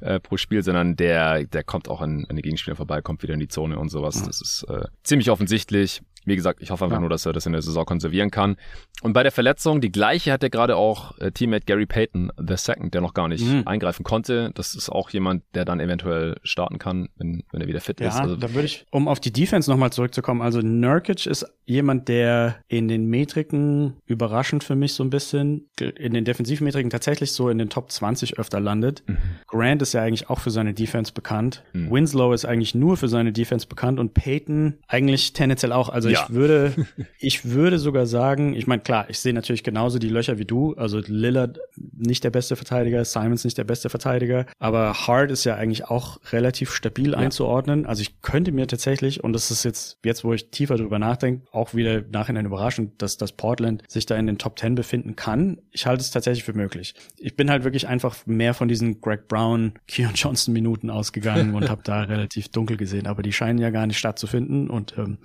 [0.00, 3.34] äh, pro Spiel, sondern der, der kommt auch an, an die Gegenspieler vorbei, kommt wieder
[3.34, 4.20] in die Zone und sowas.
[4.20, 4.26] Ja.
[4.26, 6.02] Das ist äh, ziemlich offensichtlich.
[6.24, 7.00] Wie gesagt, ich hoffe einfach ja.
[7.00, 8.56] nur, dass er das in der Saison konservieren kann.
[9.02, 12.56] Und bei der Verletzung, die gleiche hat er gerade auch äh, Teammate Gary Payton, the
[12.56, 13.62] second, der noch gar nicht mhm.
[13.66, 14.50] eingreifen konnte.
[14.54, 18.08] Das ist auch jemand, der dann eventuell starten kann, wenn, wenn er wieder fit ja,
[18.08, 18.16] ist.
[18.16, 22.56] Also, da würde ich, um auf die Defense nochmal zurückzukommen, also Nurkic ist jemand, der
[22.68, 27.58] in den Metriken überraschend für mich so ein bisschen, in den Defensivmetriken tatsächlich so in
[27.58, 29.02] den Top 20 öfter landet.
[29.06, 29.18] Mhm.
[29.46, 31.62] Grant ist ja eigentlich auch für seine Defense bekannt.
[31.72, 31.90] Mhm.
[31.90, 35.88] Winslow ist eigentlich nur für seine Defense bekannt und Payton eigentlich tendenziell auch.
[35.88, 36.24] Also ja.
[36.24, 36.74] ich würde,
[37.18, 40.74] ich würde sogar sagen, ich meine, klar, ich sehe natürlich genauso die Löcher wie du.
[40.74, 45.54] Also Lillard nicht der beste Verteidiger, Simons nicht der beste Verteidiger, aber Hart ist ja
[45.54, 47.18] eigentlich auch relativ stabil ja.
[47.18, 47.86] einzuordnen.
[47.86, 51.46] Also ich könnte mir tatsächlich, und das ist jetzt, jetzt wo ich tiefer drüber nachdenke,
[51.52, 55.58] auch wieder nachhinein überraschend, dass das Portland sich da in den Top 10 befinden kann.
[55.70, 56.94] Ich halte es tatsächlich für möglich.
[57.18, 61.68] Ich bin halt wirklich einfach mehr von diesen Greg Brown, Keon Johnson Minuten ausgegangen und
[61.68, 65.18] habe da relativ dunkel gesehen, aber die scheinen ja gar nicht stattzufinden und ähm,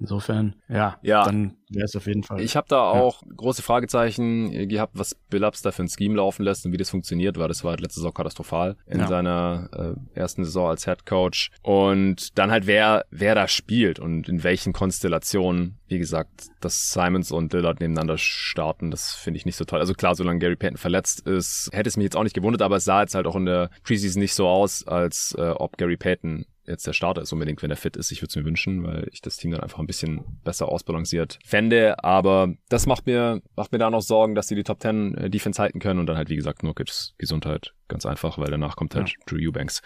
[0.00, 0.27] insofern,
[0.68, 1.24] ja, ja.
[1.24, 2.40] dann wäre es auf jeden Fall.
[2.40, 3.28] Ich habe da auch ja.
[3.36, 7.38] große Fragezeichen gehabt, was Billups da für ein Scheme laufen lässt und wie das funktioniert,
[7.38, 9.06] weil das war halt letzte Saison katastrophal in ja.
[9.06, 11.50] seiner äh, ersten Saison als Head Coach.
[11.62, 15.78] Und dann halt wer, wer da spielt und in welchen Konstellationen.
[15.88, 19.80] Wie gesagt, dass Simons und Dillard nebeneinander starten, das finde ich nicht so toll.
[19.80, 22.76] Also klar, solange Gary Payton verletzt ist, hätte es mich jetzt auch nicht gewundert, aber
[22.76, 25.96] es sah jetzt halt auch in der Preseason nicht so aus, als äh, ob Gary
[25.96, 28.12] Payton jetzt der Starter ist unbedingt, wenn er fit ist.
[28.12, 31.38] Ich würde es mir wünschen, weil ich das Team dann einfach ein bisschen besser ausbalanciert
[31.44, 32.02] fände.
[32.04, 35.30] Aber das macht mir, macht mir da noch Sorgen, dass sie die Top 10 äh,
[35.30, 37.74] Defense halten können und dann halt, wie gesagt, Nurkic's Gesundheit.
[37.88, 39.14] Ganz einfach, weil danach kommt halt ja.
[39.26, 39.82] Drew Eubanks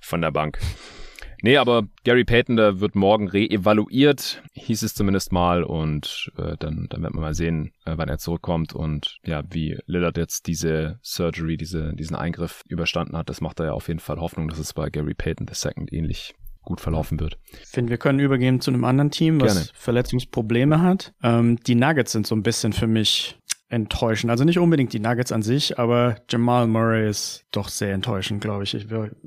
[0.00, 0.58] von der Bank.
[1.42, 5.62] Nee, aber Gary Payton, der wird morgen reevaluiert, hieß es zumindest mal.
[5.62, 9.78] Und äh, dann, dann werden wir mal sehen, äh, wann er zurückkommt und ja, wie
[9.86, 13.28] Lillard jetzt diese Surgery, diese, diesen Eingriff überstanden hat.
[13.28, 16.34] Das macht er ja auf jeden Fall Hoffnung, dass es bei Gary Payton II ähnlich
[16.64, 17.38] gut verlaufen wird.
[17.62, 19.68] Ich finde, wir können übergehen zu einem anderen Team, was Gerne.
[19.74, 21.12] Verletzungsprobleme hat.
[21.22, 23.38] Ähm, die Nuggets sind so ein bisschen für mich
[23.74, 24.30] enttäuschend.
[24.30, 28.62] Also nicht unbedingt die Nuggets an sich, aber Jamal Murray ist doch sehr enttäuschend, glaube
[28.62, 28.74] ich.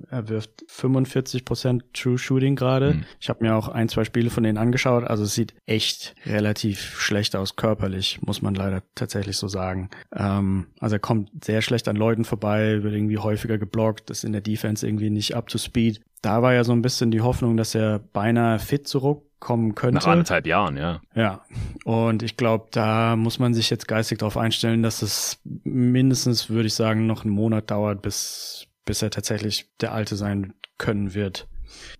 [0.10, 2.94] Er wirft 45% True Shooting gerade.
[2.94, 3.04] Mhm.
[3.20, 5.04] Ich habe mir auch ein, zwei Spiele von denen angeschaut.
[5.04, 9.90] Also es sieht echt relativ schlecht aus körperlich, muss man leider tatsächlich so sagen.
[10.16, 14.32] Ähm, also er kommt sehr schlecht an Leuten vorbei, wird irgendwie häufiger geblockt, ist in
[14.32, 16.00] der Defense irgendwie nicht up to speed.
[16.22, 19.96] Da war ja so ein bisschen die Hoffnung, dass er beinahe fit zurück kommen könnte.
[19.96, 21.02] Nach anderthalb Jahren, ja.
[21.16, 21.44] Ja.
[21.84, 26.68] Und ich glaube, da muss man sich jetzt geistig darauf einstellen, dass es mindestens, würde
[26.68, 31.48] ich sagen, noch einen Monat dauert, bis, bis er tatsächlich der Alte sein können wird.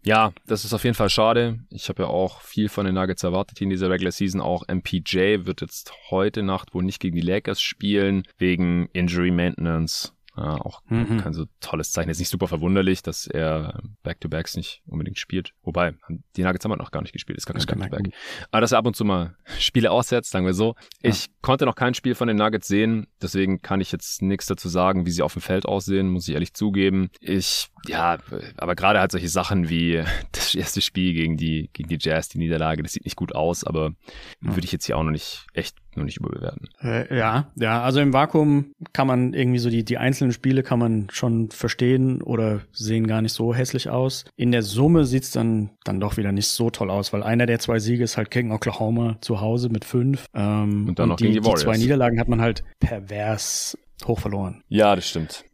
[0.04, 1.60] Ja, das ist auf jeden Fall schade.
[1.70, 4.42] Ich habe ja auch viel von den Nuggets erwartet in dieser Regular Season.
[4.42, 10.14] Auch MPJ wird jetzt heute Nacht wohl nicht gegen die Lakers spielen, wegen Injury Maintenance.
[10.38, 11.18] Ja, auch mhm.
[11.18, 12.10] kein so tolles Zeichen.
[12.10, 15.54] Ist nicht super verwunderlich, dass er Back-to-Backs nicht unbedingt spielt.
[15.64, 15.96] Wobei,
[16.36, 18.14] die Nuggets haben halt noch gar nicht gespielt, ist gar kein Back-to-Back.
[18.52, 20.76] Aber dass er ab und zu mal Spiele aussetzt, sagen wir so.
[21.02, 21.32] Ich ja.
[21.42, 25.08] konnte noch kein Spiel von den Nuggets sehen, deswegen kann ich jetzt nichts dazu sagen,
[25.08, 27.10] wie sie auf dem Feld aussehen, muss ich ehrlich zugeben.
[27.20, 28.20] Ich, ja,
[28.58, 32.38] aber gerade halt solche Sachen wie das erste Spiel gegen die, gegen die Jazz, die
[32.38, 33.94] Niederlage, das sieht nicht gut aus, aber
[34.42, 34.56] ja.
[34.56, 36.70] würde ich jetzt hier auch noch nicht echt nur nicht überbewerten.
[36.82, 40.80] Äh, ja, ja, also im Vakuum kann man irgendwie so die, die einzelnen Spiele kann
[40.80, 44.26] man schon verstehen oder sehen gar nicht so hässlich aus.
[44.36, 47.60] In der Summe sieht's dann, dann doch wieder nicht so toll aus, weil einer der
[47.60, 50.26] zwei Siege ist halt gegen Oklahoma zu Hause mit fünf.
[50.34, 51.62] Ähm, und dann und noch die, gegen die Warriors.
[51.62, 54.64] Die zwei Niederlagen hat man halt pervers hoch verloren.
[54.70, 55.46] Ja, das stimmt.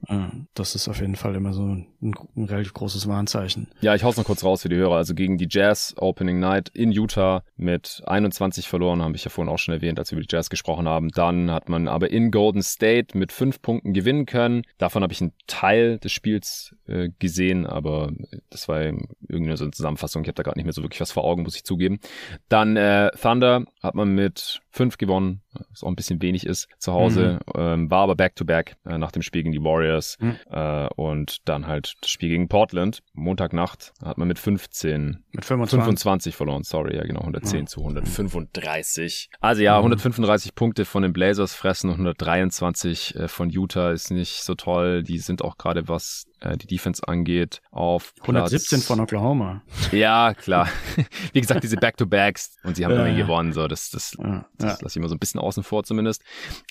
[0.53, 3.69] Das ist auf jeden Fall immer so ein, ein relativ großes Warnzeichen.
[3.81, 4.95] Ja, ich hau's noch kurz raus für die Hörer.
[4.95, 9.53] Also gegen die Jazz Opening Night in Utah mit 21 verloren, habe ich ja vorhin
[9.53, 11.09] auch schon erwähnt, als wir über die Jazz gesprochen haben.
[11.09, 14.63] Dann hat man aber in Golden State mit fünf Punkten gewinnen können.
[14.77, 18.11] Davon habe ich einen Teil des Spiels äh, gesehen, aber
[18.49, 20.23] das war irgendwie so eine Zusammenfassung.
[20.23, 21.99] Ich habe da gerade nicht mehr so wirklich was vor Augen, muss ich zugeben.
[22.49, 26.93] Dann äh, Thunder hat man mit 5 gewonnen, was auch ein bisschen wenig ist zu
[26.93, 27.61] Hause, mhm.
[27.61, 30.38] ähm, war aber Back-to-Back -back, äh, nach dem Spiel gegen die Warriors mhm.
[30.49, 35.84] äh, und dann halt das Spiel gegen Portland, Montagnacht, hat man mit 15, mit 25,
[35.84, 37.65] 25 verloren, sorry, ja genau, 110 ja.
[37.67, 39.30] zu 135.
[39.39, 40.55] Also ja, 135 mhm.
[40.55, 45.19] Punkte von den Blazers fressen und 123 äh, von Utah ist nicht so toll, die
[45.19, 49.61] sind auch gerade was äh, die Defense angeht, auf 117 Platz, von Oklahoma.
[49.91, 50.67] Ja, klar.
[51.33, 53.15] Wie gesagt, diese Back-to-Backs und sie haben ja, ja.
[53.15, 56.21] gewonnen, so das, das, ja, das lasse ich immer so ein bisschen außen vor zumindest.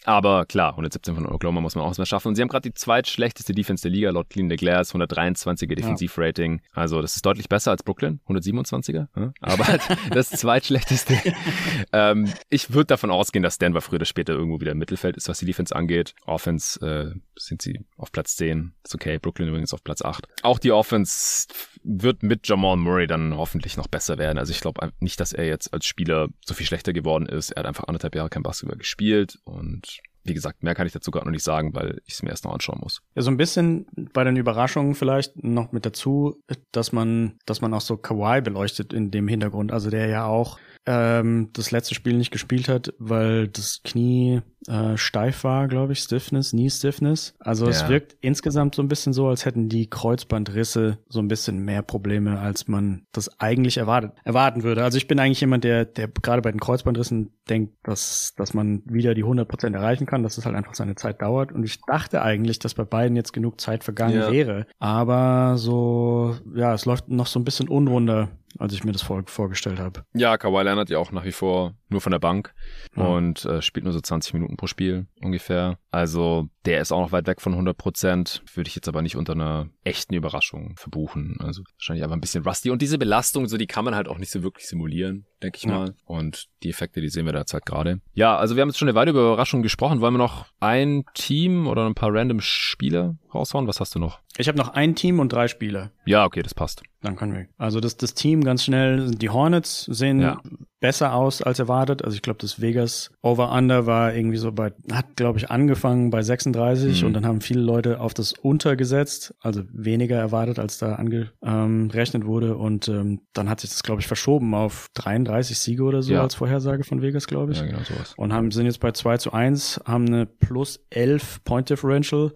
[0.05, 2.29] Aber klar, 117 von Oklahoma muss man auch mal schaffen.
[2.29, 6.61] Und sie haben gerade die zweitschlechteste Defense der Liga laut Clean the Glass, 123er Defensivrating.
[6.73, 9.09] Also das ist deutlich besser als Brooklyn, 127er.
[9.41, 11.19] Aber halt das zweitschlechteste.
[11.93, 15.29] ähm, ich würde davon ausgehen, dass Denver früher oder später irgendwo wieder im Mittelfeld ist,
[15.29, 16.15] was die Defense angeht.
[16.27, 18.73] Offense äh, sind sie auf Platz 10.
[18.85, 19.19] Ist okay.
[19.19, 20.27] Brooklyn übrigens übrigens auf Platz 8.
[20.43, 21.47] Auch die Offense
[21.85, 24.39] wird mit Jamal Murray dann hoffentlich noch besser werden.
[24.39, 27.51] Also ich glaube nicht, dass er jetzt als Spieler so viel schlechter geworden ist.
[27.53, 31.11] Er hat einfach anderthalb Jahre kein Basketball gespielt und wie gesagt, mehr kann ich dazu
[31.11, 33.03] gerade noch nicht sagen, weil ich es mir erst noch anschauen muss.
[33.15, 36.41] Ja, so ein bisschen bei den Überraschungen vielleicht noch mit dazu,
[36.71, 39.73] dass man, dass man auch so Kawhi beleuchtet in dem Hintergrund.
[39.73, 44.97] Also der ja auch ähm, das letzte Spiel nicht gespielt hat, weil das Knie äh,
[44.97, 47.35] steif war, glaube ich, Stiffness, Knee Stiffness.
[47.39, 47.71] Also ja.
[47.71, 51.83] es wirkt insgesamt so ein bisschen so, als hätten die Kreuzbandrisse so ein bisschen mehr
[51.83, 54.83] Probleme, als man das eigentlich erwartet, erwarten würde.
[54.83, 58.83] Also ich bin eigentlich jemand, der, der gerade bei den Kreuzbandrissen denkt, dass, dass man
[58.85, 61.53] wieder die 100% erreichen kann, dass es halt einfach seine Zeit dauert.
[61.53, 64.33] Und ich dachte eigentlich, dass bei beiden jetzt genug Zeit vergangen ja.
[64.33, 64.67] wäre.
[64.79, 69.23] Aber so, ja, es läuft noch so ein bisschen unrunder als ich mir das vor,
[69.27, 70.05] vorgestellt habe.
[70.15, 72.55] Ja, Kawhi Leonard ja auch nach wie vor nur von der Bank
[72.97, 73.05] ja.
[73.05, 75.79] und äh, spielt nur so 20 Minuten pro Spiel ungefähr.
[75.91, 78.43] Also der ist auch noch weit weg von 100 Prozent.
[78.55, 81.37] Würde ich jetzt aber nicht unter einer echten Überraschung verbuchen.
[81.41, 82.71] Also wahrscheinlich einfach ein bisschen rusty.
[82.71, 85.65] Und diese Belastung, so die kann man halt auch nicht so wirklich simulieren, denke ich
[85.65, 85.71] ja.
[85.71, 85.95] mal.
[86.05, 88.01] Und die Effekte, die sehen wir derzeit gerade.
[88.15, 90.01] Ja, also wir haben jetzt schon eine Weile über Überraschungen gesprochen.
[90.01, 93.67] Wollen wir noch ein Team oder ein paar random Spieler raushauen?
[93.67, 94.21] Was hast du noch?
[94.39, 95.91] Ich habe noch ein Team und drei Spieler.
[96.07, 96.83] Ja, okay, das passt.
[97.03, 97.47] Dann können wir.
[97.59, 100.41] Also das, das Team ganz schnell, die Hornets sehen ja
[100.83, 102.05] besser aus als erwartet.
[102.05, 106.23] Also ich glaube, das Vegas Over-Under war irgendwie so bei, hat glaube ich angefangen bei
[106.23, 107.07] 36 mhm.
[107.07, 112.25] und dann haben viele Leute auf das Unter gesetzt, also weniger erwartet, als da angerechnet
[112.25, 116.03] ähm, wurde und ähm, dann hat sich das glaube ich verschoben auf 33 Siege oder
[116.03, 116.23] so ja.
[116.23, 117.61] als Vorhersage von Vegas, glaube ich.
[117.61, 118.15] Ja, genau sowas.
[118.17, 122.33] Und haben, sind jetzt bei 2 zu 1, haben eine plus 11 Point Differential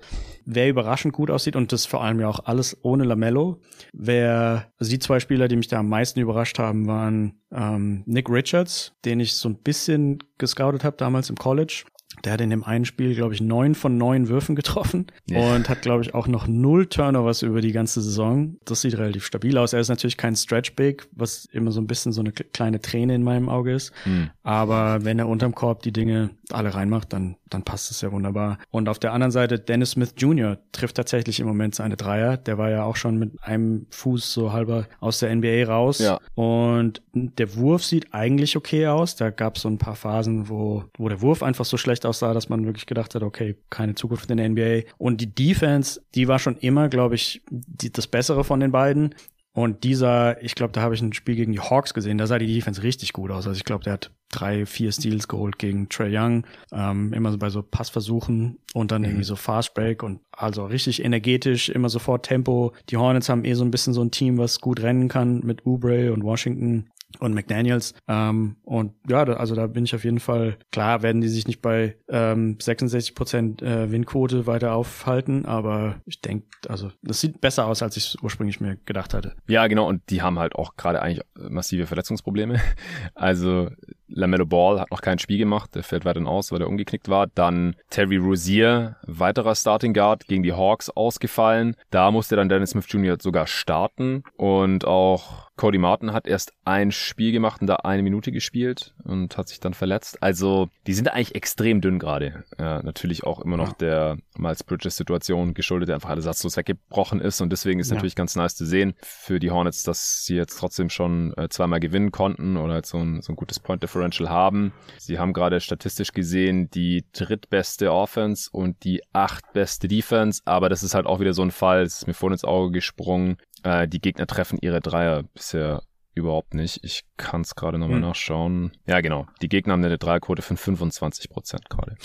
[0.46, 3.60] wer überraschend gut aussieht und das vor allem ja auch alles ohne Lamello.
[3.92, 8.30] Wer, also die zwei Spieler, die mich da am meisten überrascht haben, waren ähm, Nick
[8.36, 11.84] Richards, den ich so ein bisschen gescoutet habe damals im College.
[12.24, 15.54] Der hat in dem einen Spiel, glaube ich, neun von neun Würfen getroffen ja.
[15.54, 18.56] und hat, glaube ich, auch noch null Turnovers über die ganze Saison.
[18.64, 19.72] Das sieht relativ stabil aus.
[19.72, 23.14] Er ist natürlich kein Stretch Big, was immer so ein bisschen so eine kleine Träne
[23.14, 23.92] in meinem Auge ist.
[24.04, 24.30] Mhm.
[24.42, 28.58] Aber wenn er unterm Korb die Dinge alle reinmacht, dann, dann passt es ja wunderbar.
[28.70, 30.58] Und auf der anderen Seite, Dennis Smith Jr.
[30.72, 32.36] trifft tatsächlich im Moment seine Dreier.
[32.36, 35.98] Der war ja auch schon mit einem Fuß so halber aus der NBA raus.
[35.98, 36.18] Ja.
[36.34, 39.16] Und der Wurf sieht eigentlich okay aus.
[39.16, 42.34] Da gab es so ein paar Phasen, wo, wo der Wurf einfach so schlecht aussah,
[42.34, 44.90] dass man wirklich gedacht hat, okay, keine Zukunft in der NBA.
[44.98, 49.14] Und die Defense, die war schon immer, glaube ich, die, das Bessere von den beiden.
[49.56, 52.38] Und dieser, ich glaube, da habe ich ein Spiel gegen die Hawks gesehen, da sah
[52.38, 53.46] die Defense richtig gut aus.
[53.46, 57.38] Also ich glaube, der hat drei, vier Steals geholt gegen Trey Young, ähm, immer so
[57.38, 59.08] bei so Passversuchen und dann mhm.
[59.08, 62.74] irgendwie so Fast Break und also richtig energetisch, immer sofort Tempo.
[62.90, 65.64] Die Hornets haben eh so ein bisschen so ein Team, was gut rennen kann mit
[65.64, 67.94] Oubre und Washington und McDaniels.
[68.08, 71.46] Ähm, und ja, da, also da bin ich auf jeden Fall, klar werden die sich
[71.46, 77.40] nicht bei ähm, 66 Prozent äh, Windquote weiter aufhalten, aber ich denke, also das sieht
[77.40, 79.34] besser aus, als ich ursprünglich mir gedacht hatte.
[79.48, 82.60] Ja, genau, und die haben halt auch gerade eigentlich massive Verletzungsprobleme.
[83.14, 83.70] Also
[84.08, 87.26] LaMelo Ball hat noch kein Spiel gemacht, der fällt weiterhin aus, weil er umgeknickt war.
[87.26, 91.76] Dann Terry Rozier, weiterer Starting Guard, gegen die Hawks ausgefallen.
[91.90, 93.16] Da musste dann Dennis Smith Jr.
[93.20, 98.30] sogar starten und auch Cody Martin hat erst ein Spiel gemacht und da eine Minute
[98.30, 100.22] gespielt und hat sich dann verletzt.
[100.22, 102.44] Also die sind eigentlich extrem dünn gerade.
[102.58, 107.20] Ja, natürlich auch immer noch der Miles Bridges Situation geschuldet, der einfach alles satzlos weggebrochen
[107.20, 107.94] ist und deswegen ist ja.
[107.94, 111.80] natürlich ganz nice zu sehen für die Hornets, dass sie jetzt trotzdem schon äh, zweimal
[111.80, 114.72] gewinnen konnten oder halt so ein, so ein gutes Point Differential haben.
[114.98, 120.94] Sie haben gerade statistisch gesehen die drittbeste Offense und die achtbeste Defense, aber das ist
[120.94, 123.38] halt auch wieder so ein Fall, das ist mir vorhin ins Auge gesprungen.
[123.62, 125.82] Äh, die Gegner treffen ihre Dreier bisher
[126.16, 126.80] überhaupt nicht.
[126.82, 128.02] Ich kann es gerade nochmal hm.
[128.02, 128.72] nachschauen.
[128.86, 129.26] Ja, genau.
[129.42, 131.96] Die Gegner haben eine Dreierquote von 25 Prozent gerade.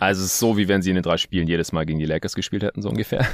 [0.00, 2.06] also es ist so, wie wenn sie in den drei Spielen jedes Mal gegen die
[2.06, 3.26] Lakers gespielt hätten, so ungefähr.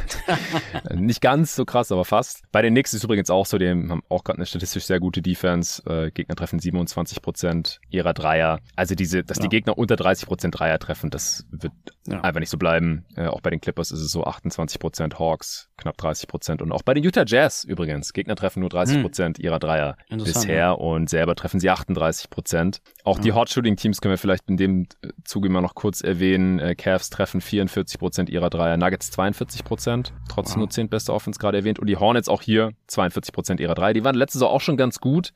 [0.94, 2.42] nicht ganz so krass, aber fast.
[2.50, 5.20] Bei den Knicks ist übrigens auch so, die haben auch gerade eine statistisch sehr gute
[5.20, 5.82] Defense.
[5.86, 8.60] Äh, Gegner treffen 27 Prozent ihrer Dreier.
[8.74, 9.42] Also diese, dass ja.
[9.42, 11.72] die Gegner unter 30 Prozent Dreier treffen, das wird
[12.06, 12.20] ja.
[12.22, 13.04] einfach nicht so bleiben.
[13.16, 16.62] Äh, auch bei den Clippers ist es so 28 Prozent Hawks, knapp 30 Prozent.
[16.62, 18.14] Und auch bei den Utah Jazz übrigens.
[18.14, 19.44] Gegner treffen nur 30 Prozent hm.
[19.44, 22.80] ihrer Dreier bisher und selber treffen sie 38 Prozent.
[23.04, 23.22] Auch ja.
[23.22, 24.86] die Hot Shooting Teams können wir vielleicht in dem
[25.24, 26.58] Zuge mal noch kurz erwähnen.
[26.58, 30.60] Äh, Cavs treffen 44 Prozent ihrer Dreier, Nuggets 42 Prozent, trotzdem wow.
[30.60, 31.78] nur 10 beste Offense gerade erwähnt.
[31.78, 33.94] Und die Hornets auch hier 42 Prozent ihrer Dreier.
[33.94, 35.32] Die waren letztes Jahr auch schon ganz gut,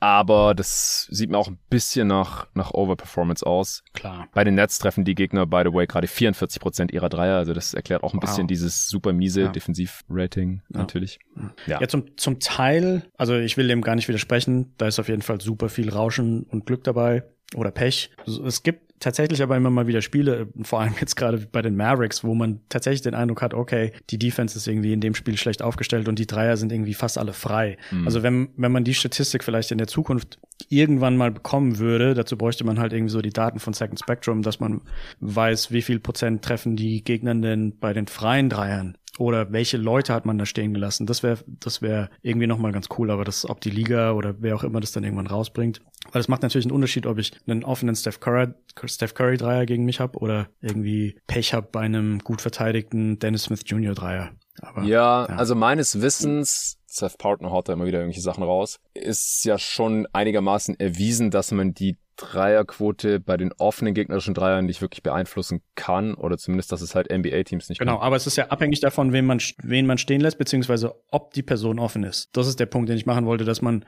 [0.00, 3.82] aber das sieht mir auch ein bisschen nach, nach Overperformance aus.
[3.94, 4.28] Klar.
[4.34, 7.38] Bei den Nets treffen die Gegner, by the way, gerade 44 Prozent ihrer Dreier.
[7.38, 8.28] Also das erklärt auch ein wow.
[8.28, 9.48] bisschen dieses super miese ja.
[9.48, 10.80] Defensivrating ja.
[10.80, 11.18] natürlich.
[11.66, 11.80] Ja.
[11.80, 15.22] ja, zum, zum Teil, also ich will dem gar nicht widersprechen, da ist auf jeden
[15.22, 17.24] Fall super viel Rauschen und Glück dabei
[17.54, 18.10] oder Pech.
[18.44, 22.24] Es gibt tatsächlich aber immer mal wieder Spiele, vor allem jetzt gerade bei den Mavericks,
[22.24, 25.62] wo man tatsächlich den Eindruck hat, okay, die Defense ist irgendwie in dem Spiel schlecht
[25.62, 27.76] aufgestellt und die Dreier sind irgendwie fast alle frei.
[27.90, 28.06] Mhm.
[28.06, 30.38] Also wenn, wenn man die Statistik vielleicht in der Zukunft
[30.68, 34.42] irgendwann mal bekommen würde, dazu bräuchte man halt irgendwie so die Daten von Second Spectrum,
[34.42, 34.80] dass man
[35.20, 40.12] weiß, wie viel Prozent treffen die Gegner denn bei den freien Dreiern oder welche Leute
[40.12, 41.06] hat man da stehen gelassen?
[41.06, 44.54] Das wäre das wäre irgendwie nochmal ganz cool, aber das, ob die Liga oder wer
[44.54, 45.80] auch immer das dann irgendwann rausbringt.
[46.12, 48.48] Weil es macht natürlich einen Unterschied, ob ich einen offenen Steph Curry,
[48.84, 53.44] Steph Curry Dreier gegen mich habe oder irgendwie Pech habe bei einem gut verteidigten Dennis
[53.44, 53.94] Smith Jr.
[53.94, 54.32] Dreier.
[54.60, 58.80] Aber, ja, ja, also meines Wissens, Seth Partner haut da immer wieder irgendwelche Sachen raus,
[58.94, 64.80] ist ja schon einigermaßen erwiesen, dass man die Dreierquote bei den offenen gegnerischen Dreiern nicht
[64.80, 68.06] wirklich beeinflussen kann oder zumindest, dass es halt NBA-Teams nicht Genau, kann.
[68.06, 71.42] aber es ist ja abhängig davon, wen man, wen man stehen lässt, beziehungsweise ob die
[71.42, 72.28] Person offen ist.
[72.36, 73.84] Das ist der Punkt, den ich machen wollte, dass man,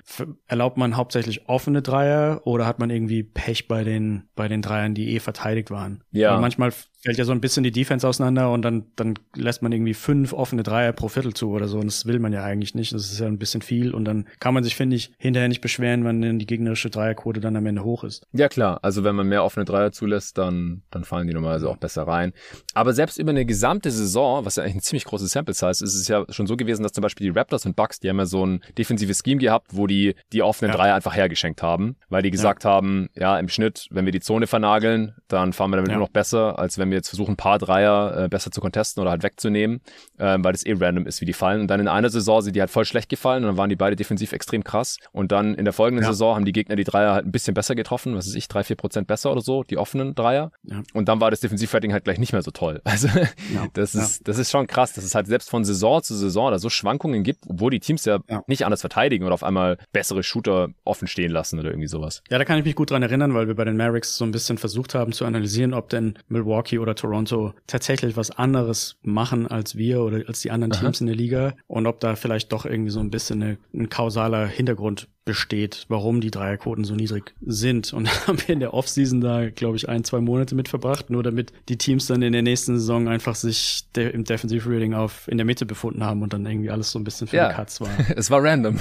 [0.47, 4.95] erlaubt man hauptsächlich offene Dreier oder hat man irgendwie Pech bei den, bei den Dreiern,
[4.95, 6.05] die eh verteidigt waren?
[6.11, 6.35] Ja.
[6.35, 9.73] Weil manchmal fällt ja so ein bisschen die Defense auseinander und dann, dann lässt man
[9.73, 12.75] irgendwie fünf offene Dreier pro Viertel zu oder so und das will man ja eigentlich
[12.75, 12.93] nicht.
[12.93, 15.61] Das ist ja ein bisschen viel und dann kann man sich, finde ich, hinterher nicht
[15.61, 18.27] beschweren, wenn die gegnerische Dreierquote dann am Ende hoch ist.
[18.33, 21.77] Ja klar, also wenn man mehr offene Dreier zulässt, dann, dann fallen die normalerweise auch
[21.77, 22.33] besser rein.
[22.75, 25.83] Aber selbst über eine gesamte Saison, was ja eigentlich ein ziemlich großes Sample Size ist,
[25.83, 28.19] ist es ja schon so gewesen, dass zum Beispiel die Raptors und Bucks, die haben
[28.19, 30.77] ja so ein defensives Scheme gehabt, wo die die offenen ja.
[30.77, 32.71] Dreier einfach hergeschenkt haben, weil die gesagt ja.
[32.71, 35.97] haben, ja im Schnitt, wenn wir die Zone vernageln, dann fahren wir damit ja.
[35.97, 39.01] nur noch besser, als wenn wir jetzt versuchen, ein paar Dreier äh, besser zu contesten
[39.01, 39.81] oder halt wegzunehmen,
[40.19, 41.61] äh, weil das eh random ist, wie die fallen.
[41.63, 43.77] Und dann in einer Saison sind die halt voll schlecht gefallen und dann waren die
[43.77, 44.99] beide defensiv extrem krass.
[45.13, 47.75] Und dann in der folgenden Saison haben die Gegner die Dreier halt ein bisschen besser
[47.75, 50.51] getroffen, was weiß ich, drei, vier Prozent besser oder so, die offenen Dreier.
[50.65, 50.83] Ja.
[50.93, 52.83] Und dann war das Defensivrating halt gleich nicht mehr so toll.
[52.99, 53.67] Also ja.
[53.75, 54.23] das ist, ja.
[54.25, 57.23] das ist schon krass, dass es halt selbst von Saison zu Saison da so Schwankungen
[57.23, 61.31] gibt, obwohl die Teams ja, nicht anders verteidigen oder auf einmal bessere Shooter offen stehen
[61.31, 62.23] lassen oder irgendwie sowas.
[62.31, 64.33] Ja, da kann ich mich gut dran erinnern, weil wir bei den Mavericks so ein
[64.33, 69.77] bisschen versucht haben zu analysieren, ob denn Milwaukee oder Toronto tatsächlich was anderes machen als
[69.77, 71.03] wir oder als die anderen Teams Aha.
[71.03, 74.47] in der Liga und ob da vielleicht doch irgendwie so ein bisschen eine, ein kausaler
[74.47, 77.93] Hintergrund besteht, warum die Dreierquoten so niedrig sind.
[77.93, 81.11] Und dann haben wir in der Offseason da, glaube ich, ein, zwei Monate mit verbracht,
[81.11, 84.95] nur damit die Teams dann in der nächsten Saison einfach sich de im Defensive Rating
[84.95, 87.51] auf in der Mitte befunden haben und dann irgendwie alles so ein bisschen für ja.
[87.51, 87.91] die Cuts war.
[88.17, 88.79] es war random.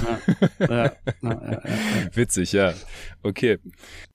[0.58, 0.92] Ja.
[1.22, 1.62] Ja,
[2.14, 2.72] Witzig, ja.
[3.22, 3.58] Okay.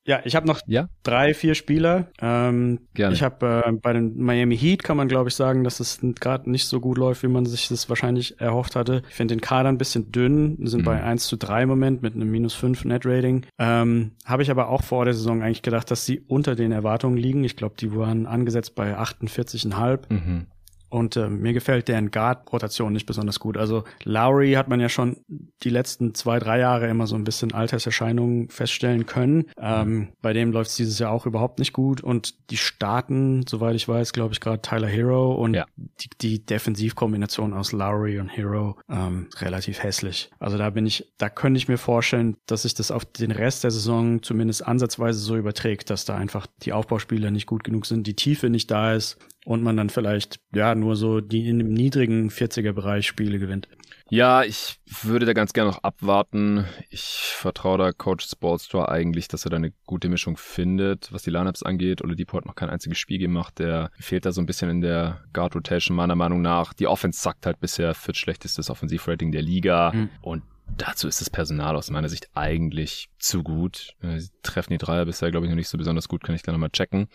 [0.06, 0.90] Ja, ich habe noch ja?
[1.04, 2.08] drei, vier Spieler.
[2.20, 3.14] Ähm, Gerne.
[3.14, 6.50] Ich habe äh, bei den Miami Heat kann man, glaube ich, sagen, dass es gerade
[6.50, 9.04] nicht so gut läuft, wie man sich das wahrscheinlich erhofft hatte.
[9.10, 10.86] Ich finde den Kader ein bisschen dünn, sind mhm.
[10.86, 13.46] bei 1 zu 3 im Moment mit einem minus 5 Net-Rating.
[13.60, 17.18] Ähm, habe ich aber auch vor der Saison eigentlich gedacht, dass sie unter den Erwartungen
[17.18, 17.44] liegen.
[17.44, 20.00] Ich glaube, die waren angesetzt bei 48,5.
[20.10, 20.48] Mhm.
[20.94, 23.58] Und äh, mir gefällt deren Guard-Rotation nicht besonders gut.
[23.58, 25.18] Also Lowry hat man ja schon
[25.64, 29.46] die letzten zwei, drei Jahre immer so ein bisschen Alterserscheinungen feststellen können.
[29.58, 32.02] Ähm, bei dem läuft es dieses Jahr auch überhaupt nicht gut.
[32.02, 35.66] Und die starten, soweit ich weiß, glaube ich, gerade Tyler Hero und ja.
[35.76, 40.30] die, die Defensivkombination aus Lowry und Hero ähm, relativ hässlich.
[40.38, 43.64] Also da bin ich, da könnte ich mir vorstellen, dass sich das auf den Rest
[43.64, 48.06] der Saison zumindest ansatzweise so überträgt, dass da einfach die Aufbauspieler nicht gut genug sind,
[48.06, 51.74] die Tiefe nicht da ist und man dann vielleicht ja nur so die in dem
[51.74, 53.68] niedrigen 40er Bereich Spiele gewinnt.
[54.10, 56.66] Ja, ich würde da ganz gerne noch abwarten.
[56.90, 61.32] Ich vertraue da Coach Sportstor eigentlich, dass er da eine gute Mischung findet, was die
[61.32, 62.04] Lineups angeht.
[62.04, 63.58] Oder hat noch kein einziges Spiel gemacht.
[63.60, 66.74] Der fehlt da so ein bisschen in der Guard Rotation meiner Meinung nach.
[66.74, 69.92] Die Offense zackt halt bisher viertschlechtestes Offensivrating der Liga.
[69.94, 70.10] Mhm.
[70.22, 70.44] Und
[70.78, 73.96] Dazu ist das Personal aus meiner Sicht eigentlich zu gut.
[74.02, 76.44] Äh, sie treffen die Dreier bisher, glaube ich, noch nicht so besonders gut, kann ich
[76.44, 77.08] gleich nochmal checken.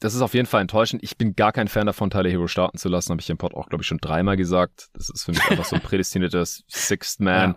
[0.00, 1.02] Das ist auf jeden Fall enttäuschend.
[1.02, 3.54] Ich bin gar kein Fan davon, Tyler Hero starten zu lassen, habe ich im Pod
[3.54, 4.88] auch, glaube ich, schon dreimal gesagt.
[4.94, 7.54] Das ist für mich einfach so ein prädestinierter Sixth Man.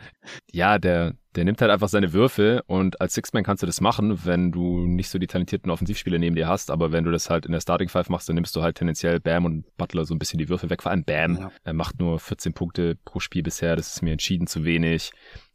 [0.52, 3.79] Ja, ja der, Der nimmt halt einfach seine Würfe und als Sixman kannst du das
[3.79, 7.29] machen, wenn du nicht so die talentierten Offensivspieler neben dir hast, aber wenn du das
[7.29, 10.13] halt in der Starting Five machst, dann nimmst du halt tendenziell Bam und Butler so
[10.13, 10.83] ein bisschen die Würfe weg.
[10.83, 11.37] Vor allem Bam.
[11.37, 11.51] Ja.
[11.63, 15.11] Er macht nur 14 Punkte pro Spiel bisher, das ist mir entschieden zu wenig.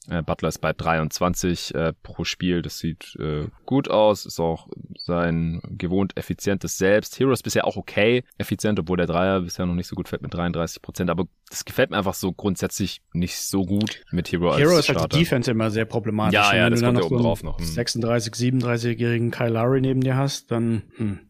[0.08, 2.62] Äh, Butler ist bei 23 äh, pro Spiel.
[2.62, 4.26] Das sieht äh, gut aus.
[4.26, 4.68] Ist auch
[4.98, 7.18] sein gewohnt effizientes Selbst.
[7.18, 10.22] Hero ist bisher auch okay effizient, obwohl der Dreier bisher noch nicht so gut fällt
[10.22, 11.10] mit 33 Prozent.
[11.10, 14.88] Aber das gefällt mir einfach so grundsätzlich nicht so gut mit Hero, als Hero ist
[14.88, 16.34] halt die Defense immer sehr problematisch.
[16.34, 17.58] Ja, ja, das kommt noch ja oben drauf noch.
[17.58, 17.64] Hm.
[17.64, 21.20] 36, 37-jährigen Kyle Lowry neben dir hast, dann hm.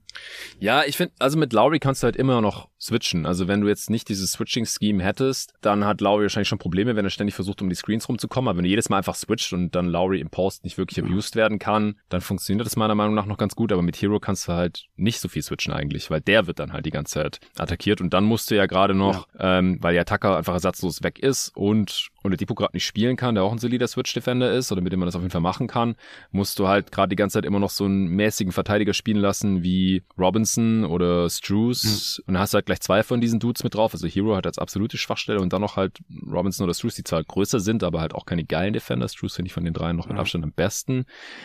[0.59, 3.27] Ja, ich finde, also mit Lowry kannst du halt immer noch switchen.
[3.27, 7.05] Also wenn du jetzt nicht dieses Switching-Scheme hättest, dann hat Lowry wahrscheinlich schon Probleme, wenn
[7.05, 8.49] er ständig versucht, um die Screens rumzukommen.
[8.49, 11.37] Aber wenn du jedes Mal einfach switcht und dann Lowry im Post nicht wirklich abused
[11.37, 13.73] werden kann, dann funktioniert das meiner Meinung nach noch ganz gut.
[13.73, 16.73] Aber mit Hero kannst du halt nicht so viel switchen eigentlich, weil der wird dann
[16.73, 18.01] halt die ganze Zeit attackiert.
[18.01, 19.59] Und dann musst du ja gerade noch, ja.
[19.59, 23.45] ähm, weil ja Tucker einfach ersatzlos weg ist und Oladipo gerade nicht spielen kann, der
[23.45, 25.97] auch ein solider Switch-Defender ist oder mit dem man das auf jeden Fall machen kann,
[26.31, 29.63] musst du halt gerade die ganze Zeit immer noch so einen mäßigen Verteidiger spielen lassen
[29.63, 32.19] wie Robinson oder Struce.
[32.19, 32.24] Mhm.
[32.27, 33.93] Und dann hast du halt gleich zwei von diesen Dudes mit drauf.
[33.93, 35.99] Also Hero hat als absolute Schwachstelle und dann noch halt
[36.31, 39.09] Robinson oder Struce, die zwar größer sind, aber halt auch keine geilen Defender.
[39.09, 41.05] Struce finde ich von den dreien noch mit Abstand am besten.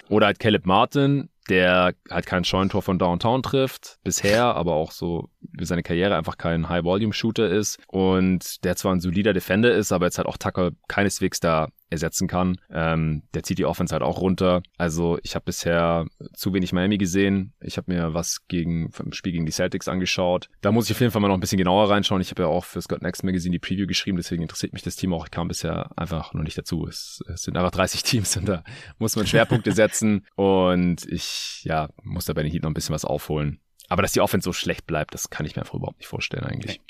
[0.10, 5.30] Oder halt Caleb Martin, der halt kein Scheunentor von Downtown trifft, bisher, aber auch so
[5.58, 10.06] für seine Karriere einfach kein High-Volume-Shooter ist und der zwar ein solider Defender ist, aber
[10.06, 12.58] jetzt halt auch Tucker keineswegs da ersetzen kann.
[12.72, 14.64] Ähm, der zieht die Offense halt auch runter.
[14.78, 17.54] Also ich habe bisher zu wenig Miami gesehen.
[17.60, 20.50] Ich habe mir was gegen vom Spiel gegen die Celtics angeschaut.
[20.62, 22.22] Da muss ich auf jeden Fall mal noch ein bisschen genauer reinschauen.
[22.22, 24.96] Ich habe ja auch für Scott Next Magazine die Preview geschrieben, deswegen interessiert mich das
[24.96, 25.26] Team auch.
[25.26, 26.88] Ich kam bisher einfach noch nicht dazu.
[26.88, 28.64] Es, es sind einfach 30 Teams und da
[28.98, 31.31] muss man Schwerpunkte setzen und ich
[31.64, 33.60] ja muss da bei den Heat noch ein bisschen was aufholen.
[33.90, 36.46] Aber dass die Offense so schlecht bleibt, das kann ich mir einfach überhaupt nicht vorstellen
[36.46, 36.82] eigentlich.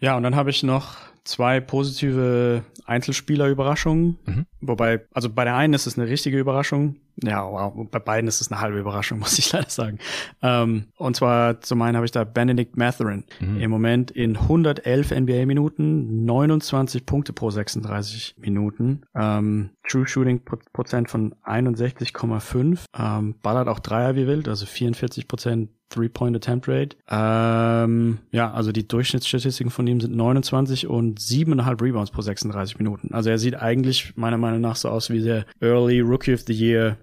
[0.00, 4.18] Ja, und dann habe ich noch zwei positive Einzelspieler-Überraschungen.
[4.26, 4.46] Mhm.
[4.60, 6.96] Wobei, also bei der einen ist es eine richtige Überraschung.
[7.22, 9.98] Ja, wow, bei beiden ist es eine halbe Überraschung, muss ich leider sagen.
[10.42, 13.24] Ähm, und zwar zum einen habe ich da Benedict Matherin.
[13.40, 13.60] Mhm.
[13.60, 19.02] Im Moment in 111 NBA-Minuten, 29 Punkte pro 36 Minuten.
[19.14, 20.42] Ähm, True Shooting
[20.72, 22.84] Prozent von 61,5.
[22.96, 26.96] Ähm, ballert auch Dreier wie wild, also 44 Prozent Three-Point Attempt Rate.
[27.10, 33.12] Ähm, ja, also die Durchschnittsstatistiken von ihm sind 29 und 7,5 Rebounds pro 36 Minuten.
[33.12, 36.52] Also er sieht eigentlich meiner Meinung nach so aus wie der Early Rookie of the
[36.52, 36.98] Year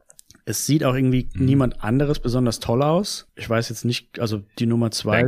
[0.47, 1.45] es sieht auch irgendwie mhm.
[1.45, 3.27] niemand anderes besonders toll aus.
[3.35, 5.17] Ich weiß jetzt nicht, also die Nummer zwei.
[5.17, 5.27] Ben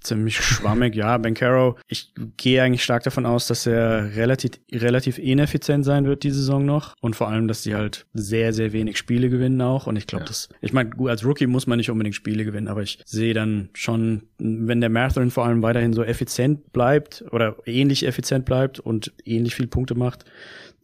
[0.00, 1.16] Ziemlich schwammig, ja.
[1.16, 1.78] Ben Caro.
[1.86, 6.66] Ich gehe eigentlich stark davon aus, dass er relativ, relativ ineffizient sein wird die Saison
[6.66, 6.94] noch.
[7.00, 9.86] Und vor allem, dass die halt sehr, sehr wenig Spiele gewinnen auch.
[9.86, 10.28] Und ich glaube, ja.
[10.28, 13.70] das, ich meine, als Rookie muss man nicht unbedingt Spiele gewinnen, aber ich sehe dann
[13.72, 19.14] schon, wenn der Marathon vor allem weiterhin so effizient bleibt oder ähnlich effizient bleibt und
[19.24, 20.26] ähnlich viel Punkte macht,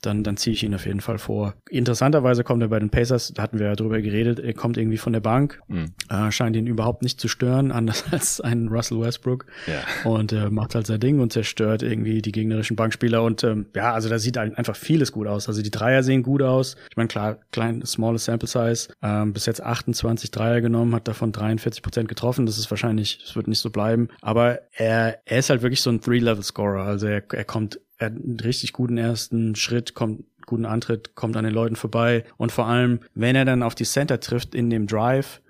[0.06, 1.54] dann, dann ziehe ich ihn auf jeden Fall vor.
[1.70, 4.96] Interessanterweise kommt er bei den Pacers, da hatten wir ja drüber geredet, er kommt irgendwie
[4.96, 5.92] von der Bank, mhm.
[6.08, 9.46] äh, scheint ihn überhaupt nicht zu stören, anders als ein Russell Westbrook.
[9.66, 10.10] Ja.
[10.10, 13.22] Und äh, macht halt sein Ding und zerstört irgendwie die gegnerischen Bankspieler.
[13.22, 15.48] Und ähm, ja, also da sieht einfach vieles gut aus.
[15.48, 16.76] Also die Dreier sehen gut aus.
[16.90, 18.88] Ich meine, klar, klein, smallest Sample Size.
[19.02, 22.46] Ähm, bis jetzt 28 Dreier genommen, hat davon 43 Prozent getroffen.
[22.46, 24.08] Das ist wahrscheinlich, das wird nicht so bleiben.
[24.20, 26.82] Aber er, er ist halt wirklich so ein Three-Level-Scorer.
[26.82, 31.36] Also er, er kommt er hat einen richtig guten ersten Schritt, kommt guten Antritt, kommt
[31.36, 34.68] an den Leuten vorbei und vor allem, wenn er dann auf die Center trifft in
[34.70, 35.40] dem Drive,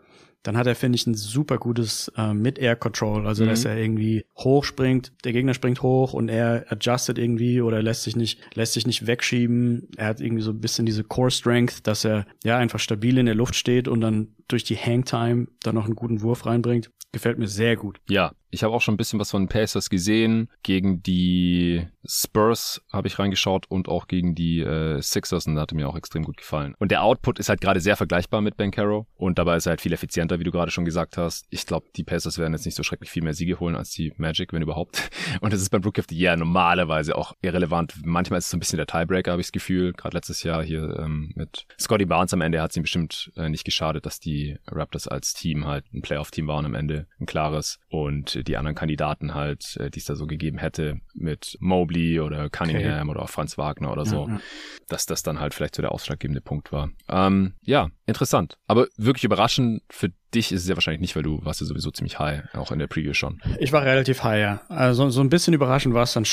[0.44, 3.26] dann hat er, finde ich, ein super gutes äh, Mid-Air-Control.
[3.26, 3.48] Also, mhm.
[3.48, 8.14] dass er irgendwie hochspringt, der Gegner springt hoch und er adjustet irgendwie oder lässt sich
[8.14, 9.88] nicht, lässt sich nicht wegschieben.
[9.96, 13.34] Er hat irgendwie so ein bisschen diese Core-Strength, dass er ja einfach stabil in der
[13.34, 16.90] Luft steht und dann durch die Hangtime dann noch einen guten Wurf reinbringt.
[17.12, 18.00] Gefällt mir sehr gut.
[18.08, 20.48] Ja, ich habe auch schon ein bisschen was von Pacers gesehen.
[20.62, 25.74] Gegen die Spurs habe ich reingeschaut und auch gegen die äh, Sixers und da hatte
[25.74, 26.74] mir auch extrem gut gefallen.
[26.78, 29.70] Und der Output ist halt gerade sehr vergleichbar mit Ben Caro und dabei ist er
[29.70, 31.46] halt viel effizienter, wie du gerade schon gesagt hast.
[31.50, 34.12] Ich glaube, die Pacers werden jetzt nicht so schrecklich viel mehr Siege holen als die
[34.16, 35.10] Magic, wenn überhaupt.
[35.40, 37.94] Und das ist beim Rookie of the Year normalerweise auch irrelevant.
[38.04, 39.92] Manchmal ist es so ein bisschen der Tiebreaker, habe ich das Gefühl.
[39.92, 43.48] Gerade letztes Jahr hier ähm, mit Scotty Barnes am Ende hat es ihm bestimmt äh,
[43.48, 44.33] nicht geschadet, dass die
[44.66, 47.78] Raptors als Team halt ein Playoff-Team waren am Ende, ein klares.
[47.88, 52.50] Und die anderen Kandidaten halt, äh, die es da so gegeben hätte, mit Mobley oder
[52.50, 53.10] Cunningham okay.
[53.10, 54.40] oder auch Franz Wagner oder so, ja, ja.
[54.88, 56.90] dass das dann halt vielleicht so der ausschlaggebende Punkt war.
[57.08, 58.58] Ähm, ja, interessant.
[58.66, 61.90] Aber wirklich überraschend für dich ist es ja wahrscheinlich nicht, weil du warst ja sowieso
[61.90, 63.40] ziemlich high, auch in der Preview schon.
[63.58, 64.60] Ich war relativ high, ja.
[64.68, 66.24] Also so ein bisschen überraschend war es dann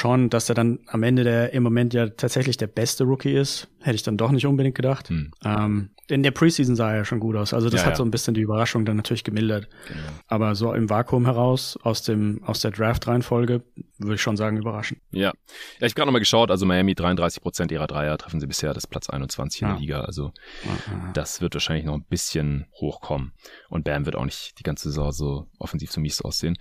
[0.00, 3.68] schon, dass er dann am Ende der im Moment ja tatsächlich der beste Rookie ist.
[3.80, 5.08] Hätte ich dann doch nicht unbedingt gedacht.
[5.08, 5.30] Hm.
[5.44, 7.54] Ähm, in der Preseason sah er ja schon gut aus.
[7.54, 7.96] Also das ja, hat ja.
[7.96, 9.68] so ein bisschen die Überraschung dann natürlich gemildert.
[9.88, 10.00] Genau.
[10.26, 13.62] Aber so im Vakuum heraus, aus dem, aus der Draft-Reihenfolge,
[13.98, 15.00] würde ich schon sagen, überraschend.
[15.12, 15.20] Ja.
[15.20, 15.32] Ja,
[15.78, 18.86] ich habe gerade nochmal geschaut, also Miami 33 Prozent ihrer Dreier treffen sie bisher, das
[18.86, 20.00] Platz 21 in der Liga.
[20.00, 20.32] Also
[21.14, 23.32] das wird wahrscheinlich noch ein bisschen hochkommen.
[23.68, 26.56] Und Bam wird auch nicht die ganze Saison so offensiv so mies aussehen.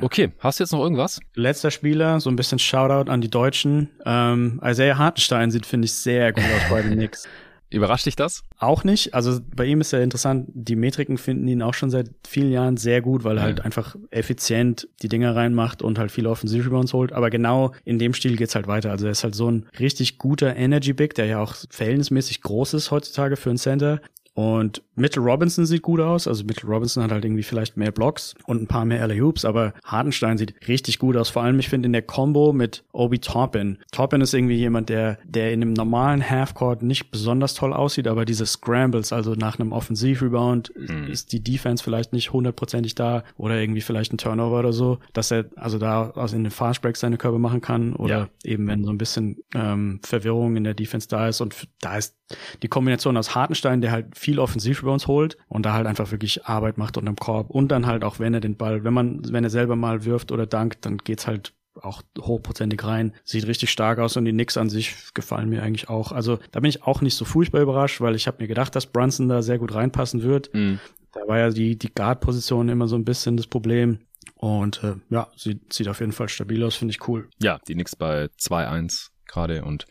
[0.00, 1.20] Okay, hast du jetzt noch irgendwas?
[1.34, 3.90] Letzter Spieler, so ein bisschen Shoutout an die Deutschen.
[4.04, 7.28] Ähm, Isaiah Hartenstein sieht, finde ich, sehr gut aus bei den Knicks.
[7.72, 8.44] Überrascht dich das?
[8.58, 9.14] Auch nicht.
[9.14, 12.76] Also bei ihm ist ja interessant, die Metriken finden ihn auch schon seit vielen Jahren
[12.76, 13.44] sehr gut, weil er ja.
[13.44, 17.14] halt einfach effizient die Dinger reinmacht und halt viele Offensive Rebounds holt.
[17.14, 18.90] Aber genau in dem Stil geht's halt weiter.
[18.90, 22.74] Also er ist halt so ein richtig guter Energy Big, der ja auch verhältnismäßig groß
[22.74, 24.02] ist heutzutage für einen Center.
[24.34, 26.26] Und Mitchell Robinson sieht gut aus.
[26.26, 29.44] Also Mitchell Robinson hat halt irgendwie vielleicht mehr Blocks und ein paar mehr LA Hoops,
[29.44, 31.28] aber Hardenstein sieht richtig gut aus.
[31.28, 33.78] Vor allem, ich finde in der Combo mit Obi Toppin.
[33.90, 38.24] Toppin ist irgendwie jemand, der, der in einem normalen Halfcourt nicht besonders toll aussieht, aber
[38.24, 41.08] diese Scrambles, also nach einem Offensivrebound mhm.
[41.08, 45.30] ist die Defense vielleicht nicht hundertprozentig da oder irgendwie vielleicht ein Turnover oder so, dass
[45.30, 48.50] er also da aus in den Fastbreaks seine Körbe machen kann oder ja.
[48.50, 52.16] eben wenn so ein bisschen ähm, Verwirrung in der Defense da ist und da ist
[52.62, 56.10] die Kombination aus Hartenstein, der halt viel offensiv bei uns holt und da halt einfach
[56.12, 59.20] wirklich Arbeit macht unterm Korb und dann halt auch, wenn er den Ball, wenn man,
[59.32, 63.14] wenn er selber mal wirft oder dankt, dann geht's halt auch hochprozentig rein.
[63.24, 66.12] Sieht richtig stark aus und die Knicks an sich gefallen mir eigentlich auch.
[66.12, 68.86] Also da bin ich auch nicht so furchtbar überrascht, weil ich habe mir gedacht, dass
[68.86, 70.52] Brunson da sehr gut reinpassen wird.
[70.54, 70.78] Mhm.
[71.12, 73.98] Da war ja die, die Guard-Position immer so ein bisschen das Problem.
[74.36, 77.28] Und äh, ja, sieht, sieht auf jeden Fall stabil aus, finde ich cool.
[77.40, 79.86] Ja, die Knicks bei 2-1 gerade und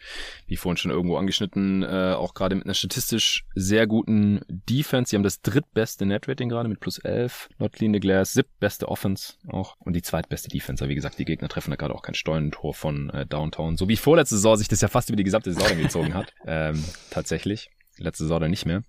[0.47, 5.09] wie vorhin schon irgendwo angeschnitten, äh, auch gerade mit einer statistisch sehr guten Defense.
[5.09, 9.34] Sie haben das drittbeste Netrating gerade mit plus 11, not clean the glass, siebtbeste Offense
[9.47, 10.84] auch und die zweitbeste Defense.
[10.84, 13.77] Aber wie gesagt, die Gegner treffen da gerade auch kein Steuerntor von äh, Downtown.
[13.77, 16.34] So wie vorletzte Saison sich das ja fast über die gesamte Saison gezogen hat.
[16.47, 17.69] Ähm, tatsächlich.
[17.97, 18.84] Letzte Saison dann nicht mehr.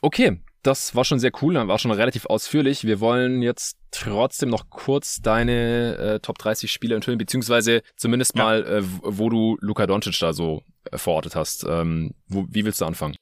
[0.00, 2.84] Okay, das war schon sehr cool, war schon relativ ausführlich.
[2.84, 8.44] Wir wollen jetzt trotzdem noch kurz deine äh, Top 30 Spieler enthüllen, beziehungsweise zumindest ja.
[8.44, 11.64] mal, äh, wo du Luka Doncic da so äh, verortet hast.
[11.68, 13.16] Ähm, wo, wie willst du anfangen?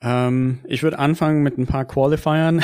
[0.00, 2.62] Ähm, ich würde anfangen mit ein paar Qualifiern.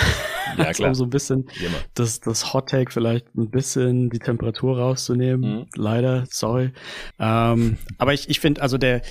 [0.56, 0.89] Ja, klar.
[0.90, 1.48] um so ein bisschen
[1.94, 5.59] das, das Hot Take vielleicht ein bisschen die Temperatur rauszunehmen.
[5.59, 5.66] Mhm.
[5.74, 6.73] Leider, sorry.
[7.19, 9.02] Ähm, aber ich, ich finde, also der,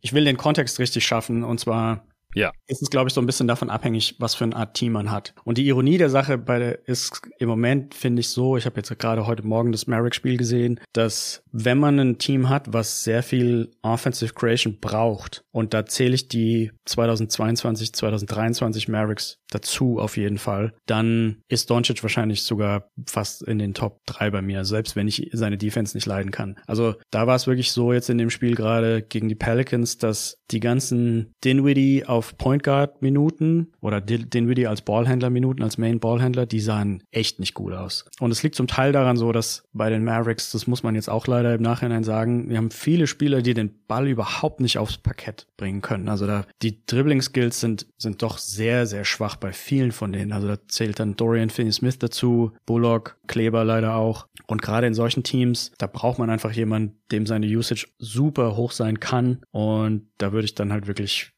[0.00, 2.52] ich will den Kontext richtig schaffen und zwar ja.
[2.66, 5.10] ist es, glaube ich, so ein bisschen davon abhängig, was für eine Art Team man
[5.10, 5.34] hat.
[5.44, 8.76] Und die Ironie der Sache bei der ist im Moment, finde ich so, ich habe
[8.76, 13.22] jetzt gerade heute Morgen das Merrick-Spiel gesehen, dass wenn man ein Team hat, was sehr
[13.22, 20.38] viel Offensive Creation braucht, und da zähle ich die 2022, 2023 Mavericks dazu auf jeden
[20.38, 25.08] Fall, dann ist Doncic wahrscheinlich sogar fast in den Top 3 bei mir, selbst wenn
[25.08, 26.58] ich seine Defense nicht leiden kann.
[26.66, 30.38] Also da war es wirklich so jetzt in dem Spiel gerade gegen die Pelicans, dass
[30.50, 36.46] die ganzen Dinwiddie auf Point Guard Minuten oder Dinwiddie als Ballhändler Minuten, als Main Ballhändler,
[36.46, 38.04] die sahen echt nicht gut aus.
[38.20, 41.08] Und es liegt zum Teil daran so, dass bei den Mavericks, das muss man jetzt
[41.08, 44.98] auch leider im Nachhinein sagen, wir haben viele Spieler, die den Ball überhaupt nicht aufs
[44.98, 46.08] Parkett bringen können.
[46.08, 50.32] Also da, die Dribbling Skills sind, sind doch sehr, sehr schwach bei vielen von denen.
[50.32, 54.26] Also da zählt dann Dorian Finney-Smith dazu, Bullock, Kleber leider auch.
[54.46, 58.72] Und gerade in solchen Teams, da braucht man einfach jemanden, dem seine Usage super hoch
[58.72, 59.40] sein kann.
[59.50, 61.32] Und da würde ich dann halt wirklich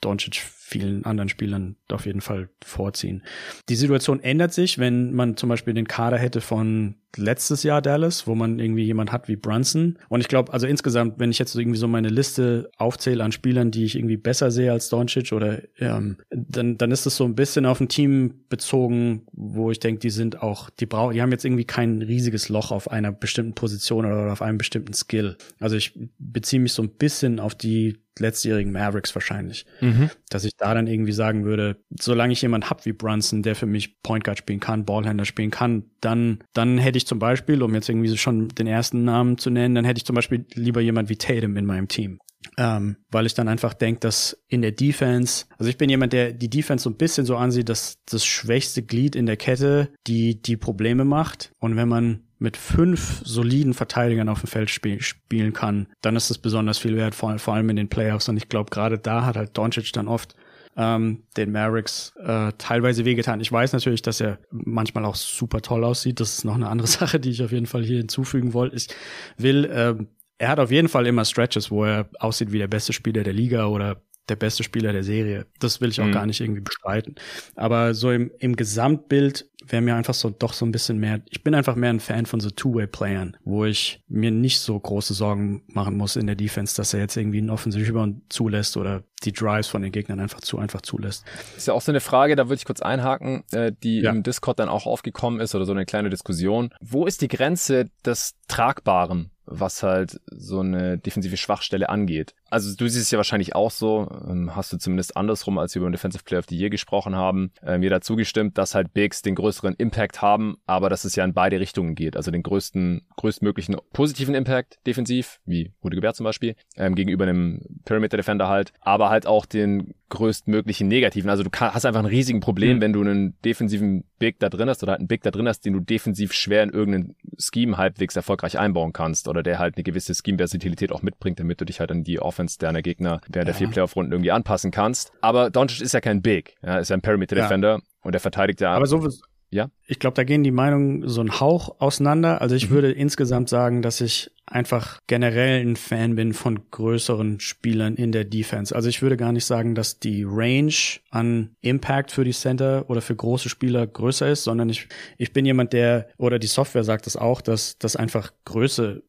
[0.00, 3.22] Doncic vielen anderen Spielern auf jeden Fall vorziehen.
[3.68, 8.26] Die Situation ändert sich, wenn man zum Beispiel den Kader hätte von letztes Jahr Dallas,
[8.26, 9.98] wo man irgendwie jemand hat wie Brunson.
[10.08, 13.70] Und ich glaube, also insgesamt, wenn ich jetzt irgendwie so meine Liste aufzähle an Spielern,
[13.70, 17.34] die ich irgendwie besser sehe als Doncic oder ähm, dann, dann ist es so ein
[17.34, 21.32] bisschen auf ein Team bezogen, wo ich denke, die sind auch, die brauchen, die haben
[21.32, 25.36] jetzt irgendwie kein riesiges Loch auf einer bestimmten Position oder auf einem bestimmten Skill.
[25.58, 29.66] Also ich beziehe mich so ein bisschen auf die letztjährigen Mavericks wahrscheinlich.
[29.80, 30.10] Mhm.
[30.28, 33.66] Dass ich da dann irgendwie sagen würde, solange ich jemand hab wie Brunson, der für
[33.66, 37.74] mich Point Guard spielen kann, Ballhändler spielen kann, dann, dann hätte ich zum Beispiel, um
[37.74, 41.08] jetzt irgendwie schon den ersten Namen zu nennen, dann hätte ich zum Beispiel lieber jemand
[41.08, 42.18] wie Tatum in meinem Team.
[42.56, 46.32] Ähm, weil ich dann einfach denke, dass in der Defense, also ich bin jemand, der
[46.32, 50.40] die Defense so ein bisschen so ansieht, dass das schwächste Glied in der Kette die
[50.40, 51.52] die Probleme macht.
[51.58, 56.30] Und wenn man mit fünf soliden Verteidigern auf dem Feld spiel, spielen kann, dann ist
[56.30, 58.28] das besonders viel wert, vor, vor allem in den Playoffs.
[58.30, 60.34] Und ich glaube, gerade da hat halt Doncic dann oft
[60.80, 63.40] ähm, den Mavericks äh, teilweise wehgetan.
[63.40, 66.20] Ich weiß natürlich, dass er manchmal auch super toll aussieht.
[66.20, 68.76] Das ist noch eine andere Sache, die ich auf jeden Fall hier hinzufügen wollte.
[68.76, 68.88] Ich
[69.36, 69.94] will, äh,
[70.38, 73.34] er hat auf jeden Fall immer Stretches, wo er aussieht wie der beste Spieler der
[73.34, 75.46] Liga oder der beste Spieler der Serie.
[75.58, 76.12] Das will ich auch mhm.
[76.12, 77.16] gar nicht irgendwie bestreiten.
[77.56, 81.42] Aber so im, im Gesamtbild wäre mir einfach so doch so ein bisschen mehr, ich
[81.42, 85.62] bin einfach mehr ein Fan von so Two-Way-Playern, wo ich mir nicht so große Sorgen
[85.68, 89.68] machen muss in der Defense, dass er jetzt irgendwie einen Offensive zulässt oder die Drives
[89.68, 91.24] von den Gegnern einfach zu einfach zulässt.
[91.56, 94.10] Ist ja auch so eine Frage, da würde ich kurz einhaken, äh, die ja.
[94.10, 96.72] im Discord dann auch aufgekommen ist oder so eine kleine Diskussion.
[96.80, 99.30] Wo ist die Grenze des Tragbaren?
[99.50, 102.34] was halt so eine defensive Schwachstelle angeht.
[102.50, 105.80] Also du siehst es ja wahrscheinlich auch so, ähm, hast du zumindest andersrum, als wir
[105.80, 109.22] über den Defensive Player of the Year gesprochen haben, mir dazu gestimmt, dass halt Bigs
[109.22, 112.16] den größeren Impact haben, aber dass es ja in beide Richtungen geht.
[112.16, 117.80] Also den größten, größtmöglichen positiven Impact defensiv, wie Rudi Gebert zum Beispiel, ähm, gegenüber einem
[117.84, 121.30] Perimeter Defender halt, aber halt auch den größtmöglichen negativen.
[121.30, 122.80] Also du hast einfach ein riesigen Problem, mhm.
[122.80, 125.64] wenn du einen defensiven Big da drin hast oder halt einen Big da drin hast,
[125.64, 129.84] den du defensiv schwer in irgendeinen Scheme halbwegs erfolgreich einbauen kannst oder der halt eine
[129.84, 133.44] gewisse Scheme-Versatilität auch mitbringt, damit du dich halt an die Offense deiner Gegner während ja.
[133.44, 135.12] der vier Playoff-Runden irgendwie anpassen kannst.
[135.20, 137.80] Aber Doncic ist ja kein Big, ja, ist ja ein Perimeter-Defender ja.
[138.02, 138.72] und der verteidigt ja.
[138.72, 139.08] Aber so,
[139.50, 139.70] ja.
[139.86, 142.40] Ich glaube, da gehen die Meinungen so ein Hauch auseinander.
[142.40, 142.74] Also ich mhm.
[142.74, 148.24] würde insgesamt sagen, dass ich einfach generell ein Fan bin von größeren Spielern in der
[148.24, 148.74] Defense.
[148.74, 150.74] Also ich würde gar nicht sagen, dass die Range
[151.10, 155.46] an Impact für die Center oder für große Spieler größer ist, sondern ich, ich bin
[155.46, 159.02] jemand, der, oder die Software sagt das auch, dass das einfach Größe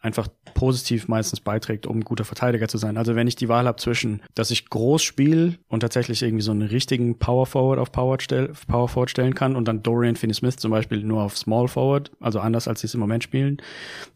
[0.00, 2.96] einfach positiv meistens beiträgt, um guter Verteidiger zu sein.
[2.96, 6.52] Also wenn ich die Wahl habe zwischen, dass ich groß spiele und tatsächlich irgendwie so
[6.52, 10.56] einen richtigen Power Forward auf Power, stell, Power Forward stellen kann und dann Dorian Finney-Smith
[10.56, 13.58] zum Beispiel nur auf Small Forward, also anders als sie es im Moment spielen,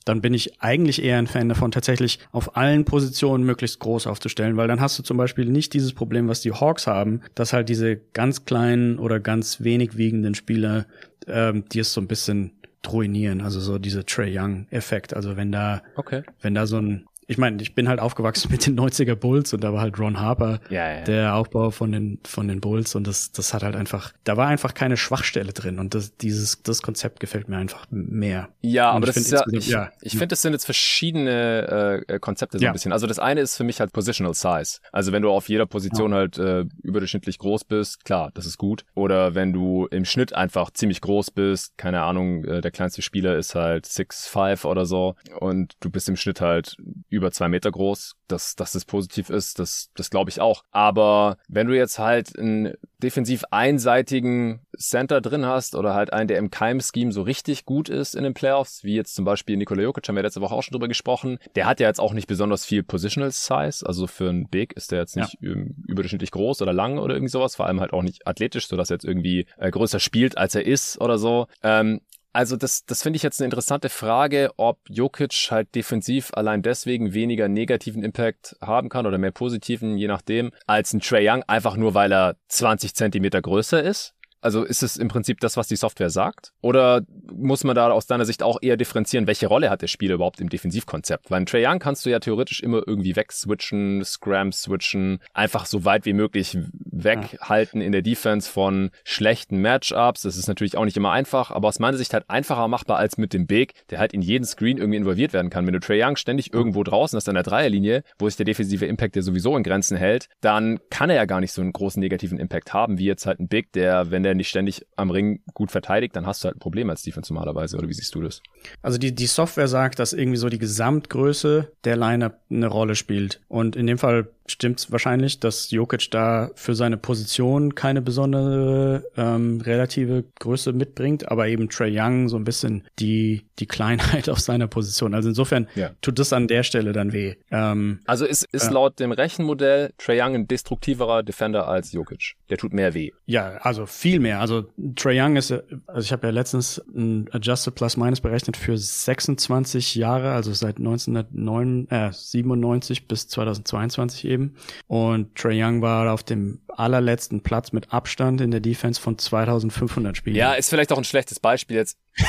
[0.04, 4.56] dann bin ich eigentlich eher ein Fan davon, tatsächlich auf allen Positionen möglichst groß aufzustellen,
[4.56, 7.68] weil dann hast du zum Beispiel nicht dieses Problem, was die Hawks haben, dass halt
[7.68, 10.86] diese ganz kleinen oder ganz wenig wiegenden Spieler,
[11.26, 12.52] ähm, die es so ein bisschen
[12.86, 16.22] ruinieren, also so diese Trey Young Effekt, also wenn da okay.
[16.40, 19.62] wenn da so ein ich meine, ich bin halt aufgewachsen mit den 90er Bulls und
[19.62, 21.04] da war halt Ron Harper ja, ja.
[21.04, 24.48] der Aufbau von den, von den Bulls und das, das hat halt einfach, da war
[24.48, 28.48] einfach keine Schwachstelle drin und das, dieses, das Konzept gefällt mir einfach mehr.
[28.62, 29.92] Ja, und aber das ist ja, ich, ja.
[30.02, 32.92] ich finde, das sind jetzt verschiedene äh, Konzepte so ein bisschen.
[32.92, 34.80] Also das eine ist für mich halt Positional Size.
[34.90, 38.84] Also wenn du auf jeder Position halt äh, überdurchschnittlich groß bist, klar, das ist gut.
[38.96, 43.36] Oder wenn du im Schnitt einfach ziemlich groß bist, keine Ahnung, äh, der kleinste Spieler
[43.36, 46.76] ist halt 6'5 oder so und du bist im Schnitt halt
[47.08, 48.16] über über zwei Meter groß.
[48.28, 50.62] Dass, dass das positiv ist, das, das glaube ich auch.
[50.70, 56.38] Aber wenn du jetzt halt einen defensiv einseitigen Center drin hast oder halt einen, der
[56.38, 60.08] im Keim-Scheme so richtig gut ist in den Playoffs, wie jetzt zum Beispiel Nikola Jokic,
[60.08, 62.64] haben wir letzte Woche auch schon drüber gesprochen, der hat ja jetzt auch nicht besonders
[62.64, 65.50] viel Positional Size, also für einen Big ist der jetzt nicht ja.
[65.86, 68.96] überdurchschnittlich groß oder lang oder irgendwie sowas, vor allem halt auch nicht athletisch, sodass er
[68.96, 71.46] jetzt irgendwie äh, größer spielt, als er ist oder so.
[71.62, 72.00] Ähm,
[72.32, 77.12] also das, das finde ich jetzt eine interessante Frage, ob Jokic halt defensiv allein deswegen
[77.12, 81.76] weniger negativen Impact haben kann oder mehr positiven, je nachdem, als ein Trey Young, einfach
[81.76, 84.14] nur weil er 20 Zentimeter größer ist.
[84.40, 86.52] Also ist es im Prinzip das, was die Software sagt?
[86.62, 87.02] Oder
[87.32, 90.40] muss man da aus deiner Sicht auch eher differenzieren, welche Rolle hat der Spieler überhaupt
[90.40, 91.30] im Defensivkonzept?
[91.30, 95.84] Weil in Trae Young kannst du ja theoretisch immer irgendwie wegswitchen, Scram switchen, einfach so
[95.84, 100.22] weit wie möglich weghalten in der Defense von schlechten Matchups.
[100.22, 103.18] Das ist natürlich auch nicht immer einfach, aber aus meiner Sicht halt einfacher machbar als
[103.18, 105.66] mit dem Big, der halt in jeden Screen irgendwie involviert werden kann.
[105.66, 108.86] Wenn du Trae Young ständig irgendwo draußen hast an der Dreierlinie, wo sich der defensive
[108.86, 112.00] Impact ja sowieso in Grenzen hält, dann kann er ja gar nicht so einen großen
[112.00, 115.40] negativen Impact haben, wie jetzt halt ein Big, der, wenn der nicht ständig am Ring
[115.54, 117.76] gut verteidigt, dann hast du halt ein Problem als Defense normalerweise.
[117.76, 118.42] Oder wie siehst du das?
[118.82, 123.40] Also die, die Software sagt, dass irgendwie so die Gesamtgröße der Lineup eine Rolle spielt.
[123.48, 129.60] Und in dem Fall stimmt's wahrscheinlich, dass Jokic da für seine Position keine besondere ähm,
[129.60, 134.66] relative Größe mitbringt, aber eben Trey Young so ein bisschen die die Kleinheit auf seiner
[134.66, 135.14] Position.
[135.14, 135.90] Also insofern ja.
[136.00, 137.34] tut das an der Stelle dann weh.
[137.50, 142.34] Ähm, also ist, ist äh, laut dem Rechenmodell Trey Young ein destruktiverer Defender als Jokic.
[142.48, 143.10] Der tut mehr weh.
[143.26, 144.40] Ja, also viel mehr.
[144.40, 144.64] Also
[144.96, 149.94] Trey Young ist, also ich habe ja letztens ein Adjusted Plus Minus berechnet für 26
[149.94, 154.56] Jahre, also seit 1997 äh, bis 2022 eben gegeben.
[154.86, 160.16] Und Trey Young war auf dem allerletzten Platz mit Abstand in der Defense von 2500
[160.16, 160.36] Spielen.
[160.36, 161.98] Ja, ist vielleicht auch ein schlechtes Beispiel jetzt.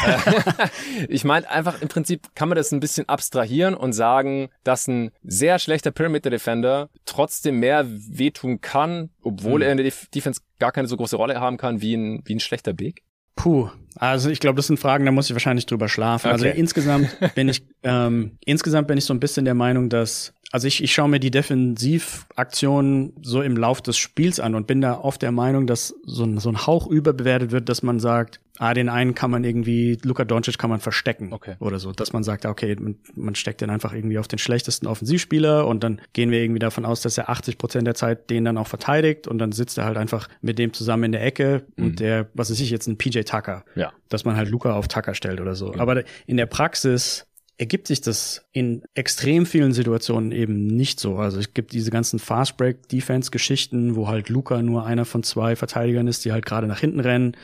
[1.10, 5.12] ich meine einfach im Prinzip kann man das ein bisschen abstrahieren und sagen, dass ein
[5.24, 9.66] sehr schlechter Perimeter Defender trotzdem mehr wehtun kann, obwohl mhm.
[9.66, 12.40] er in der Defense gar keine so große Rolle haben kann wie ein, wie ein
[12.40, 13.04] schlechter Big.
[13.36, 16.30] Puh, also ich glaube, das sind Fragen, da muss ich wahrscheinlich drüber schlafen.
[16.30, 16.52] Also okay.
[16.52, 20.68] Also insgesamt bin ich ähm, insgesamt bin ich so ein bisschen der Meinung, dass also
[20.68, 25.00] ich, ich schaue mir die Defensivaktionen so im Lauf des Spiels an und bin da
[25.00, 28.76] oft der Meinung, dass so ein, so ein Hauch überbewertet wird, dass man sagt, ah,
[28.76, 31.56] den einen kann man irgendwie, Luka Doncic kann man verstecken okay.
[31.60, 34.86] oder so, dass man sagt, okay, man, man steckt den einfach irgendwie auf den schlechtesten
[34.86, 38.46] Offensivspieler und dann gehen wir irgendwie davon aus, dass er 80 Prozent der Zeit den
[38.46, 41.64] dann auch verteidigt und dann sitzt er halt einfach mit dem zusammen in der Ecke
[41.76, 41.84] mhm.
[41.84, 43.92] und der, was ist ich jetzt, ein PJ Tucker, ja.
[44.10, 45.74] dass man halt Luca auf Tucker stellt oder so.
[45.74, 45.80] Mhm.
[45.80, 47.26] Aber in der Praxis
[47.58, 51.18] ergibt sich das in extrem vielen Situationen eben nicht so.
[51.18, 55.22] Also es gibt diese ganzen Fast Break Defense Geschichten, wo halt Luca nur einer von
[55.22, 57.38] zwei Verteidigern ist, die halt gerade nach hinten rennen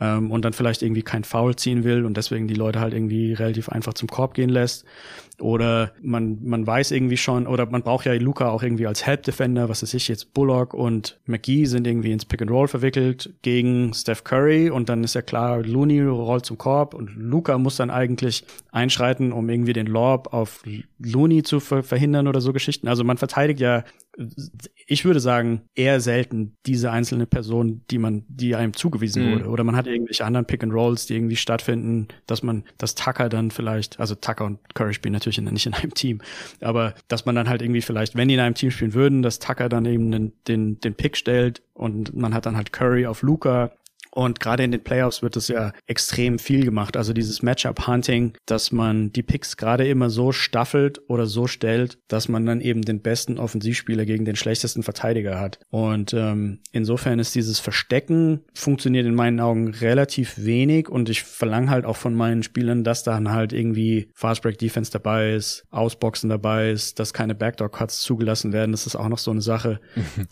[0.00, 3.32] ähm, und dann vielleicht irgendwie kein Foul ziehen will und deswegen die Leute halt irgendwie
[3.32, 4.84] relativ einfach zum Korb gehen lässt.
[5.40, 9.24] Oder man, man weiß irgendwie schon, oder man braucht ja Luca auch irgendwie als Help
[9.24, 13.34] Defender, was weiß ich jetzt, Bullock und McGee sind irgendwie ins Pick and Roll verwickelt
[13.42, 17.76] gegen Steph Curry und dann ist ja klar, Looney rollt zum Korb und Luca muss
[17.76, 20.62] dann eigentlich einschreiten, um irgendwie den Lob auf
[20.98, 22.88] Looney zu ver verhindern oder so Geschichten.
[22.88, 23.84] Also man verteidigt ja
[24.86, 29.32] ich würde sagen, eher selten diese einzelne Person, die man, die einem zugewiesen mhm.
[29.32, 29.46] wurde.
[29.46, 33.28] Oder man hat irgendwelche anderen Pick and Rolls, die irgendwie stattfinden, dass man, dass Tucker
[33.28, 36.20] dann vielleicht, also Tucker und Curry spielen natürlich nicht in einem Team,
[36.60, 39.38] aber dass man dann halt irgendwie vielleicht, wenn die in einem Team spielen würden, dass
[39.38, 43.22] Tucker dann eben den, den, den Pick stellt und man hat dann halt Curry auf
[43.22, 43.72] Luca
[44.14, 46.96] und gerade in den Playoffs wird es ja extrem viel gemacht.
[46.96, 52.28] Also dieses Matchup-Hunting, dass man die Picks gerade immer so staffelt oder so stellt, dass
[52.28, 55.58] man dann eben den besten Offensivspieler gegen den schlechtesten Verteidiger hat.
[55.68, 61.70] Und ähm, insofern ist dieses Verstecken funktioniert in meinen Augen relativ wenig und ich verlange
[61.70, 66.70] halt auch von meinen Spielern, dass dann halt irgendwie Fastbreak Defense dabei ist, Ausboxen dabei
[66.70, 68.70] ist, dass keine Backdoor Cuts zugelassen werden.
[68.70, 69.80] Das ist auch noch so eine Sache,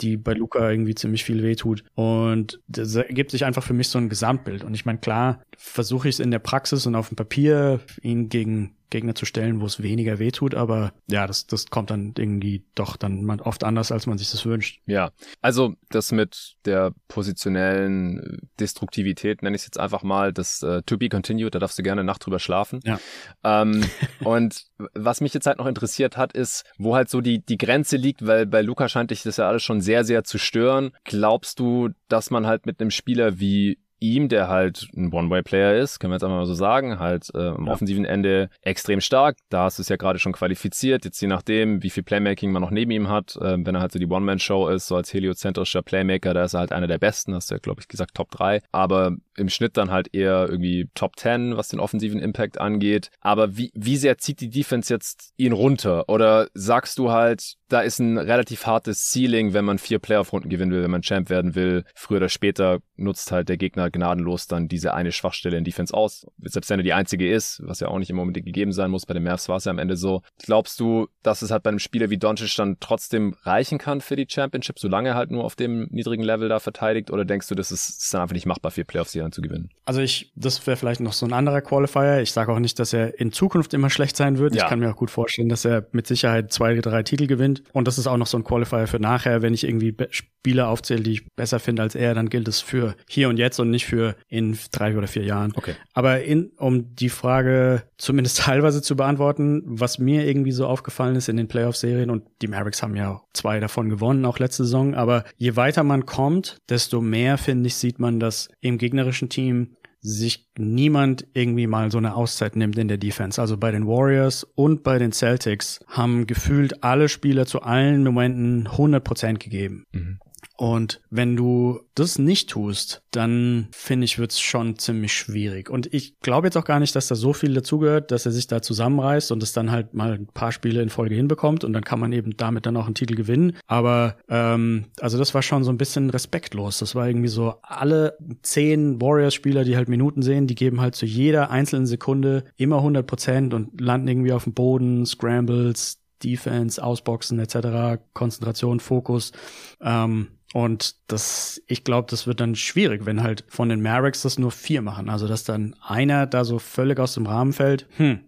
[0.01, 1.83] die bei Luca irgendwie ziemlich viel wehtut.
[1.95, 4.63] Und das ergibt sich einfach für für mich so ein Gesamtbild.
[4.63, 8.29] Und ich meine, klar, versuche ich es in der Praxis und auf dem Papier, ihn
[8.29, 12.63] gegen Gegner zu stellen, wo es weniger wehtut, aber ja, das, das kommt dann irgendwie
[12.75, 14.81] doch dann oft anders, als man sich das wünscht.
[14.85, 15.11] Ja,
[15.41, 20.97] also das mit der positionellen Destruktivität, nenne ich es jetzt einfach mal, das uh, To
[20.97, 22.81] Be Continued, da darfst du gerne Nacht drüber schlafen.
[22.83, 22.99] Ja.
[23.43, 23.83] Ähm,
[24.23, 24.63] und
[24.93, 28.27] was mich jetzt halt noch interessiert hat, ist, wo halt so die, die Grenze liegt,
[28.27, 30.91] weil bei Luca scheint dich das ja alles schon sehr, sehr zu stören.
[31.03, 35.99] Glaubst du, dass man halt mit einem Spieler wie ihm, der halt ein One-Way-Player ist,
[35.99, 37.71] können wir jetzt einfach mal so sagen, halt äh, am ja.
[37.71, 39.37] offensiven Ende extrem stark.
[39.49, 41.05] Da hast du es ja gerade schon qualifiziert.
[41.05, 43.93] Jetzt je nachdem, wie viel Playmaking man noch neben ihm hat, äh, wenn er halt
[43.93, 47.33] so die One-Man-Show ist, so als heliozentrischer Playmaker, da ist er halt einer der besten,
[47.33, 48.61] hast du ja, glaube ich, gesagt, Top 3.
[48.73, 53.09] Aber im Schnitt dann halt eher irgendwie Top 10, was den offensiven Impact angeht.
[53.21, 56.09] Aber wie, wie sehr zieht die Defense jetzt ihn runter?
[56.09, 60.71] Oder sagst du halt, da ist ein relativ hartes Ceiling, wenn man vier Playoff-Runden gewinnen
[60.71, 61.85] will, wenn man Champ werden will.
[61.95, 66.27] Früher oder später nutzt halt der Gegner gnadenlos dann diese eine Schwachstelle in Defense aus.
[66.41, 69.05] Selbst wenn er die einzige ist, was ja auch nicht im Moment gegeben sein muss.
[69.05, 70.21] Bei den Mavs war es ja am Ende so.
[70.39, 74.15] Glaubst du, dass es halt bei einem Spieler wie Doncic dann trotzdem reichen kann für
[74.15, 77.11] die Championship, solange er halt nur auf dem niedrigen Level da verteidigt?
[77.11, 79.69] Oder denkst du, das ist, ist dann einfach nicht machbar, vier Playoffs hier zu gewinnen?
[79.85, 82.21] Also ich, das wäre vielleicht noch so ein anderer Qualifier.
[82.21, 84.55] Ich sage auch nicht, dass er in Zukunft immer schlecht sein wird.
[84.55, 84.63] Ja.
[84.63, 87.63] Ich kann mir auch gut vorstellen, dass er mit Sicherheit zwei, drei Titel gewinnt.
[87.71, 89.41] Und das ist auch noch so ein Qualifier für nachher.
[89.41, 92.95] Wenn ich irgendwie Spieler aufzähle, die ich besser finde als er, dann gilt es für
[93.07, 95.53] hier und jetzt und nicht für in drei oder vier Jahren.
[95.55, 95.75] Okay.
[95.93, 101.29] Aber in, um die Frage zumindest teilweise zu beantworten, was mir irgendwie so aufgefallen ist
[101.29, 105.23] in den Playoff-Serien und die Mavericks haben ja zwei davon gewonnen, auch letzte Saison, aber
[105.37, 110.49] je weiter man kommt, desto mehr, finde ich, sieht man, dass im gegnerischen Team sich
[110.57, 113.39] niemand irgendwie mal so eine Auszeit nimmt in der Defense.
[113.39, 118.67] Also bei den Warriors und bei den Celtics haben gefühlt alle Spieler zu allen Momenten
[118.67, 119.85] 100 Prozent gegeben.
[119.93, 120.19] Mhm.
[120.63, 125.69] Und wenn du das nicht tust, dann finde ich, wird's schon ziemlich schwierig.
[125.69, 128.47] Und ich glaube jetzt auch gar nicht, dass da so viel dazugehört, dass er sich
[128.47, 131.83] da zusammenreißt und es dann halt mal ein paar Spiele in Folge hinbekommt und dann
[131.83, 133.57] kann man eben damit dann auch einen Titel gewinnen.
[133.67, 136.79] Aber ähm, also das war schon so ein bisschen respektlos.
[136.79, 141.05] Das war irgendwie so, alle zehn Warriors-Spieler, die halt Minuten sehen, die geben halt zu
[141.05, 147.37] jeder einzelnen Sekunde immer 100 Prozent und landen irgendwie auf dem Boden, Scrambles, Defense, Ausboxen
[147.39, 149.33] etc., Konzentration, Fokus.
[149.81, 154.37] Ähm, und das, ich glaube, das wird dann schwierig, wenn halt von den Mavericks das
[154.37, 155.09] nur vier machen.
[155.09, 157.87] Also dass dann einer da so völlig aus dem Rahmen fällt.
[157.97, 158.19] Hm,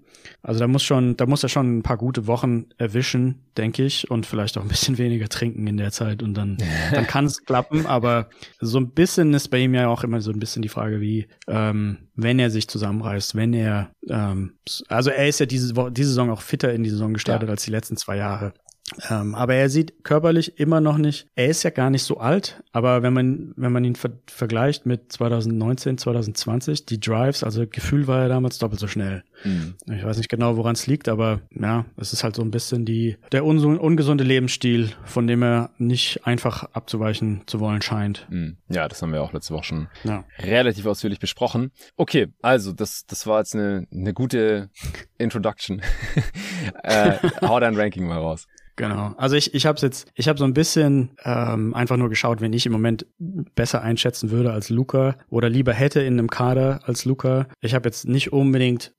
[0.41, 4.09] also da muss schon, da muss er schon ein paar gute Wochen erwischen, denke ich,
[4.09, 6.57] und vielleicht auch ein bisschen weniger trinken in der Zeit und dann,
[6.91, 7.85] dann kann es klappen.
[7.85, 8.29] Aber
[8.59, 11.27] so ein bisschen ist bei ihm ja auch immer so ein bisschen die Frage, wie,
[11.47, 14.53] ähm, wenn er sich zusammenreißt, wenn er, ähm,
[14.87, 17.51] also er ist ja diese, diese Saison auch fitter in die Saison gestartet ja.
[17.51, 18.53] als die letzten zwei Jahre.
[19.09, 22.61] Ähm, aber er sieht körperlich immer noch nicht, er ist ja gar nicht so alt,
[22.71, 28.05] aber wenn man, wenn man ihn ver vergleicht mit 2019, 2020, die Drives, also Gefühl
[28.05, 29.23] war er damals doppelt so schnell.
[29.43, 29.75] Mhm.
[29.87, 32.85] Ich weiß nicht genau, woran es liegt, aber ja, es ist halt so ein bisschen
[32.85, 38.27] die, der un ungesunde Lebensstil, von dem er nicht einfach abzuweichen zu wollen scheint.
[38.29, 38.57] Mhm.
[38.69, 40.25] Ja, das haben wir auch letzte Woche schon ja.
[40.39, 41.71] relativ ausführlich besprochen.
[41.97, 44.69] Okay, also das, das war jetzt eine, eine gute
[45.17, 45.81] Introduction.
[46.83, 48.47] äh, hau dein Ranking mal raus.
[48.75, 49.13] Genau.
[49.17, 52.51] Also ich, ich habe jetzt, ich habe so ein bisschen ähm, einfach nur geschaut, wenn
[52.53, 57.05] ich im Moment besser einschätzen würde als Luca oder lieber hätte in einem Kader als
[57.05, 57.47] Luca.
[57.61, 58.93] Ich habe jetzt nicht unbedingt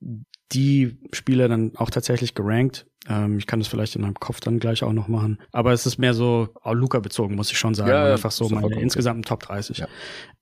[0.51, 2.87] die Spieler dann auch tatsächlich gerankt.
[3.09, 5.39] Ähm, ich kann das vielleicht in meinem Kopf dann gleich auch noch machen.
[5.51, 7.89] Aber es ist mehr so oh, Luca bezogen, muss ich schon sagen.
[7.89, 9.77] Ja, einfach so meine insgesamt Top 30.
[9.77, 9.87] Ja.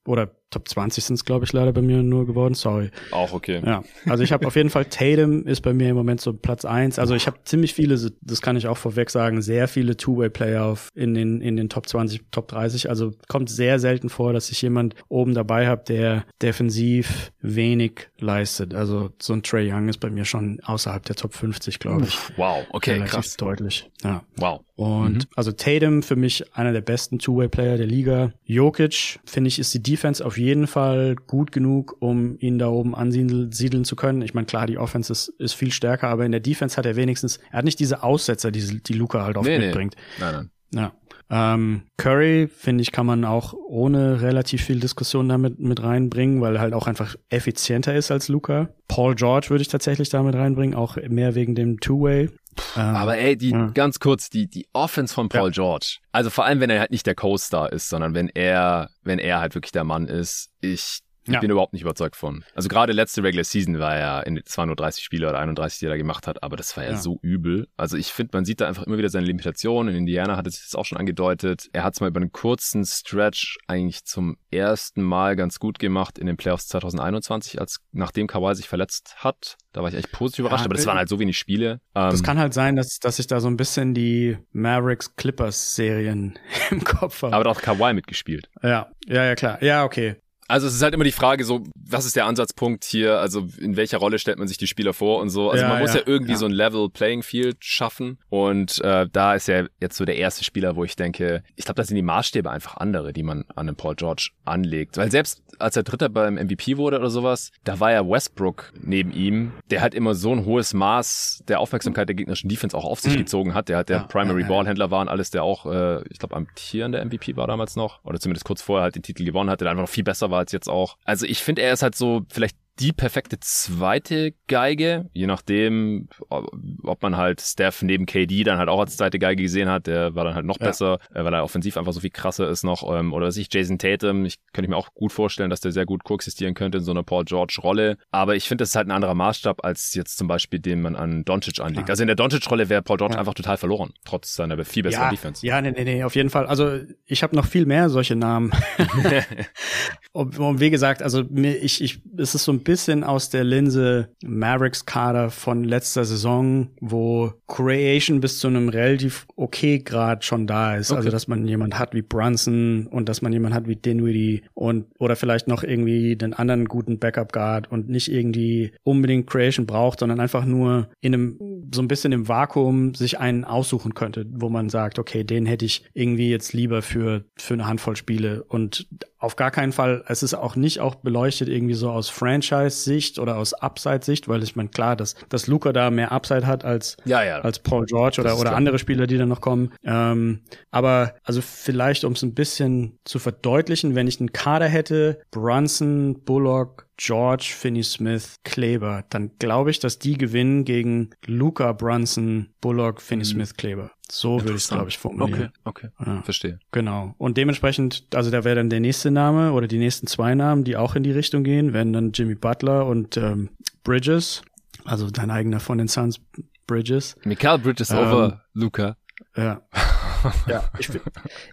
[0.08, 2.54] Oder Top 20 sind es, glaube ich, leider bei mir nur geworden.
[2.54, 2.92] Sorry.
[3.12, 3.62] Auch okay.
[3.66, 3.84] Ja.
[4.06, 7.00] Also ich habe auf jeden Fall Tatum ist bei mir im Moment so Platz eins.
[7.00, 11.16] Also ich habe ziemlich viele, das kann ich auch vorweg sagen, sehr viele Two-Way-Player in
[11.16, 12.90] den, in den Top 20, Top 30.
[12.90, 18.76] Also kommt sehr selten vor, dass ich jemand oben dabei habe, der defensiv wenig leistet.
[18.76, 22.18] Also so ein Trey Young ist bei mir schon außerhalb der Top 50, glaube ich.
[22.38, 23.38] Wow, okay, Relativ krass.
[23.38, 23.90] deutlich.
[24.04, 24.24] Ja.
[24.38, 24.62] Wow.
[24.76, 25.30] Und mhm.
[25.36, 28.34] also Tatum für mich einer der besten Two-Way-Player der Liga.
[28.44, 32.96] Jokic, finde ich, ist die Defense auf jeden Fall gut genug, um ihn da oben
[32.96, 34.22] ansiedeln zu können.
[34.22, 36.96] Ich meine, klar, die Offense ist, ist viel stärker, aber in der Defense hat er
[36.96, 39.96] wenigstens, er hat nicht diese Aussetzer, die, die Luca halt oft nee, mitbringt.
[40.18, 40.26] Nee.
[40.26, 40.50] Nein, nein.
[40.74, 40.92] Ja.
[41.28, 46.56] Ähm, Curry, finde ich, kann man auch ohne relativ viel Diskussion damit mit reinbringen, weil
[46.56, 48.70] er halt auch einfach effizienter ist als Luca.
[48.88, 52.30] Paul George würde ich tatsächlich damit reinbringen, auch mehr wegen dem Two-Way.
[52.76, 53.68] Ähm, Aber ey, die ja.
[53.74, 55.54] ganz kurz, die die Offense von Paul ja.
[55.54, 55.98] George.
[56.12, 59.40] Also vor allem, wenn er halt nicht der Co-Star ist, sondern wenn er, wenn er
[59.40, 60.50] halt wirklich der Mann ist.
[60.62, 61.40] Ich ich ja.
[61.40, 62.44] bin überhaupt nicht überzeugt von.
[62.54, 65.86] Also gerade letzte Regular Season war ja, in, zwar nur 30 Spiele oder 31, die
[65.86, 66.98] er da gemacht hat, aber das war ja, ja.
[66.98, 67.68] so übel.
[67.78, 69.94] Also ich finde, man sieht da einfach immer wieder seine Limitationen.
[69.94, 71.68] In Indiana hat es sich das auch schon angedeutet.
[71.74, 76.20] Er hat es mal über einen kurzen Stretch eigentlich zum ersten Mal ganz gut gemacht
[76.20, 79.58] in den Playoffs 2021, als nachdem Kawhi sich verletzt hat.
[79.72, 81.82] Da war ich echt positiv überrascht, ja, aber das waren halt so wenig Spiele.
[81.94, 85.76] Das ähm, kann halt sein, dass, dass ich da so ein bisschen die Mavericks Clippers
[85.76, 86.38] Serien
[86.72, 87.36] im Kopf habe.
[87.36, 88.50] Aber da hat auch Kawhi mitgespielt.
[88.62, 89.62] Ja, ja, ja, klar.
[89.64, 90.16] Ja, okay.
[90.48, 93.20] Also es ist halt immer die Frage, so, was ist der Ansatzpunkt hier?
[93.20, 95.50] Also in welcher Rolle stellt man sich die Spieler vor und so?
[95.50, 96.38] Also ja, man muss ja, ja irgendwie ja.
[96.38, 98.20] so ein Level Playing Field schaffen.
[98.30, 101.78] Und äh, da ist er jetzt so der erste Spieler, wo ich denke, ich glaube,
[101.78, 104.98] da sind die Maßstäbe einfach andere, die man an den Paul George anlegt.
[104.98, 109.12] Weil selbst als er Dritter beim MVP wurde oder sowas, da war ja Westbrook neben
[109.12, 113.00] ihm, der halt immer so ein hohes Maß der Aufmerksamkeit der gegnerischen Defense auch auf
[113.00, 113.20] sich mhm.
[113.20, 113.70] gezogen hat.
[113.70, 117.36] Der halt der Primary Ballhändler war und alles, der auch, äh, ich glaube, amtierender MVP
[117.36, 118.04] war damals noch.
[118.04, 120.35] Oder zumindest kurz vorher halt den Titel gewonnen hatte, der einfach noch viel besser war
[120.36, 120.98] war als jetzt auch.
[121.06, 127.02] Also ich finde, er ist halt so vielleicht die perfekte zweite Geige, je nachdem, ob
[127.02, 130.26] man halt Steph neben KD dann halt auch als zweite Geige gesehen hat, der war
[130.26, 130.68] dann halt noch ja.
[130.68, 133.48] besser, äh, weil er offensiv einfach so viel krasser ist noch, ähm, oder was ich,
[133.52, 136.84] Jason Tatum, ich könnte mir auch gut vorstellen, dass der sehr gut koexistieren könnte in
[136.84, 139.94] so einer Paul George Rolle, aber ich finde, das ist halt ein anderer Maßstab als
[139.94, 141.88] jetzt zum Beispiel, den man an Doncic anlegt.
[141.88, 141.94] Ja.
[141.94, 143.20] Also in der Doncic-Rolle wäre Paul George ja.
[143.20, 145.46] einfach total verloren, trotz seiner viel besseren Defense.
[145.46, 146.46] Ja, nee, nee, nee, auf jeden Fall.
[146.48, 148.52] Also ich habe noch viel mehr solche Namen.
[150.12, 153.46] und, und wie gesagt, also mir, ich, ich, es ist so ein bisschen aus der
[153.46, 160.48] Linse Mavericks Kader von letzter Saison, wo Creation bis zu einem relativ okay Grad schon
[160.48, 160.92] da ist.
[160.92, 161.00] Also, okay.
[161.06, 164.88] Also, dass man jemand hat wie Brunson und dass man jemand hat wie Dinwiddie und,
[165.00, 170.00] oder vielleicht noch irgendwie den anderen guten Backup Guard und nicht irgendwie unbedingt Creation braucht,
[170.00, 174.50] sondern einfach nur in einem, so ein bisschen im Vakuum sich einen aussuchen könnte, wo
[174.50, 178.88] man sagt, okay, den hätte ich irgendwie jetzt lieber für, für eine Handvoll Spiele und
[179.26, 183.38] auf gar keinen Fall, es ist auch nicht auch beleuchtet irgendwie so aus Franchise-Sicht oder
[183.38, 187.24] aus Upside-Sicht, weil ich meine, klar, dass, dass Luca da mehr Upside hat als, ja,
[187.24, 187.40] ja.
[187.40, 189.74] als Paul George oder, oder andere Spieler, die dann noch kommen.
[189.84, 195.20] Ähm, aber also vielleicht, um es ein bisschen zu verdeutlichen, wenn ich einen Kader hätte,
[195.32, 202.50] Brunson, Bullock, George, Finney Smith, Kleber, dann glaube ich, dass die gewinnen gegen Luca Brunson,
[202.62, 203.30] Bullock, Finney mhm.
[203.30, 203.92] Smith, Kleber.
[204.10, 205.52] So würde ich es, glaube ich, formulieren.
[205.64, 206.22] Okay, okay, ja.
[206.22, 206.60] verstehe.
[206.72, 207.16] Genau.
[207.18, 210.78] Und dementsprechend, also da wäre dann der nächste Name oder die nächsten zwei Namen, die
[210.78, 213.50] auch in die Richtung gehen, wären dann Jimmy Butler und ähm,
[213.84, 214.44] Bridges.
[214.84, 216.22] Also dein eigener von den Suns,
[216.68, 217.16] Bridges.
[217.24, 218.98] Mikael Bridges ähm, over Luca.
[219.36, 219.62] Ja.
[220.48, 220.90] ja, ich,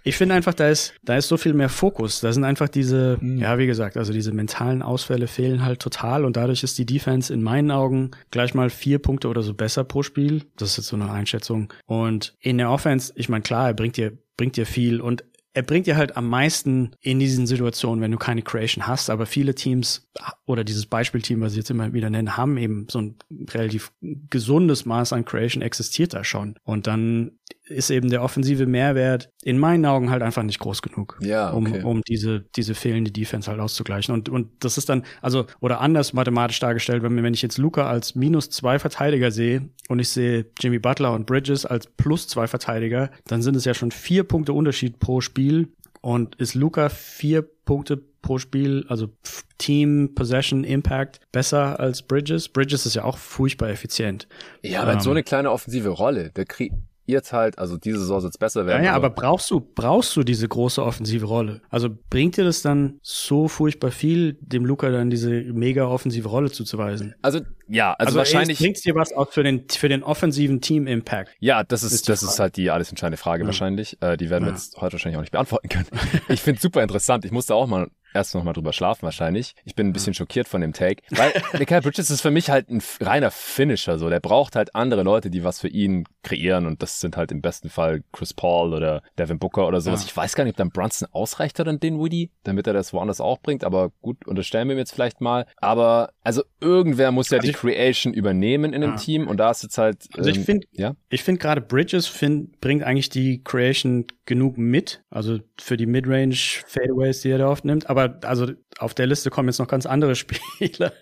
[0.05, 2.21] ich finde einfach, da ist, da ist so viel mehr Fokus.
[2.21, 3.39] Da sind einfach diese, mhm.
[3.39, 7.33] ja, wie gesagt, also diese mentalen Ausfälle fehlen halt total und dadurch ist die Defense
[7.33, 10.45] in meinen Augen gleich mal vier Punkte oder so besser pro Spiel.
[10.57, 11.73] Das ist jetzt so eine Einschätzung.
[11.87, 15.25] Und in der Offense, ich meine, klar, er bringt dir, bringt dir viel und
[15.55, 19.11] er bringt dir halt am meisten in diesen Situationen, wenn du keine Creation hast.
[19.11, 20.11] Aber viele Teams
[20.47, 23.17] oder dieses Beispielteam, was ich jetzt immer wieder nenne, haben eben so ein
[23.51, 26.57] relativ gesundes Maß an Creation existiert da schon.
[26.65, 27.33] Und dann
[27.65, 31.81] ist eben der offensive Mehrwert in meinen Augen halt einfach nicht groß genug, ja, okay.
[31.83, 34.15] um, um diese, diese fehlende Defense halt auszugleichen.
[34.15, 37.89] Und, und das ist dann, also, oder anders mathematisch dargestellt, wenn, wenn ich jetzt Luca
[37.89, 42.47] als minus zwei Verteidiger sehe und ich sehe Jimmy Butler und Bridges als plus zwei
[42.47, 45.69] Verteidiger, dann sind es ja schon vier Punkte Unterschied pro Spiel.
[46.01, 49.11] Und ist Luca vier Punkte pro Spiel, also
[49.59, 52.49] Team, Possession, Impact besser als Bridges?
[52.49, 54.27] Bridges ist ja auch furchtbar effizient.
[54.63, 56.75] Ja, aber ähm, so eine kleine offensive Rolle, der kriegt
[57.05, 58.85] jetzt halt, also diese Saison soll es besser werden.
[58.85, 61.61] Ja, ja aber, aber brauchst du, brauchst du diese große offensive Rolle?
[61.71, 66.51] Also bringt dir das dann so furchtbar viel, dem Luca dann diese mega offensive Rolle
[66.51, 67.15] zuzuweisen?
[67.23, 68.59] Also, ja, also, also wahrscheinlich.
[68.59, 71.31] Bringt dir was auch für den, für den offensiven Team-Impact?
[71.41, 73.47] Ja, das ist, ist das ist halt die alles entscheidende Frage ja.
[73.47, 74.01] wahrscheinlich.
[74.01, 75.87] Äh, die werden wir jetzt heute wahrscheinlich auch nicht beantworten können.
[76.29, 77.25] ich finde super interessant.
[77.25, 79.55] Ich musste auch mal erst noch mal drüber schlafen wahrscheinlich.
[79.65, 82.71] Ich bin ein bisschen schockiert von dem Take, weil Mikael Bridges ist für mich halt
[82.71, 84.09] ein reiner Finisher so.
[84.09, 87.41] Der braucht halt andere Leute, die was für ihn kreieren und das sind halt im
[87.41, 90.03] besten Fall Chris Paul oder Devin Booker oder sowas.
[90.03, 90.07] Ja.
[90.07, 93.21] Ich weiß gar nicht, ob dann Brunson ausreicht oder den Woody, damit er das woanders
[93.21, 95.47] auch bringt, aber gut, unterstellen wir ihm jetzt vielleicht mal.
[95.57, 98.97] Aber also irgendwer muss ja also die Creation übernehmen in dem ja.
[98.97, 100.95] Team und da ist jetzt halt Also ich ähm, finde ja?
[101.09, 106.35] ich finde gerade Bridges find, bringt eigentlich die Creation genug mit, also für die Midrange
[106.67, 108.49] Fadeaways, die er da oft nimmt, aber aber also
[108.79, 110.93] auf der Liste kommen jetzt noch ganz andere Spieler.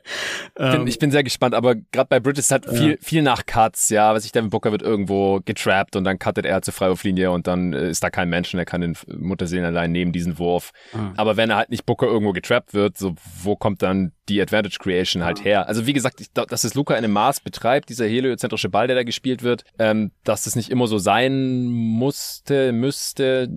[0.56, 2.96] Ähm, ich bin sehr gespannt, aber gerade bei Bridges ist halt viel, ja.
[3.00, 6.62] viel nach Cuts, ja, was ich, Devin Booker wird irgendwo getrappt und dann cuttet er
[6.62, 9.92] zur Freiwurflinie und dann äh, ist da kein Mensch und er kann den Mutterseelen allein
[9.92, 10.72] nehmen, diesen Wurf.
[10.92, 11.12] Ah.
[11.16, 14.78] Aber wenn er halt nicht Booker irgendwo getrappt wird, so, wo kommt dann die Advantage
[14.78, 15.68] Creation halt her?
[15.68, 18.96] Also wie gesagt, ich, dass es Luca in einem Maß betreibt, dieser heliozentrische Ball, der
[18.96, 23.48] da gespielt wird, ähm, dass es nicht immer so sein musste, müsste,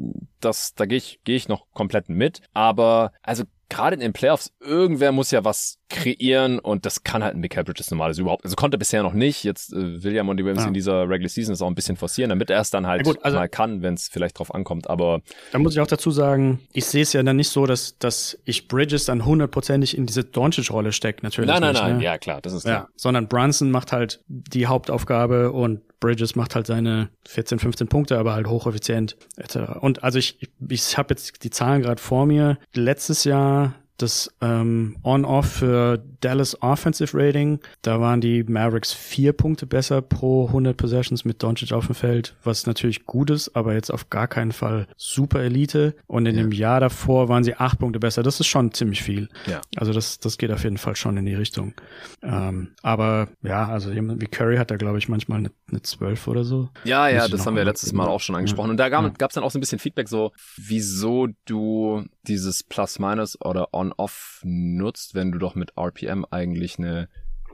[0.41, 2.41] das, da gehe ich, gehe ich noch komplett mit.
[2.53, 3.43] Aber also
[3.73, 7.63] gerade in den Playoffs, irgendwer muss ja was kreieren und das kann halt ein Michael
[7.63, 8.43] Bridges normales überhaupt.
[8.43, 9.43] Also konnte bisher noch nicht.
[9.43, 10.67] Jetzt äh, will ja Monty Williams ja.
[10.67, 13.19] in dieser Regular Season das auch ein bisschen forcieren, damit er es dann halt gut,
[13.23, 14.89] also, mal kann, wenn es vielleicht drauf ankommt.
[14.89, 15.21] Aber
[15.51, 18.39] da muss ich auch dazu sagen, ich sehe es ja dann nicht so, dass, dass
[18.45, 21.23] ich Bridges dann hundertprozentig in diese Doncic-Rolle stecke.
[21.23, 21.49] Natürlich.
[21.49, 21.97] Nein, nein, nicht, nein.
[21.97, 22.03] Ne?
[22.03, 22.75] Ja, klar, das ist klar.
[22.75, 28.17] Ja, sondern Brunson macht halt die Hauptaufgabe und Bridges macht halt seine 14, 15 Punkte,
[28.17, 29.77] aber halt hocheffizient etc.
[29.79, 32.57] Und also ich, ich habe jetzt die Zahlen gerade vor mir.
[32.73, 39.65] Letztes Jahr das ähm, On-Off für Dallas Offensive Rating, da waren die Mavericks vier Punkte
[39.65, 43.91] besser pro 100 Possessions mit Doncic auf dem Feld, was natürlich gut ist, aber jetzt
[43.91, 45.95] auf gar keinen Fall super Elite.
[46.07, 46.41] Und in ja.
[46.41, 48.23] dem Jahr davor waren sie acht Punkte besser.
[48.23, 49.29] Das ist schon ziemlich viel.
[49.47, 49.61] Ja.
[49.75, 51.73] Also das, das geht auf jeden Fall schon in die Richtung.
[52.21, 56.27] Ähm, aber ja, also jemand wie Curry hat da glaube ich manchmal eine, eine 12
[56.27, 56.69] oder so.
[56.83, 58.67] Ja, ja, das haben wir letztes Mal auch schon angesprochen.
[58.67, 58.71] Ja.
[58.71, 59.27] Und da gab es ja.
[59.35, 65.31] dann auch so ein bisschen Feedback so, wieso du dieses Plus-Minus oder On-Off nutzt, wenn
[65.31, 67.09] du doch mit RPM eigentlich eine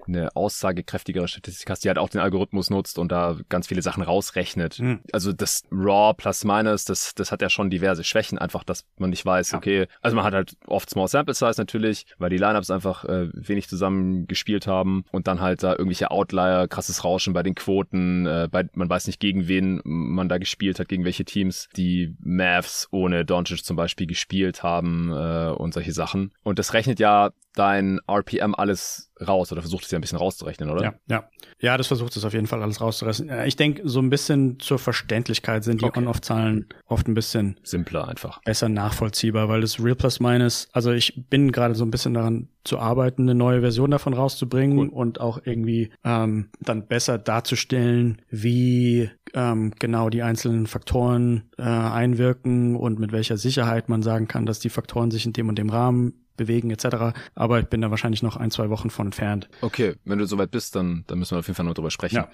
[0.07, 4.03] eine aussagekräftigere Statistik hast, die halt auch den Algorithmus nutzt und da ganz viele Sachen
[4.03, 4.79] rausrechnet.
[4.79, 5.01] Mhm.
[5.11, 9.09] Also das Raw plus minus, das, das hat ja schon diverse Schwächen, einfach, dass man
[9.09, 9.57] nicht weiß, ja.
[9.57, 13.29] okay, also man hat halt oft Small Sample Size natürlich, weil die Lineups einfach äh,
[13.33, 18.25] wenig zusammen gespielt haben und dann halt da irgendwelche Outlier, krasses Rauschen bei den Quoten,
[18.25, 22.15] äh, bei, man weiß nicht gegen wen man da gespielt hat, gegen welche Teams die
[22.19, 26.31] Mavs ohne Doncic zum Beispiel gespielt haben äh, und solche Sachen.
[26.43, 30.69] Und das rechnet ja dein RPM alles raus oder versucht es ja ein bisschen rauszurechnen,
[30.69, 30.83] oder?
[30.83, 31.29] Ja, ja.
[31.61, 33.45] Ja, das versucht es auf jeden Fall alles rauszurechnen.
[33.45, 35.99] Ich denke, so ein bisschen zur Verständlichkeit sind die okay.
[35.99, 38.41] On-Off-Zahlen oft ein bisschen simpler einfach.
[38.43, 42.47] Besser nachvollziehbar, weil das Real Plus Minus, also ich bin gerade so ein bisschen daran
[42.63, 44.87] zu arbeiten, eine neue Version davon rauszubringen cool.
[44.87, 52.77] und auch irgendwie ähm, dann besser darzustellen, wie ähm, genau die einzelnen Faktoren äh, einwirken
[52.77, 55.69] und mit welcher Sicherheit man sagen kann, dass die Faktoren sich in dem und dem
[55.69, 57.13] Rahmen bewegen etc.
[57.35, 59.49] Aber ich bin da wahrscheinlich noch ein, zwei Wochen von entfernt.
[59.61, 62.15] Okay, wenn du soweit bist, dann, dann müssen wir auf jeden Fall noch drüber sprechen.
[62.15, 62.29] Ja.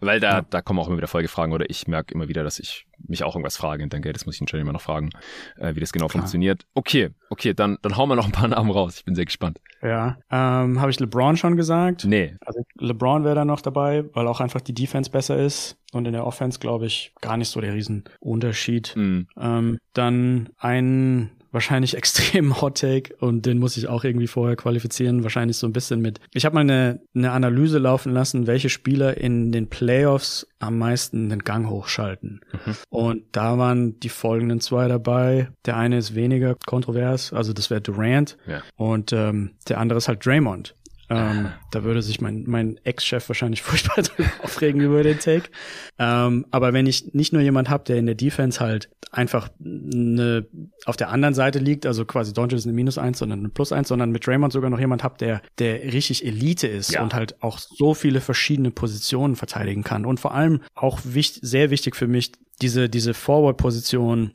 [0.00, 0.46] Weil da, ja.
[0.48, 3.34] da kommen auch immer wieder Folgefragen oder ich merke immer wieder, dass ich mich auch
[3.34, 5.10] irgendwas frage und denke, das muss ich natürlich immer noch fragen,
[5.56, 6.22] äh, wie das genau Klar.
[6.22, 6.64] funktioniert.
[6.74, 8.96] Okay, okay, dann, dann hauen wir noch ein paar Namen raus.
[8.98, 9.60] Ich bin sehr gespannt.
[9.82, 12.04] Ja, ähm, habe ich LeBron schon gesagt?
[12.04, 12.36] Nee.
[12.44, 15.76] Also LeBron wäre da noch dabei, weil auch einfach die Defense besser ist.
[15.92, 18.94] Und in der Offense, glaube ich, gar nicht so der Riesenunterschied.
[18.96, 19.28] Mhm.
[19.38, 25.22] Ähm, dann ein wahrscheinlich extrem Hot Take und den muss ich auch irgendwie vorher qualifizieren,
[25.22, 26.20] wahrscheinlich so ein bisschen mit.
[26.32, 31.28] Ich habe mal eine, eine Analyse laufen lassen, welche Spieler in den Playoffs am meisten
[31.28, 32.40] den Gang hochschalten.
[32.52, 32.76] Mhm.
[32.88, 35.48] Und da waren die folgenden zwei dabei.
[35.66, 38.62] Der eine ist weniger kontrovers, also das wäre Durant ja.
[38.76, 40.74] und ähm, der andere ist halt Draymond.
[41.10, 44.04] Ähm, da würde sich mein, mein Ex-Chef wahrscheinlich furchtbar
[44.42, 45.50] aufregen über den Take.
[45.98, 50.46] Ähm, aber wenn ich nicht nur jemand habe, der in der Defense halt einfach eine,
[50.84, 53.72] auf der anderen Seite liegt, also quasi Doncic ist eine Minus eins, sondern eine Plus
[53.72, 57.02] eins, sondern mit Draymond sogar noch jemand habe, der, der richtig Elite ist ja.
[57.02, 60.04] und halt auch so viele verschiedene Positionen verteidigen kann.
[60.04, 64.32] Und vor allem auch wichtig, sehr wichtig für mich, diese, diese Forward-Position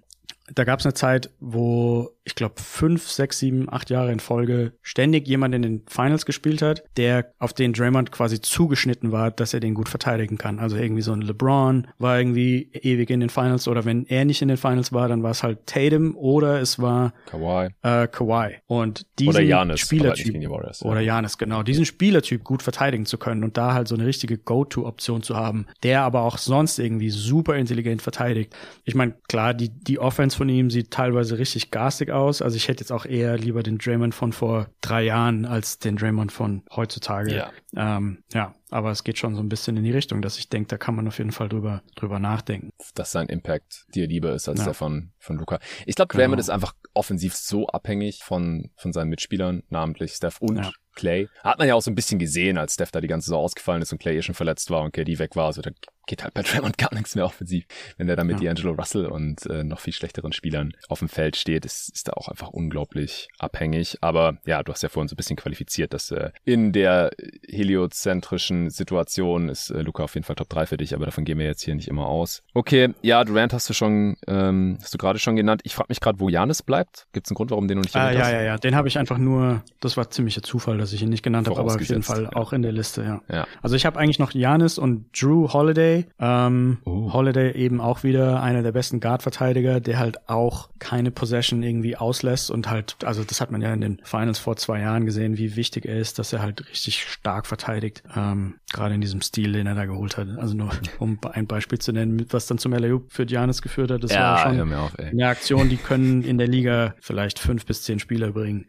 [0.55, 4.73] da gab es eine Zeit, wo ich glaube fünf, sechs, sieben, acht Jahre in Folge
[4.81, 9.53] ständig jemand in den Finals gespielt hat, der auf den Draymond quasi zugeschnitten war, dass
[9.53, 10.59] er den gut verteidigen kann.
[10.59, 14.41] Also irgendwie so ein LeBron war irgendwie ewig in den Finals oder wenn er nicht
[14.41, 17.69] in den Finals war, dann war es halt Tatum oder es war Kawhi.
[17.81, 18.55] Äh, Kawhi.
[18.67, 20.89] Und diesen oder Giannis, Spielertyp Warriors, ja.
[20.89, 24.37] oder Janis, genau, diesen Spielertyp gut verteidigen zu können und da halt so eine richtige
[24.37, 28.55] Go-To-Option zu haben, der aber auch sonst irgendwie super intelligent verteidigt.
[28.85, 32.41] Ich meine, klar, die die Offense von ihm sieht teilweise richtig garstig aus.
[32.41, 35.95] Also ich hätte jetzt auch eher lieber den Draymond von vor drei Jahren als den
[35.95, 37.33] Draymond von heutzutage.
[37.33, 37.51] Ja.
[37.77, 40.67] Ähm, ja, aber es geht schon so ein bisschen in die Richtung, dass ich denke,
[40.67, 42.71] da kann man auf jeden Fall drüber, drüber nachdenken.
[42.93, 44.65] Dass sein Impact dir lieber ist als ja.
[44.65, 45.59] der von, von Luca.
[45.85, 46.41] Ich glaube, Draymond genau.
[46.41, 50.71] ist einfach offensiv so abhängig von, von seinen Mitspielern, namentlich Steph und ja.
[50.95, 51.29] Clay.
[51.41, 53.81] Hat man ja auch so ein bisschen gesehen, als Steph da die ganze Saison ausgefallen
[53.81, 55.45] ist und Clay eh schon verletzt war und KD weg war.
[55.45, 55.71] Also da
[56.05, 57.65] geht halt bei Draymond gar nichts mehr offensiv.
[57.97, 58.51] Wenn der da mit ja.
[58.51, 62.13] D'Angelo Russell und äh, noch viel schlechteren Spielern auf dem Feld steht, ist, ist da
[62.13, 63.97] auch einfach unglaublich abhängig.
[64.01, 67.11] Aber ja, du hast ja vorhin so ein bisschen qualifiziert, dass äh, in der
[67.47, 71.39] heliozentrischen Situation ist äh, Luca auf jeden Fall Top 3 für dich, aber davon gehen
[71.39, 72.43] wir jetzt hier nicht immer aus.
[72.53, 75.61] Okay, ja, Durant hast du schon, ähm, hast du gerade schon genannt.
[75.63, 77.07] Ich frage mich gerade, wo Janis bleibt.
[77.13, 78.31] Gibt es einen Grund, warum den du nicht ah, ja, hast?
[78.31, 81.09] Ja, ja, ja, den habe ich einfach nur, das war ziemlicher Zufall, dass ich ihn
[81.09, 82.33] nicht genannt habe, aber auf jeden Fall ja.
[82.33, 83.21] auch in der Liste, ja.
[83.33, 83.47] ja.
[83.61, 85.92] Also ich habe eigentlich noch Janis und Drew Holiday.
[86.19, 87.13] Ähm, oh.
[87.13, 92.51] Holiday eben auch wieder einer der besten Guard-Verteidiger, der halt auch keine Possession irgendwie auslässt
[92.51, 95.55] und halt, also das hat man ja in den Finals vor zwei Jahren gesehen, wie
[95.55, 98.03] wichtig er ist, dass er halt richtig stark verteidigt.
[98.15, 100.27] Ähm, Gerade in diesem Stil, den er da geholt hat.
[100.37, 104.03] Also nur um ein Beispiel zu nennen, was dann zum LAU für Janis geführt hat.
[104.03, 107.83] Das ja, war schon auf, eine Aktion, die können in der Liga vielleicht fünf bis
[107.83, 108.65] zehn Spieler bringen.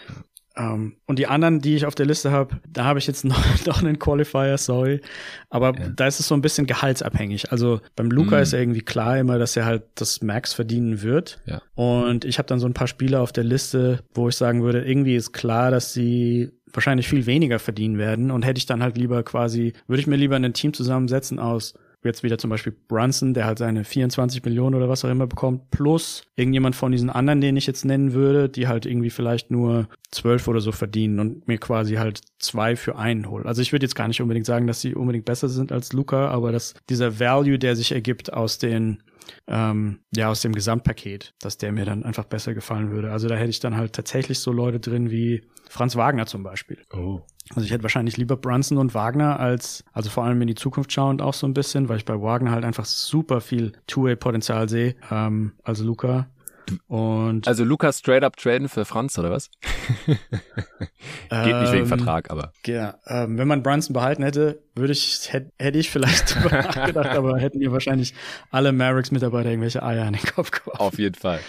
[0.57, 3.25] Um, ähm, und die anderen, die ich auf der Liste habe, da habe ich jetzt
[3.25, 5.01] noch, noch einen Qualifier, sorry.
[5.51, 5.89] Aber ja.
[5.89, 7.51] da ist es so ein bisschen gehaltsabhängig.
[7.51, 8.43] Also beim Luca mm.
[8.43, 11.41] ist ja irgendwie klar immer, dass er halt das Max verdienen wird.
[11.47, 11.61] Ja.
[11.75, 14.85] Und ich habe dann so ein paar Spieler auf der Liste, wo ich sagen würde,
[14.85, 18.31] irgendwie ist klar, dass sie wahrscheinlich viel weniger verdienen werden.
[18.31, 21.75] Und hätte ich dann halt lieber quasi, würde ich mir lieber ein Team zusammensetzen aus
[22.09, 25.71] jetzt wieder zum Beispiel Brunson, der halt seine 24 Millionen oder was auch immer bekommt,
[25.71, 29.89] plus irgendjemand von diesen anderen, den ich jetzt nennen würde, die halt irgendwie vielleicht nur
[30.11, 33.47] zwölf oder so verdienen und mir quasi halt zwei für einen holen.
[33.47, 36.29] Also ich würde jetzt gar nicht unbedingt sagen, dass sie unbedingt besser sind als Luca,
[36.29, 39.03] aber dass dieser Value, der sich ergibt aus den
[39.47, 43.13] ähm, ja, aus dem Gesamtpaket, dass der mir dann einfach besser gefallen würde.
[43.13, 46.79] Also da hätte ich dann halt tatsächlich so Leute drin wie Franz Wagner zum Beispiel.
[46.93, 47.21] Oh.
[47.51, 50.93] Also ich hätte wahrscheinlich lieber Brunson und Wagner als, also vor allem in die Zukunft
[50.93, 54.97] schauend auch so ein bisschen, weil ich bei Wagner halt einfach super viel Two-Way-Potenzial sehe.
[55.11, 56.29] Ähm, also Luca.
[56.87, 59.51] Und also Luca straight up traden für Franz oder was?
[60.07, 60.17] Geht
[61.29, 62.53] nicht wegen ähm, Vertrag, aber.
[62.65, 67.11] Ja, ähm, wenn man Brunson behalten hätte, würde ich, hätte, hätte ich vielleicht drüber nachgedacht,
[67.11, 68.15] aber hätten ihr wahrscheinlich
[68.51, 70.81] alle Mavericks-Mitarbeiter irgendwelche Eier in den Kopf geworfen.
[70.81, 71.41] Auf jeden Fall.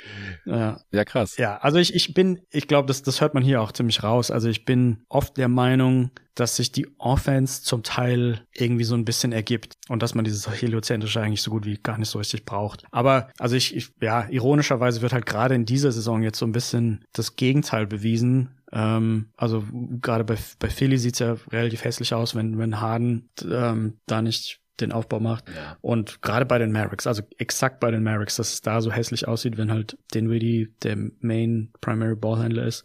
[0.45, 1.37] Ja, ja krass.
[1.37, 4.31] Ja, also ich, ich bin, ich glaube, das, das hört man hier auch ziemlich raus.
[4.31, 9.05] Also ich bin oft der Meinung, dass sich die Offense zum Teil irgendwie so ein
[9.05, 12.45] bisschen ergibt und dass man dieses heliozentrische eigentlich so gut wie gar nicht so richtig
[12.45, 12.83] braucht.
[12.91, 16.51] Aber also ich, ich ja, ironischerweise wird halt gerade in dieser Saison jetzt so ein
[16.51, 18.49] bisschen das Gegenteil bewiesen.
[18.75, 19.63] Ähm, also
[20.01, 24.59] gerade bei, bei Philly sieht's ja relativ hässlich aus, wenn, wenn Harden ähm, da nicht
[24.81, 25.45] den Aufbau macht.
[25.47, 25.77] Ja.
[25.79, 29.25] Und gerade bei den Mavericks, also exakt bei den Mavericks, dass es da so hässlich
[29.25, 32.83] aussieht, wenn halt Dinwiddie der Main Primary Ballhändler ist.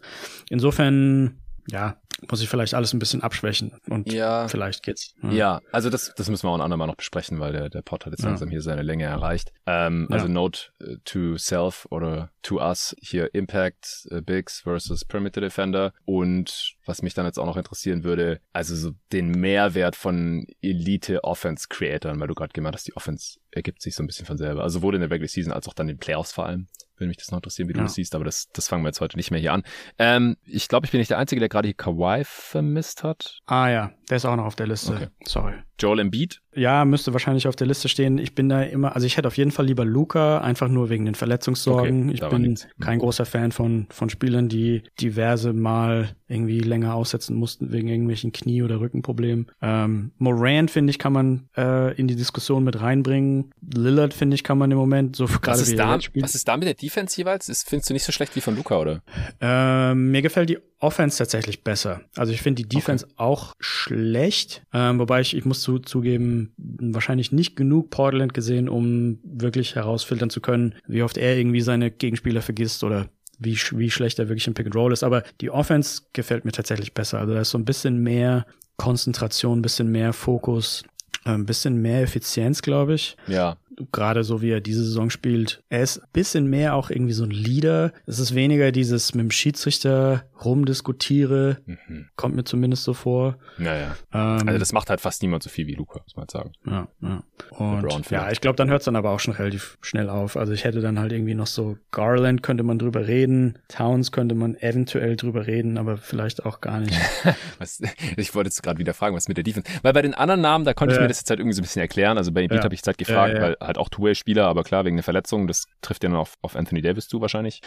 [0.49, 5.15] Insofern ja, muss ich vielleicht alles ein bisschen abschwächen und ja, vielleicht geht's.
[5.23, 7.81] Ja, ja also das, das müssen wir auch ein andermal noch besprechen, weil der, der
[7.81, 8.29] Pod hat jetzt ja.
[8.29, 9.51] langsam hier seine Länge erreicht.
[9.65, 15.41] Ähm, also Note uh, to Self oder to Us hier Impact uh, Bigs versus Perimeter
[15.41, 20.45] Defender und was mich dann jetzt auch noch interessieren würde, also so den Mehrwert von
[20.61, 24.25] Elite Offense Creatoren, weil du gerade gemeint hast, die Offense ergibt sich so ein bisschen
[24.25, 24.63] von selber.
[24.63, 26.67] Also wurde in der Regular Season als auch dann in den Playoffs vor allem
[27.01, 29.01] würde mich das noch interessieren, wie du das siehst, aber das, das fangen wir jetzt
[29.01, 29.63] heute nicht mehr hier an.
[29.97, 33.39] Ähm, ich glaube, ich bin nicht der Einzige, der gerade hier Kawhi vermisst hat.
[33.45, 34.93] Ah ja, der ist auch noch auf der Liste.
[34.93, 35.07] Okay.
[35.25, 35.53] Sorry.
[35.81, 36.41] Joel Embiid?
[36.53, 38.17] Ja, müsste wahrscheinlich auf der Liste stehen.
[38.17, 41.05] Ich bin da immer, also ich hätte auf jeden Fall lieber Luca, einfach nur wegen
[41.05, 42.09] den Verletzungssorgen.
[42.09, 47.35] Okay, ich bin kein großer Fan von, von Spielern, die diverse Mal irgendwie länger aussetzen
[47.35, 49.47] mussten wegen irgendwelchen Knie- oder Rückenproblemen.
[49.61, 53.51] Ähm, Moran, finde ich, kann man äh, in die Diskussion mit reinbringen.
[53.73, 56.67] Lillard, finde ich, kann man im Moment so gerade wie da, Was ist da mit
[56.67, 57.47] der Defense jeweils?
[57.47, 59.01] Das findest du nicht so schlecht wie von Luca, oder?
[59.39, 62.01] Ähm, mir gefällt die Offense tatsächlich besser.
[62.15, 63.13] Also ich finde die Defense okay.
[63.17, 69.19] auch schlecht, ähm, wobei ich, ich muss zu, zugeben, wahrscheinlich nicht genug Portland gesehen, um
[69.23, 74.19] wirklich herausfiltern zu können, wie oft er irgendwie seine Gegenspieler vergisst oder wie, wie schlecht
[74.19, 75.03] er wirklich im Pick and Roll ist.
[75.03, 77.19] Aber die Offense gefällt mir tatsächlich besser.
[77.19, 78.45] Also da ist so ein bisschen mehr
[78.77, 80.83] Konzentration, ein bisschen mehr Fokus,
[81.25, 83.17] ein bisschen mehr Effizienz, glaube ich.
[83.27, 83.57] Ja
[83.91, 85.63] gerade so wie er diese Saison spielt.
[85.69, 87.93] Er ist ein bisschen mehr auch irgendwie so ein Leader.
[88.05, 91.57] Es ist weniger dieses mit dem Schiedsrichter rumdiskutiere.
[91.65, 92.07] Mhm.
[92.15, 93.37] Kommt mir zumindest so vor.
[93.57, 93.95] Naja.
[94.13, 96.51] Ähm, also das macht halt fast niemand so viel wie Luca, muss man sagen.
[96.65, 97.23] Ja, ja.
[97.51, 100.37] Und ja, ich glaube, dann hört es dann aber auch schon relativ schnell auf.
[100.37, 104.35] Also ich hätte dann halt irgendwie noch so Garland könnte man drüber reden, Towns könnte
[104.35, 106.97] man eventuell drüber reden, aber vielleicht auch gar nicht.
[107.59, 107.81] was,
[108.17, 109.69] ich wollte jetzt gerade wieder fragen, was mit der Defense.
[109.81, 110.99] Weil bei den anderen Namen, da konnte ja.
[110.99, 112.17] ich mir das jetzt halt irgendwie so ein bisschen erklären.
[112.17, 112.63] Also bei Embiid ja.
[112.63, 115.65] habe ich jetzt halt gefragt, weil halt auch Two-Way-Spieler, aber klar, wegen der Verletzung, das
[115.81, 117.61] trifft ja dann auf, auf Anthony Davis zu wahrscheinlich.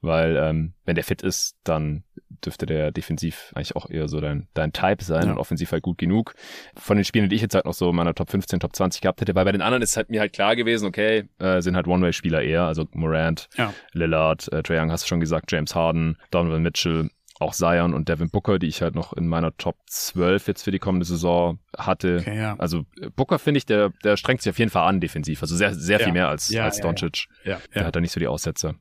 [0.00, 2.04] Weil ähm, wenn der fit ist, dann
[2.44, 5.32] dürfte der defensiv eigentlich auch eher so dein, dein Type sein ja.
[5.32, 6.34] und offensiv halt gut genug.
[6.76, 9.02] Von den Spielen, die ich jetzt halt noch so in meiner Top 15, Top 20
[9.02, 11.76] gehabt hätte, weil bei den anderen ist halt mir halt klar gewesen, okay, äh, sind
[11.76, 13.74] halt One-Way-Spieler eher, also Morant, ja.
[13.92, 17.10] Lillard, äh, Trae Young hast du schon gesagt, James Harden, Donovan Mitchell,
[17.40, 20.70] auch Zion und Devin Booker, die ich halt noch in meiner Top 12 jetzt für
[20.70, 22.18] die kommende Saison hatte.
[22.20, 22.54] Okay, ja.
[22.58, 25.42] Also äh, Booker finde ich, der, der strengt sich auf jeden Fall an defensiv.
[25.42, 26.04] Also sehr, sehr ja.
[26.04, 27.26] viel mehr als, ja, als Doncic.
[27.44, 27.58] Ja, ja.
[27.74, 28.74] Der hat da nicht so die Aussätze.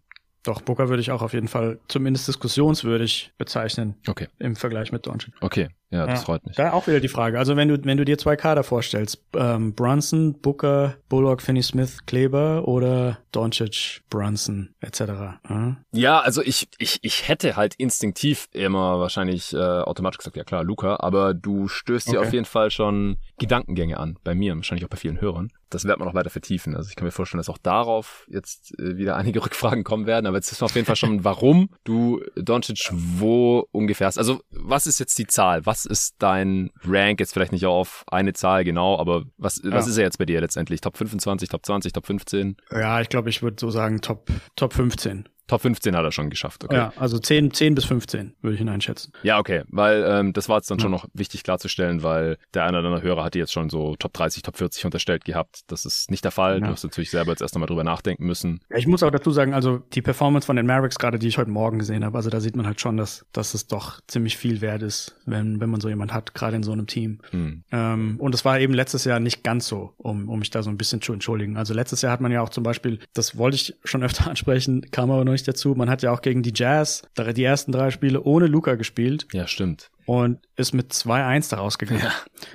[0.43, 3.95] Doch, Booker würde ich auch auf jeden Fall zumindest diskussionswürdig bezeichnen.
[4.07, 4.27] Okay.
[4.39, 5.33] Im Vergleich mit Doncic.
[5.41, 6.25] Okay, ja, das ja.
[6.25, 6.55] freut mich.
[6.55, 7.39] Da auch wieder die Frage.
[7.39, 12.05] Also wenn du, wenn du dir zwei Kader vorstellst, ähm, Brunson, Booker, Bullock, Finney Smith,
[12.05, 15.01] Kleber oder Doncic, Brunson, etc.
[15.47, 15.77] Hm?
[15.91, 20.63] Ja, also ich, ich, ich hätte halt instinktiv immer wahrscheinlich äh, automatisch gesagt, ja klar,
[20.63, 22.17] Luca, aber du stößt okay.
[22.17, 25.49] dir auf jeden Fall schon Gedankengänge an, bei mir, wahrscheinlich auch bei vielen Hörern.
[25.69, 26.75] Das wird man noch weiter vertiefen.
[26.75, 30.25] Also ich kann mir vorstellen, dass auch darauf jetzt äh, wieder einige Rückfragen kommen werden,
[30.25, 34.17] aber jetzt ist auf jeden Fall schon, warum du Doncic wo ungefähr hast.
[34.17, 35.65] Also was ist jetzt die Zahl?
[35.65, 37.19] Was was ist dein Rank?
[37.19, 39.71] Jetzt vielleicht nicht auf eine Zahl genau, aber was, ja.
[39.71, 40.81] was ist er jetzt bei dir letztendlich?
[40.81, 42.57] Top 25, Top 20, Top 15?
[42.71, 45.29] Ja, ich glaube, ich würde so sagen Top, Top 15.
[45.49, 46.75] Top 15 hat er schon geschafft, okay.
[46.75, 49.11] Ja, also 10, 10 bis 15 würde ich ihn einschätzen.
[49.23, 50.83] Ja, okay, weil ähm, das war jetzt dann ja.
[50.83, 54.13] schon noch wichtig klarzustellen, weil der eine oder andere Hörer hatte jetzt schon so Top
[54.13, 55.61] 30, Top 40 unterstellt gehabt.
[55.65, 56.59] Das ist nicht der Fall.
[56.59, 56.67] Ja.
[56.67, 58.59] Du hast natürlich selber jetzt erst nochmal drüber nachdenken müssen.
[58.69, 61.39] Ja, ich muss auch dazu sagen, also die Performance von den Mavericks gerade, die ich
[61.39, 64.37] heute Morgen gesehen habe, also da sieht man halt schon, dass, dass es doch ziemlich
[64.37, 67.21] viel wert ist, wenn, wenn man so jemand hat, gerade in so einem Team.
[67.31, 67.63] Hm.
[67.71, 70.69] Ähm, und es war eben letztes Jahr nicht ganz so, um, um mich da so
[70.69, 71.57] ein bisschen zu entschuldigen.
[71.57, 74.85] Also letztes Jahr hat man ja auch zum Beispiel, das wollte ich schon öfter ansprechen,
[74.91, 77.71] kam aber noch nicht dazu, man hat ja auch auch gegen die Jazz die ersten
[77.71, 79.27] drei Spiele ohne Luca gespielt.
[79.33, 79.89] Ja, stimmt.
[80.05, 82.01] Und ist mit 2-1 daraus gegangen.
[82.01, 82.11] Ja.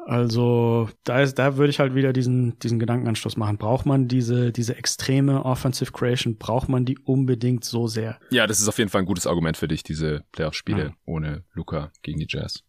[0.06, 3.58] Also da ist, da würde ich halt wieder diesen, diesen Gedankenanstoß machen.
[3.58, 8.18] Braucht man diese, diese extreme Offensive Creation, braucht man die unbedingt so sehr?
[8.30, 10.94] Ja, das ist auf jeden Fall ein gutes Argument für dich, diese Playoff-Spiele ja.
[11.06, 12.64] ohne Luca gegen die Jazz.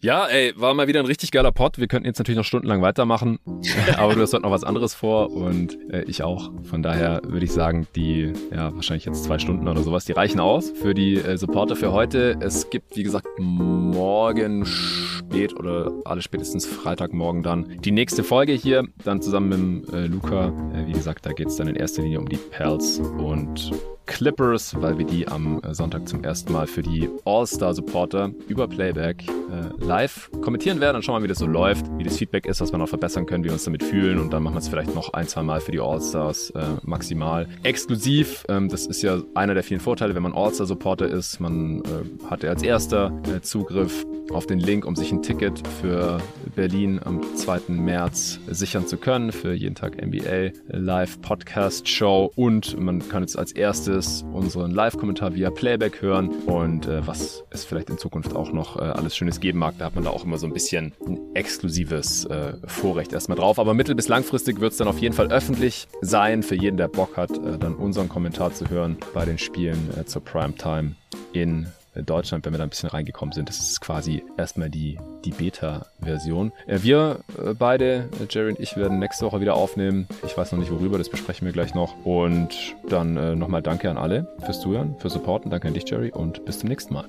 [0.00, 0.26] Ja.
[0.26, 1.78] Ey, war mal wieder ein richtig geiler Pod.
[1.78, 3.38] Wir könnten jetzt natürlich noch stundenlang weitermachen,
[3.96, 6.50] aber du hast heute noch was anderes vor und äh, ich auch.
[6.64, 10.40] Von daher würde ich sagen, die, ja, wahrscheinlich jetzt zwei Stunden oder sowas, die reichen
[10.40, 12.36] aus für die äh, Supporter für heute.
[12.40, 18.84] Es gibt, wie gesagt, morgen spät oder alle spätestens Freitagmorgen dann die nächste Folge hier,
[19.04, 20.48] dann zusammen mit äh, Luca.
[20.74, 23.72] Äh, wie gesagt, da geht es dann in erster Linie um die Pels und
[24.06, 29.24] Clippers, weil wir die am äh, Sonntag zum ersten Mal für die All-Star-Supporter über Playback
[29.28, 32.60] äh, live kommentieren werden und schauen mal, wie das so läuft, wie das Feedback ist,
[32.60, 34.68] was wir noch verbessern können, wie wir uns damit fühlen und dann machen wir es
[34.68, 38.44] vielleicht noch ein, zwei Mal für die All-Stars äh, maximal exklusiv.
[38.50, 41.40] Ähm, das ist ja einer der vielen Vorteile, wenn man All-Star-Supporter ist.
[41.40, 45.66] Man äh, hat ja als erster äh, Zugriff auf den Link, um sich ein Ticket
[45.80, 46.18] für
[46.54, 47.60] Berlin am 2.
[47.68, 53.38] März sichern zu können, für jeden Tag NBA Live Podcast Show und man kann jetzt
[53.38, 58.52] als erstes unseren Live-Kommentar via Playback hören und äh, was es vielleicht in Zukunft auch
[58.52, 60.92] noch äh, alles Schönes geben mag, da hat man da auch immer so ein bisschen
[61.06, 65.14] ein exklusives äh, Vorrecht erstmal drauf, aber mittel- bis langfristig wird es dann auf jeden
[65.14, 69.24] Fall öffentlich sein, für jeden, der Bock hat, äh, dann unseren Kommentar zu hören bei
[69.24, 70.94] den Spielen äh, zur Primetime
[71.32, 71.66] in
[72.04, 73.48] Deutschland, wenn wir da ein bisschen reingekommen sind.
[73.48, 76.52] Das ist quasi erstmal die, die Beta-Version.
[76.66, 80.06] Äh, wir äh, beide, Jerry und ich, werden nächste Woche wieder aufnehmen.
[80.26, 81.94] Ich weiß noch nicht worüber, das besprechen wir gleich noch.
[82.04, 82.50] Und
[82.88, 85.50] dann äh, nochmal danke an alle fürs Zuhören, fürs Supporten.
[85.50, 87.06] Danke an dich, Jerry, und bis zum nächsten Mal.